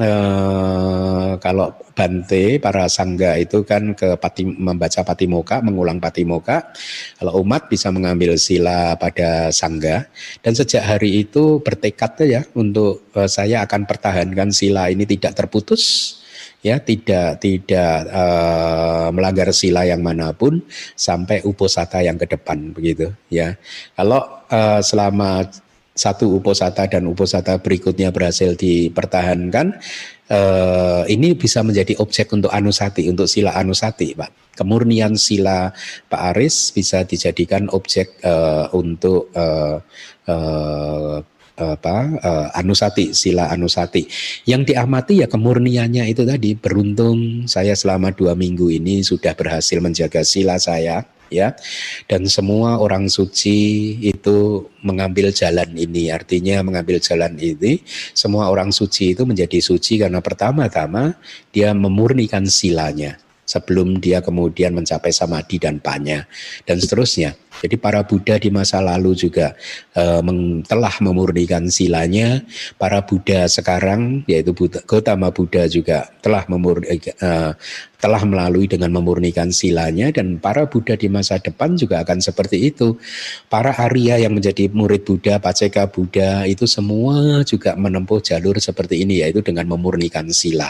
[0.00, 6.72] eh, kalau Bante para sangga itu kan ke pati, membaca patimoka, mengulang patimoka.
[7.20, 10.08] Kalau umat bisa mengambil sila pada sangga
[10.40, 16.16] dan sejak hari itu bertekad ya untuk eh, saya akan pertahankan sila ini tidak terputus
[16.62, 20.62] ya tidak tidak uh, melanggar sila yang mana pun
[20.94, 23.58] sampai uposata yang ke depan begitu ya
[23.98, 25.42] kalau uh, selama
[25.92, 29.76] satu uposata dan uposata berikutnya berhasil dipertahankan,
[30.32, 34.56] eh, ini bisa menjadi objek untuk anusati, untuk sila anusati, Pak.
[34.56, 35.72] Kemurnian sila
[36.12, 39.76] Pak Aris bisa dijadikan objek eh, untuk eh,
[40.28, 41.18] eh,
[41.60, 44.08] apa uh, anusati sila anusati
[44.48, 50.24] yang diamati ya kemurniannya itu tadi beruntung saya selama dua minggu ini sudah berhasil menjaga
[50.24, 51.56] sila saya ya.
[52.04, 56.12] Dan semua orang suci itu mengambil jalan ini.
[56.12, 57.80] Artinya mengambil jalan ini
[58.12, 61.16] semua orang suci itu menjadi suci karena pertama-tama
[61.50, 66.24] dia memurnikan silanya sebelum dia kemudian mencapai samadhi dan panya
[66.64, 69.52] dan seterusnya jadi para Buddha di masa lalu juga
[69.98, 70.22] uh,
[70.64, 72.40] telah memurnikan silanya.
[72.80, 77.52] Para Buddha sekarang yaitu Buddha, Gautama Buddha juga telah memurni, uh,
[78.02, 82.98] telah melalui dengan memurnikan silanya dan para Buddha di masa depan juga akan seperti itu.
[83.46, 89.22] Para Arya yang menjadi murid Buddha, Paceka Buddha itu semua juga menempuh jalur seperti ini
[89.22, 90.66] yaitu dengan memurnikan sila.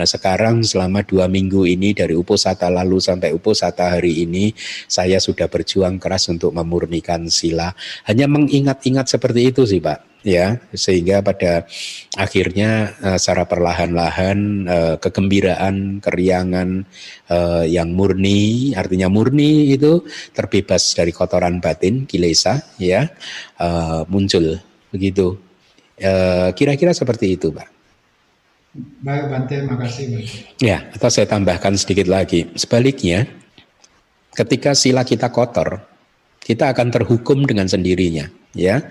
[0.00, 4.56] Nah sekarang selama dua minggu ini dari Uposata lalu sampai Uposata hari ini
[4.88, 7.72] saya sudah berjuang keras untuk memurnikan sila.
[8.04, 10.60] Hanya mengingat-ingat seperti itu sih Pak ya.
[10.76, 11.64] Sehingga pada
[12.18, 14.38] akhirnya uh, secara perlahan-lahan
[14.68, 16.84] uh, kegembiraan keriangan
[17.32, 20.04] uh, yang murni artinya murni itu
[20.36, 23.08] terbebas dari kotoran batin kilesa ya
[23.60, 24.60] uh, muncul
[24.90, 25.38] begitu.
[26.56, 27.68] Kira-kira seperti itu pak.
[29.04, 30.24] Baik Bante makasih
[30.56, 32.48] ya atau saya tambahkan sedikit lagi.
[32.56, 33.28] Sebaliknya
[34.32, 35.89] ketika sila kita kotor
[36.50, 38.26] kita akan terhukum dengan sendirinya
[38.58, 38.82] ya.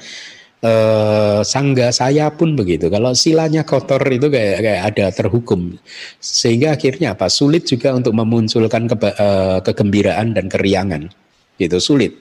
[0.59, 2.91] Eh, sangga saya pun begitu.
[2.91, 5.79] Kalau silanya kotor itu kayak kayak ada terhukum.
[6.19, 7.31] Sehingga akhirnya apa?
[7.31, 11.07] Sulit juga untuk memunculkan ke, eh, kegembiraan dan keriangan.
[11.55, 12.11] Gitu sulit.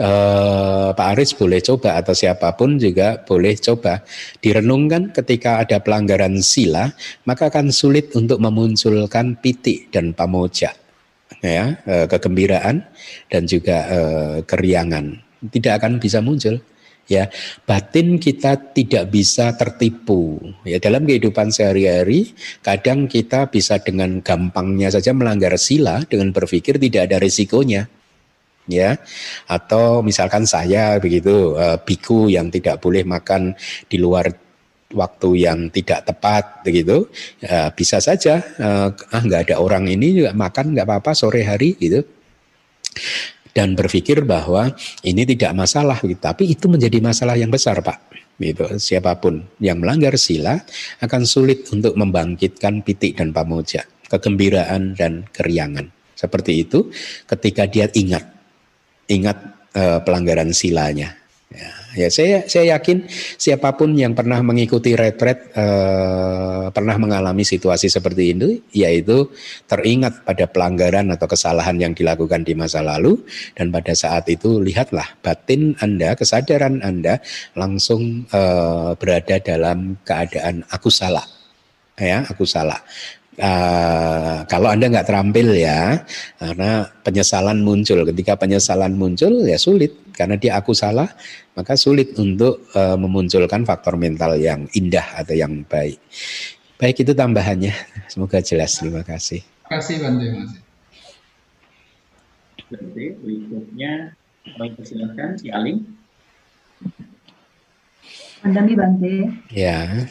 [0.00, 4.00] Eh, Pak Aris boleh coba atau siapa pun juga boleh coba.
[4.40, 6.88] Direnungkan ketika ada pelanggaran sila
[7.28, 10.79] maka akan sulit untuk memunculkan pitik dan pamoja
[11.38, 12.82] ya eh, kegembiraan
[13.30, 15.14] dan juga eh, keriangan.
[15.40, 16.58] Tidak akan bisa muncul
[17.06, 17.30] ya.
[17.64, 20.82] Batin kita tidak bisa tertipu ya.
[20.82, 27.16] Dalam kehidupan sehari-hari kadang kita bisa dengan gampangnya saja melanggar sila dengan berpikir tidak ada
[27.22, 27.88] risikonya
[28.68, 28.98] ya.
[29.50, 33.56] Atau misalkan saya begitu uh, biku yang tidak boleh makan
[33.90, 34.49] di luar
[34.94, 37.06] waktu yang tidak tepat begitu.
[37.42, 41.78] Ya, bisa saja uh, ah nggak ada orang ini juga makan nggak apa-apa sore hari
[41.78, 42.02] gitu.
[43.50, 44.70] Dan berpikir bahwa
[45.02, 46.22] ini tidak masalah gitu.
[46.22, 47.98] tapi itu menjadi masalah yang besar pak.
[48.40, 50.56] Gitu siapa pun yang melanggar sila
[51.04, 55.92] akan sulit untuk membangkitkan pitik dan pamoja kegembiraan dan keriangan.
[56.16, 56.88] Seperti itu
[57.28, 58.26] ketika dia ingat
[59.10, 59.38] ingat
[59.74, 61.14] uh, pelanggaran silanya.
[61.50, 67.90] Ya, ya saya saya yakin siapa pun yang pernah mengikuti retret eh, pernah mengalami situasi
[67.90, 69.26] seperti ini, yaitu
[69.66, 73.18] teringat pada pelanggaran atau kesalahan yang dilakukan di masa lalu
[73.58, 77.18] dan pada saat itu lihatlah batin Anda, kesadaran Anda
[77.58, 81.26] langsung eh, berada dalam keadaan aku salah,
[81.98, 82.78] ya aku salah.
[83.40, 86.04] Uh, kalau anda nggak terampil ya,
[86.36, 88.04] karena penyesalan muncul.
[88.04, 91.08] Ketika penyesalan muncul ya sulit karena dia aku salah,
[91.56, 95.96] maka sulit untuk uh, memunculkan faktor mental yang indah atau yang baik.
[96.76, 97.72] Baik itu tambahannya.
[98.12, 98.76] Semoga jelas.
[98.76, 99.40] Terima kasih.
[99.40, 100.28] Terima kasih Bante.
[102.68, 103.92] Berarti berikutnya
[104.44, 105.88] kami persilahkan si Aling.
[108.44, 109.16] Pandami Bante.
[109.48, 110.04] Ya.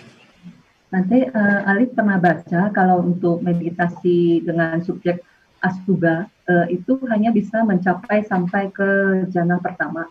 [0.89, 5.21] Bante, uh, Alif pernah baca kalau untuk meditasi dengan subjek
[5.61, 10.09] astuba uh, itu hanya bisa mencapai sampai ke jana pertama.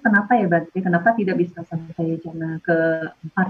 [0.00, 0.78] Kenapa ya Bante?
[0.80, 3.48] Kenapa tidak bisa sampai jana keempat?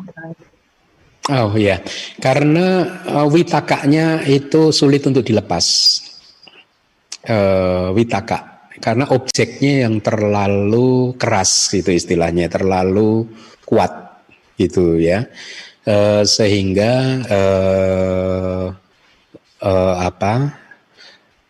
[1.27, 1.83] Oh ya,
[2.23, 5.67] karena uh, witakanya itu sulit untuk dilepas
[7.27, 13.25] uh, witaka karena objeknya yang terlalu keras gitu istilahnya terlalu
[13.65, 14.23] kuat
[14.61, 15.27] gitu ya
[15.89, 16.93] uh, sehingga
[17.27, 18.67] uh,
[19.65, 20.66] uh, apa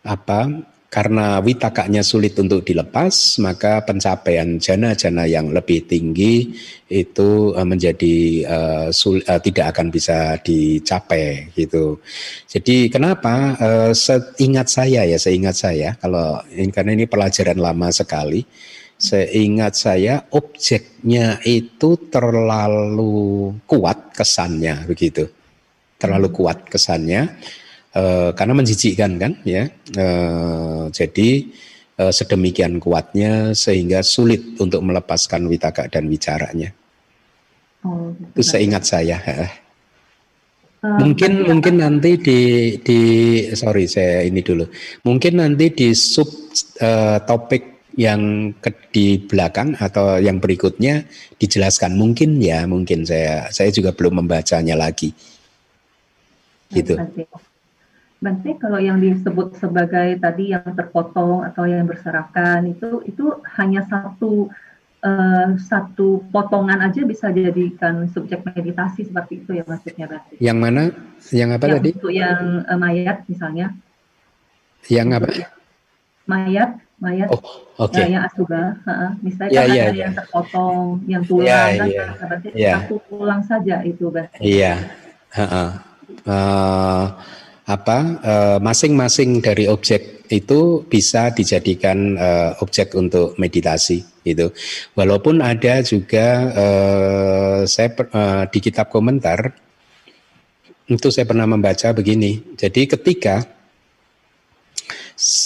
[0.07, 6.55] apa karena witakanya sulit untuk dilepas, maka pencapaian jana-jana yang lebih tinggi
[6.87, 8.15] itu uh, menjadi
[8.47, 11.99] uh, sul, uh, tidak akan bisa dicapai gitu.
[12.47, 13.59] Jadi kenapa?
[13.59, 18.47] Uh, seingat saya ya, seingat saya kalau ini karena ini pelajaran lama sekali.
[18.97, 25.29] Seingat saya objeknya itu terlalu kuat kesannya begitu.
[26.01, 27.37] Terlalu kuat kesannya
[27.97, 29.65] Eh, karena menjijikkan kan ya.
[29.89, 30.07] E,
[30.93, 31.29] jadi
[31.97, 36.69] e, sedemikian kuatnya sehingga sulit untuk melepaskan witaka dan wicaranya.
[37.81, 39.17] Oh, itu seingat saya.
[40.77, 42.39] Mungkin mungkin nanti di
[42.85, 42.99] di
[43.57, 44.69] sorry saya ini dulu.
[45.01, 46.29] Mungkin nanti di sub
[46.77, 51.01] uh, topik yang ke, di belakang atau yang berikutnya
[51.41, 55.17] dijelaskan mungkin ya mungkin saya saya juga belum membacanya lagi
[56.71, 56.93] gitu.
[58.17, 64.49] Bante, kalau yang disebut sebagai tadi yang terpotong atau yang berserakan itu itu hanya satu
[65.05, 70.33] uh, satu potongan aja bisa dijadikan subjek meditasi seperti itu ya maksudnya Bante.
[70.41, 70.83] Yang mana?
[71.29, 71.89] Yang apa yang tadi?
[71.93, 73.67] Untuk yang uh, mayat misalnya.
[74.89, 75.27] Yang apa?
[76.25, 77.29] Mayat, mayat.
[77.29, 77.39] Oh,
[77.85, 77.93] oke.
[77.93, 78.09] Okay.
[78.09, 80.01] Ya, yang asuba, uh, misalnya ya, kan ya, ada ya.
[80.01, 82.05] yang terpotong, yang tulang ya, kan, ya.
[82.17, 82.73] berarti ya.
[82.81, 84.41] satu tulang saja itu Bante.
[84.41, 84.73] Iya.
[85.37, 85.69] Uh, uh.
[86.23, 87.05] Uh,
[87.67, 94.51] apa eh, masing-masing dari objek itu bisa dijadikan uh, objek untuk meditasi itu
[94.91, 99.55] walaupun ada juga uh, saya uh, di kitab komentar
[100.87, 102.55] itu saya pernah membaca begini.
[102.55, 103.43] Jadi ketika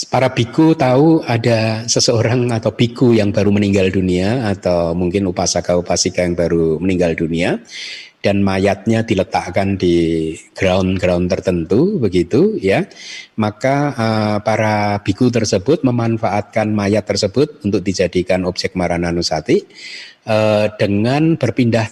[0.06, 6.22] para biku tahu ada seseorang atau biku yang baru meninggal dunia atau mungkin upasaka upasika
[6.22, 7.58] yang baru meninggal dunia
[8.22, 12.86] dan mayatnya diletakkan di ground-ground tertentu begitu ya.
[13.34, 19.66] Maka uh, para biku tersebut memanfaatkan mayat tersebut untuk dijadikan objek marananusati
[20.30, 21.90] uh, dengan berpindah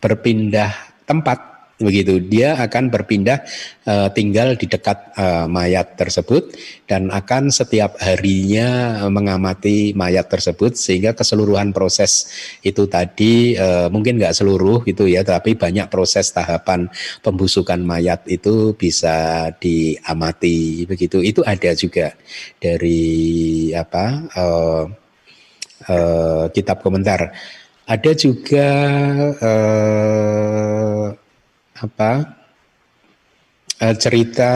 [0.00, 2.20] berpindah tempat begitu.
[2.20, 3.42] Dia akan berpindah
[3.88, 6.52] uh, tinggal di dekat uh, mayat tersebut
[6.84, 12.28] dan akan setiap harinya mengamati mayat tersebut sehingga keseluruhan proses
[12.60, 16.86] itu tadi uh, mungkin nggak seluruh gitu ya tapi banyak proses tahapan
[17.24, 20.84] pembusukan mayat itu bisa diamati.
[20.84, 21.24] Begitu.
[21.24, 22.12] Itu ada juga
[22.60, 24.04] dari apa
[24.36, 24.84] uh,
[25.88, 27.32] uh, kitab komentar.
[27.90, 28.68] Ada juga
[29.42, 31.06] uh,
[31.80, 32.36] apa?
[33.80, 34.52] Uh, cerita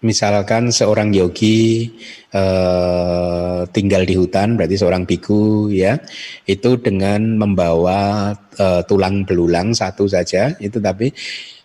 [0.00, 1.92] misalkan seorang yogi
[2.32, 6.00] uh, tinggal di hutan berarti seorang biku ya
[6.48, 11.12] itu dengan membawa uh, tulang belulang satu saja itu tapi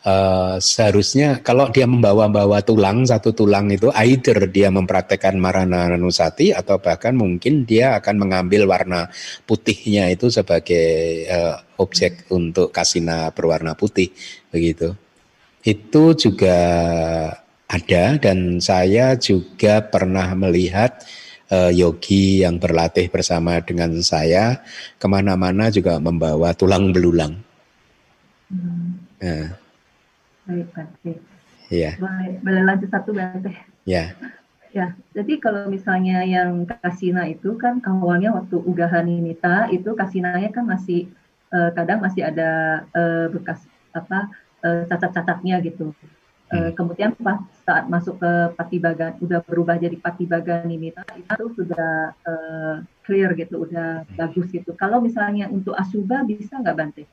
[0.03, 6.75] uh, seharusnya kalau dia membawa-bawa tulang satu tulang itu either dia mempraktekkan marana nusati atau
[6.75, 9.07] bahkan mungkin dia akan mengambil warna
[9.47, 14.11] putihnya itu sebagai uh, objek untuk kasina berwarna putih
[14.51, 14.91] begitu.
[15.65, 16.61] Itu juga
[17.65, 21.01] ada dan saya juga pernah melihat
[21.49, 24.61] uh, yogi yang berlatih bersama dengan saya
[25.01, 27.41] ke mana-mana juga membawa tulang belulang.
[28.49, 29.01] Hmm.
[29.21, 29.57] Nah.
[30.45, 30.87] Baik, Pak.
[31.73, 31.97] Iya.
[31.97, 33.49] Boleh, boleh lanjut satu, Pak.
[33.89, 34.13] Ya.
[34.75, 40.67] Ya, jadi kalau misalnya yang kasina itu kan awalnya waktu ugahan nita itu kasinanya kan
[40.67, 41.07] masih
[41.47, 43.63] uh, kadang masih ada uh, bekas
[43.95, 44.27] apa
[44.67, 45.95] uh, cacat-cacatnya gitu.
[46.55, 52.75] Uh, kemudian pas saat masuk ke patibagan udah berubah jadi patibagan nita itu sudah uh,
[53.03, 54.71] clear gitu, udah bagus gitu.
[54.79, 57.03] Kalau misalnya untuk asuba bisa nggak Bante?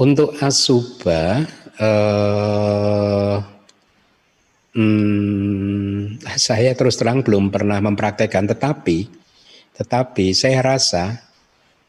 [0.00, 1.44] Untuk asuba
[1.78, 3.36] uh,
[4.74, 9.20] hmm, saya terus terang belum pernah mempraktekkan, tetapi
[9.80, 11.20] tetapi saya rasa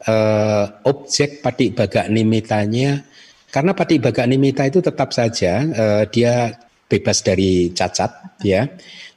[0.08, 3.04] uh, objek patik baga nimitanya
[3.52, 6.56] karena patik baga nimita itu tetap saja uh, dia
[6.92, 8.68] bebas dari cacat ya.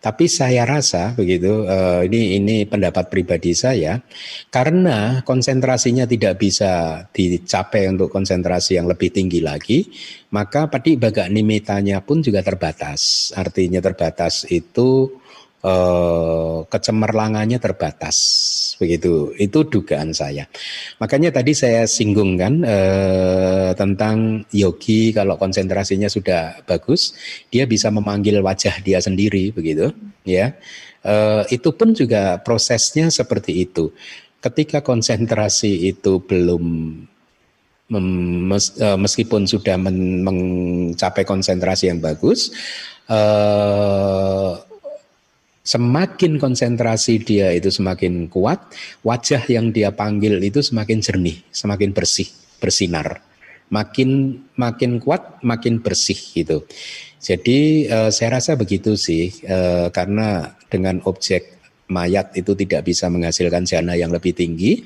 [0.05, 3.97] Tapi saya rasa begitu uh, ini ini pendapat pribadi saya
[4.53, 9.89] karena konsentrasinya tidak bisa dicapai untuk konsentrasi yang lebih tinggi lagi,
[10.37, 13.33] maka padi baga nimitanya pun juga terbatas.
[13.33, 15.09] Artinya terbatas itu
[15.65, 18.17] eh, kecemerlangannya terbatas
[18.85, 19.33] begitu.
[19.41, 20.45] Itu dugaan saya.
[21.01, 27.17] Makanya tadi saya singgung kan eh, tentang yogi kalau konsentrasinya sudah bagus
[27.49, 29.89] dia bisa memanggil wajah dia sendiri begitu
[30.29, 30.53] ya.
[31.05, 33.93] Eh, itu pun juga prosesnya seperti itu.
[34.41, 36.65] Ketika konsentrasi itu belum
[37.93, 42.53] eh, meskipun sudah mencapai konsentrasi yang bagus
[43.09, 44.53] eh,
[45.65, 48.61] Semakin konsentrasi dia itu semakin kuat,
[49.01, 52.29] wajah yang dia panggil itu semakin jernih, semakin bersih,
[52.61, 53.25] bersinar.
[53.73, 56.69] Makin makin kuat, makin bersih gitu.
[57.17, 61.54] Jadi uh, saya rasa begitu sih, uh, karena dengan objek
[61.89, 64.85] mayat itu tidak bisa menghasilkan jana yang lebih tinggi.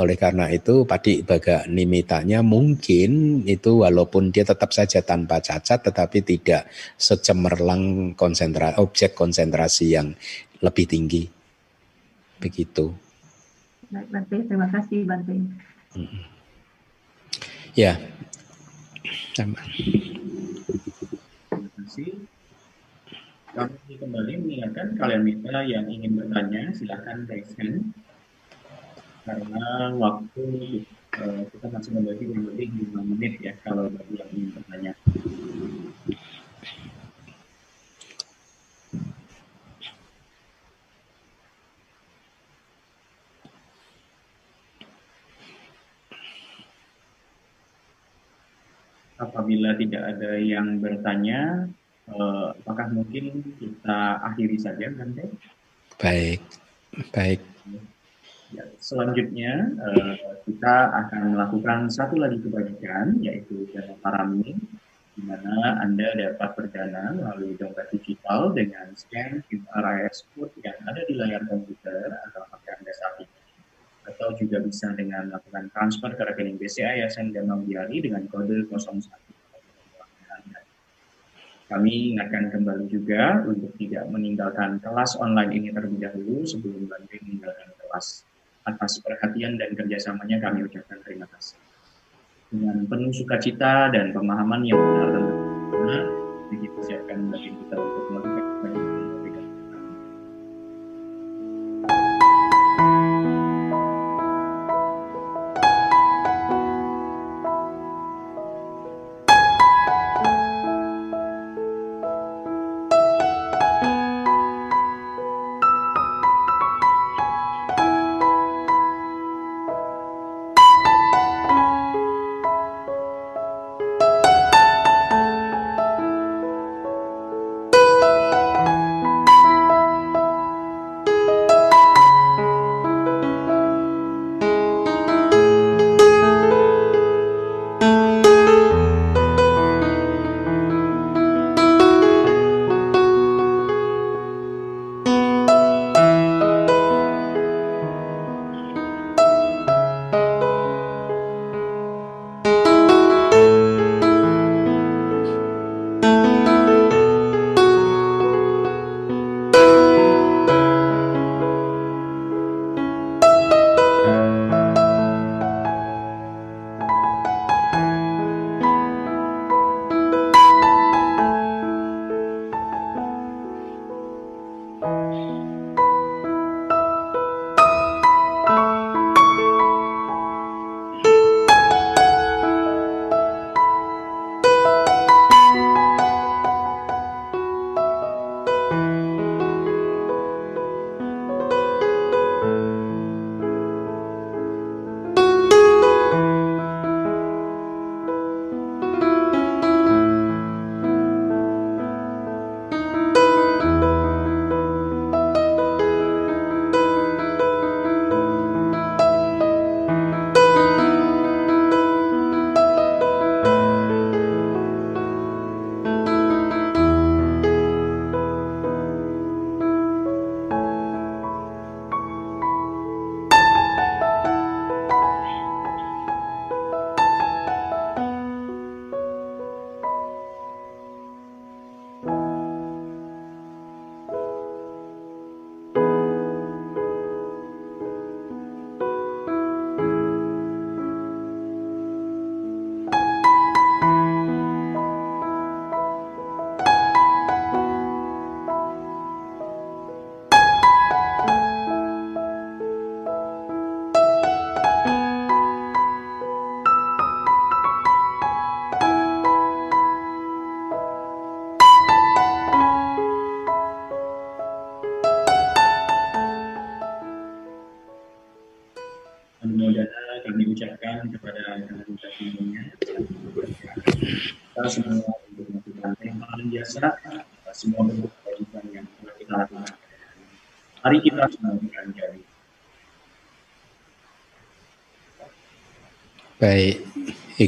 [0.00, 6.24] Oleh karena itu padi baga nimitanya mungkin itu walaupun dia tetap saja tanpa cacat tetapi
[6.24, 10.16] tidak secemerlang konsentra objek konsentrasi yang
[10.64, 11.28] lebih tinggi.
[12.40, 12.88] Begitu.
[13.92, 14.36] Baik, Bante.
[14.48, 15.36] Terima kasih, Bante.
[15.92, 16.24] Hmm.
[17.76, 18.00] Ya.
[19.36, 20.12] Terima kasih.
[23.52, 27.92] Kami kembali mengingatkan kalian mitra yang ingin bertanya, silahkan raise hand.
[29.28, 30.80] Karena waktu
[31.20, 34.92] uh, kita masih memiliki kurang lebih 5 menit ya kalau bagi yang ingin bertanya.
[49.20, 51.68] Apabila tidak ada yang bertanya,
[52.16, 53.98] uh, apakah mungkin kita
[54.32, 55.24] akhiri saja nanti?
[55.96, 56.40] Baik,
[57.12, 57.40] baik.
[58.52, 60.14] Ya, selanjutnya uh,
[60.44, 64.52] kita akan melakukan satu lagi kebajikan yaitu dana parami
[65.12, 71.16] di mana Anda dapat berdana melalui dompet digital dengan scan QRIS code yang ada di
[71.16, 73.40] layar komputer atau HP Anda saat ini
[74.02, 79.41] atau juga bisa dengan melakukan transfer ke rekening BCA Yayasan Danau Biari dengan kode 01
[81.72, 87.72] kami ingatkan kembali juga untuk tidak meninggalkan kelas online ini terlebih dahulu sebelum Bante meninggalkan
[87.80, 88.28] kelas.
[88.68, 91.56] Atas perhatian dan kerjasamanya kami ucapkan terima kasih.
[92.52, 95.24] Dengan penuh sukacita dan pemahaman yang benar dan
[95.72, 96.02] benar,
[96.52, 98.91] kita siapkan bagi kita untuk melakukan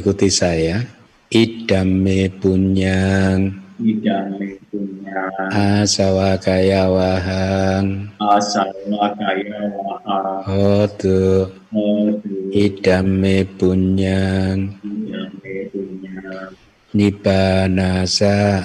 [0.05, 0.85] ikuti saya.
[1.33, 3.49] Idame punyang.
[3.81, 14.77] Idame punya asawa kaya wahang asawa kaya wahang hotu hotu idame punyang.
[14.85, 16.53] Idame punya
[16.93, 18.63] nibanasa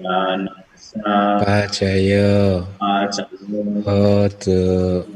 [0.00, 4.56] danasa pacayo acayo hotu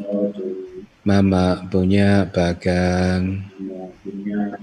[0.04, 0.52] hotu
[1.02, 3.42] mama punya bagang.
[4.02, 4.54] Punya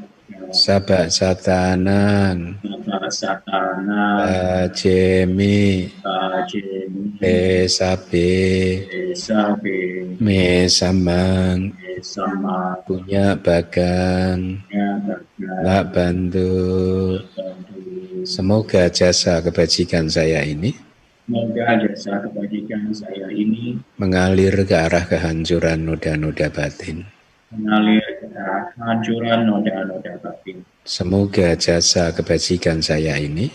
[0.52, 2.60] sabak satanan
[2.90, 5.90] Bapak Satana Bajemi.
[6.02, 7.18] Bajemi.
[7.22, 8.34] Besabe.
[9.14, 9.80] Esabe
[10.22, 11.74] Mesamang.
[12.00, 14.64] Sama Punya bagan.
[15.66, 17.20] Lak bantu
[18.24, 20.72] Semoga jasa kebajikan saya ini
[21.30, 27.06] Semoga jasa kebajikan saya ini mengalir ke arah kehancuran noda-noda batin.
[27.54, 30.62] Mengalir ke arah kehancuran noda-noda batin.
[30.86, 33.50] Semoga jasa kebajikan saya ini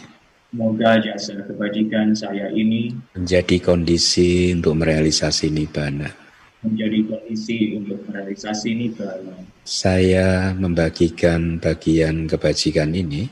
[0.55, 6.07] Semoga jasa kebajikan saya ini menjadi kondisi untuk merealisasi nibbana.
[6.63, 9.35] menjadi kondisi untuk merealisasi nibbana.
[9.67, 13.27] Saya membagikan bagian kebajikan ini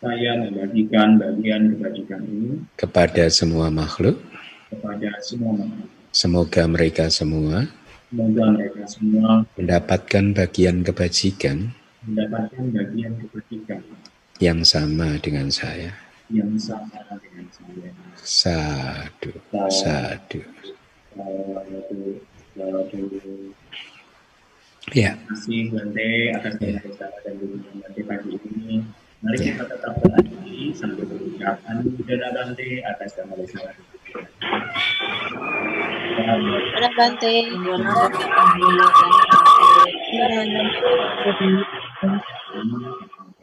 [0.00, 4.16] Saya membagikan bagian kebajikan ini kepada semua makhluk.
[4.70, 5.90] kepada semua makhluk.
[6.14, 7.66] Semoga mereka semua
[8.10, 11.70] Semoga mereka semua mendapatkan bagian kebajikan
[12.02, 13.80] mendapatkan bagian kebajikan
[14.42, 15.94] yang sama dengan saya.
[16.26, 17.90] yang sama dengan saya.
[18.18, 19.30] Sadu,
[19.70, 20.42] sadu.
[21.14, 22.02] Satu,
[22.58, 23.20] satu.
[24.90, 26.80] Ya, Terima kasih Bante atas Ya.
[27.22, 28.82] dan dukungan Bante pagi ini.
[29.20, 33.70] Mari kita tetap berhati sambil mengucapkan budaya Bante atas nama desa.
[36.74, 37.32] Para Bante.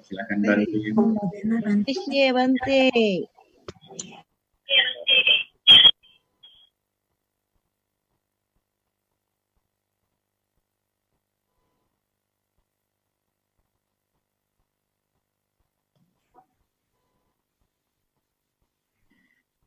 [0.08, 0.64] Silakan Bante.
[2.12, 2.32] Iya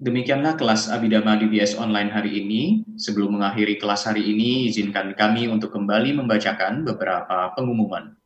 [0.01, 2.89] Demikianlah kelas Abhidhamma DBS online hari ini.
[2.97, 8.17] Sebelum mengakhiri kelas hari ini, izinkan kami untuk kembali membacakan beberapa pengumuman.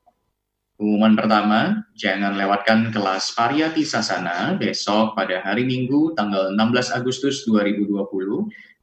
[0.79, 8.07] Pengumuman pertama, jangan lewatkan kelas Pariyati Sasana besok pada hari Minggu tanggal 16 Agustus 2020,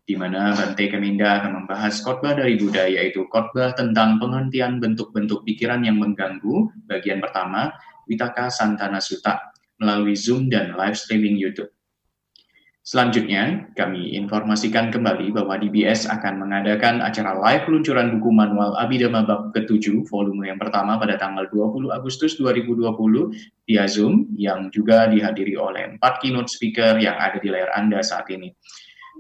[0.04, 5.80] di mana Bante Keminda akan membahas khotbah dari Buddha, yaitu khotbah tentang penghentian bentuk-bentuk pikiran
[5.88, 7.72] yang mengganggu, bagian pertama,
[8.04, 9.40] Vitaka Santana Sutta,
[9.80, 11.72] melalui Zoom dan live streaming YouTube.
[12.82, 19.54] Selanjutnya, kami informasikan kembali bahwa DBS akan mengadakan acara live peluncuran buku manual Abhidhamma Bab
[19.54, 22.90] ke-7 volume yang pertama pada tanggal 20 Agustus 2020
[23.70, 28.26] via Zoom yang juga dihadiri oleh empat keynote speaker yang ada di layar Anda saat
[28.34, 28.50] ini.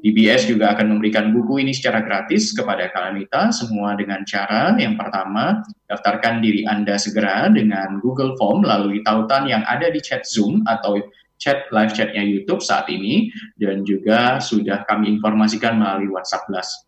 [0.01, 3.21] DBS juga akan memberikan buku ini secara gratis kepada kalian
[3.53, 9.61] semua dengan cara yang pertama, daftarkan diri Anda segera dengan Google Form melalui tautan yang
[9.69, 10.97] ada di chat Zoom atau
[11.41, 16.85] chat live chatnya YouTube saat ini dan juga sudah kami informasikan melalui WhatsApp Blast.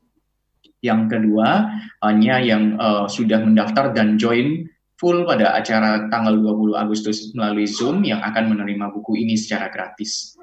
[0.85, 1.73] Yang kedua,
[2.05, 4.69] hanya yang uh, sudah mendaftar dan join
[5.01, 10.37] full pada acara tanggal 20 Agustus melalui Zoom yang akan menerima buku ini secara gratis.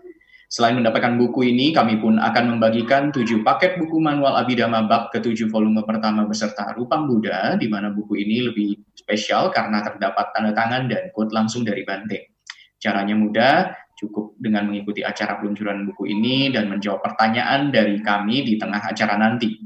[0.50, 5.46] Selain mendapatkan buku ini, kami pun akan membagikan tujuh paket buku manual Abhidhamma Bab ke-7
[5.46, 10.90] volume pertama beserta Rupang Buddha, di mana buku ini lebih spesial karena terdapat tanda tangan
[10.90, 12.34] dan quote langsung dari Bante.
[12.82, 13.70] Caranya mudah,
[14.00, 19.20] cukup dengan mengikuti acara peluncuran buku ini dan menjawab pertanyaan dari kami di tengah acara
[19.20, 19.60] nanti.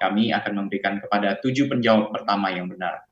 [0.00, 3.04] Kami akan memberikan kepada tujuh penjawab pertama yang benar.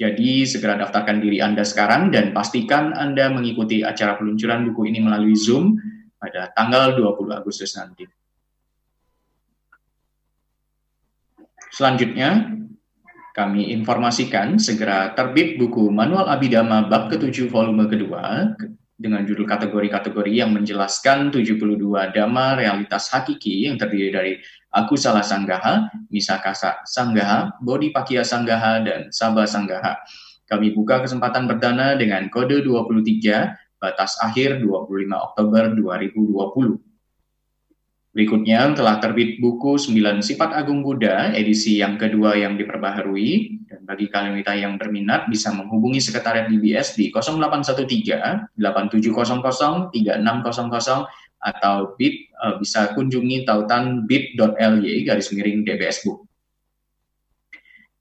[0.00, 5.36] Jadi segera daftarkan diri Anda sekarang dan pastikan Anda mengikuti acara peluncuran buku ini melalui
[5.36, 5.76] Zoom
[6.16, 8.08] pada tanggal 20 Agustus nanti.
[11.70, 12.56] Selanjutnya,
[13.36, 18.56] kami informasikan segera terbit buku Manual Abhidhamma Bab ke-7 volume kedua
[19.00, 21.80] dengan judul kategori-kategori yang menjelaskan 72
[22.12, 24.32] dhamma realitas hakiki yang terdiri dari
[24.70, 29.96] Aku Salah Sanggaha, Misakasa Sanggaha, Bodhipakkya Sanggaha, dan Sabha Sanggaha.
[30.44, 36.89] Kami buka kesempatan perdana dengan kode 23, batas akhir 25 Oktober 2020.
[38.10, 44.10] Berikutnya telah terbit buku 9 Sifat Agung Buddha edisi yang kedua yang diperbaharui dan bagi
[44.10, 51.06] kalian yang berminat bisa menghubungi sekretariat DBS di 0813 8700 3600
[51.40, 56.26] atau bit uh, bisa kunjungi tautan bit.ly garis miring DBS Book.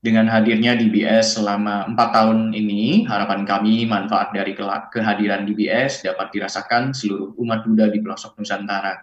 [0.02, 4.58] Dengan hadirnya DBS selama empat tahun ini, harapan kami manfaat dari
[4.90, 8.98] kehadiran DBS dapat dirasakan seluruh umat Buddha di pelosok Nusantara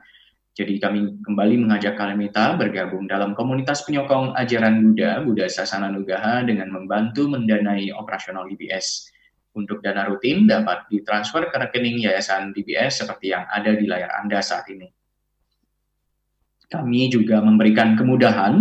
[0.56, 6.72] jadi kami kembali mengajak Kalemita bergabung dalam komunitas penyokong ajaran Buddha, Buddha Sasana Nugaha dengan
[6.72, 9.12] membantu mendanai operasional DBS.
[9.52, 14.40] Untuk dana rutin dapat ditransfer ke rekening Yayasan DBS seperti yang ada di layar Anda
[14.40, 14.88] saat ini.
[16.72, 18.56] Kami juga memberikan kemudahan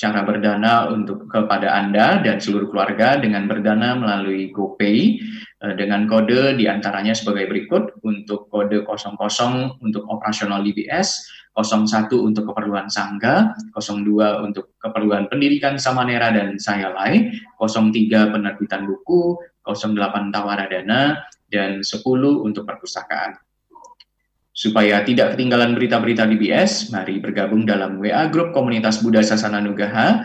[0.00, 5.20] cara berdana untuk kepada Anda dan seluruh keluarga dengan berdana melalui GoPay
[5.60, 12.48] eh, dengan kode di antaranya sebagai berikut untuk kode 00 untuk operasional DBS, 01 untuk
[12.48, 17.28] keperluan sangga, 02 untuk keperluan pendidikan Samanera dan Sayalai,
[17.60, 19.36] 03 penerbitan buku,
[19.68, 21.20] 08 tawaradana,
[21.52, 22.00] dan 10
[22.40, 23.49] untuk perpustakaan.
[24.60, 30.20] Supaya tidak ketinggalan berita-berita DBS, mari bergabung dalam WA Grup Komunitas Buddha Sasana Nugaha,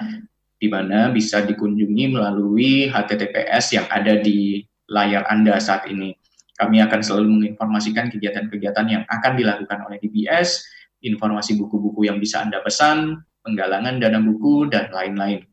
[0.60, 4.60] di mana bisa dikunjungi melalui HTTPS yang ada di
[4.91, 6.20] layar Anda saat ini.
[6.52, 10.68] Kami akan selalu menginformasikan kegiatan-kegiatan yang akan dilakukan oleh DBS,
[10.99, 15.48] informasi buku-buku yang bisa Anda pesan, penggalangan dana buku, dan lain-lain.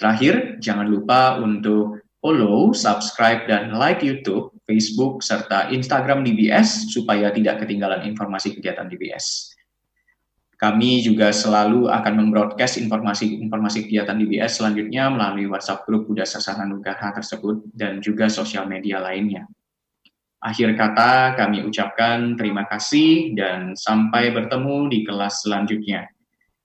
[0.00, 7.62] Terakhir, jangan lupa untuk follow, subscribe, dan like YouTube, Facebook, serta Instagram DBS supaya tidak
[7.62, 9.54] ketinggalan informasi kegiatan DBS.
[10.58, 17.14] Kami juga selalu akan membroadcast informasi-informasi kegiatan DBS selanjutnya melalui WhatsApp grup Buddha Sasana Nugaha
[17.14, 19.46] tersebut dan juga sosial media lainnya.
[20.42, 26.10] Akhir kata kami ucapkan terima kasih dan sampai bertemu di kelas selanjutnya.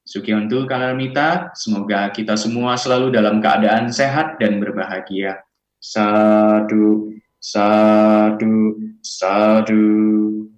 [0.02, 5.46] Sukiyontu Kalamita, semoga kita semua selalu dalam keadaan sehat dan berbahagia.
[5.82, 10.51] Sadu, sadu, sadu.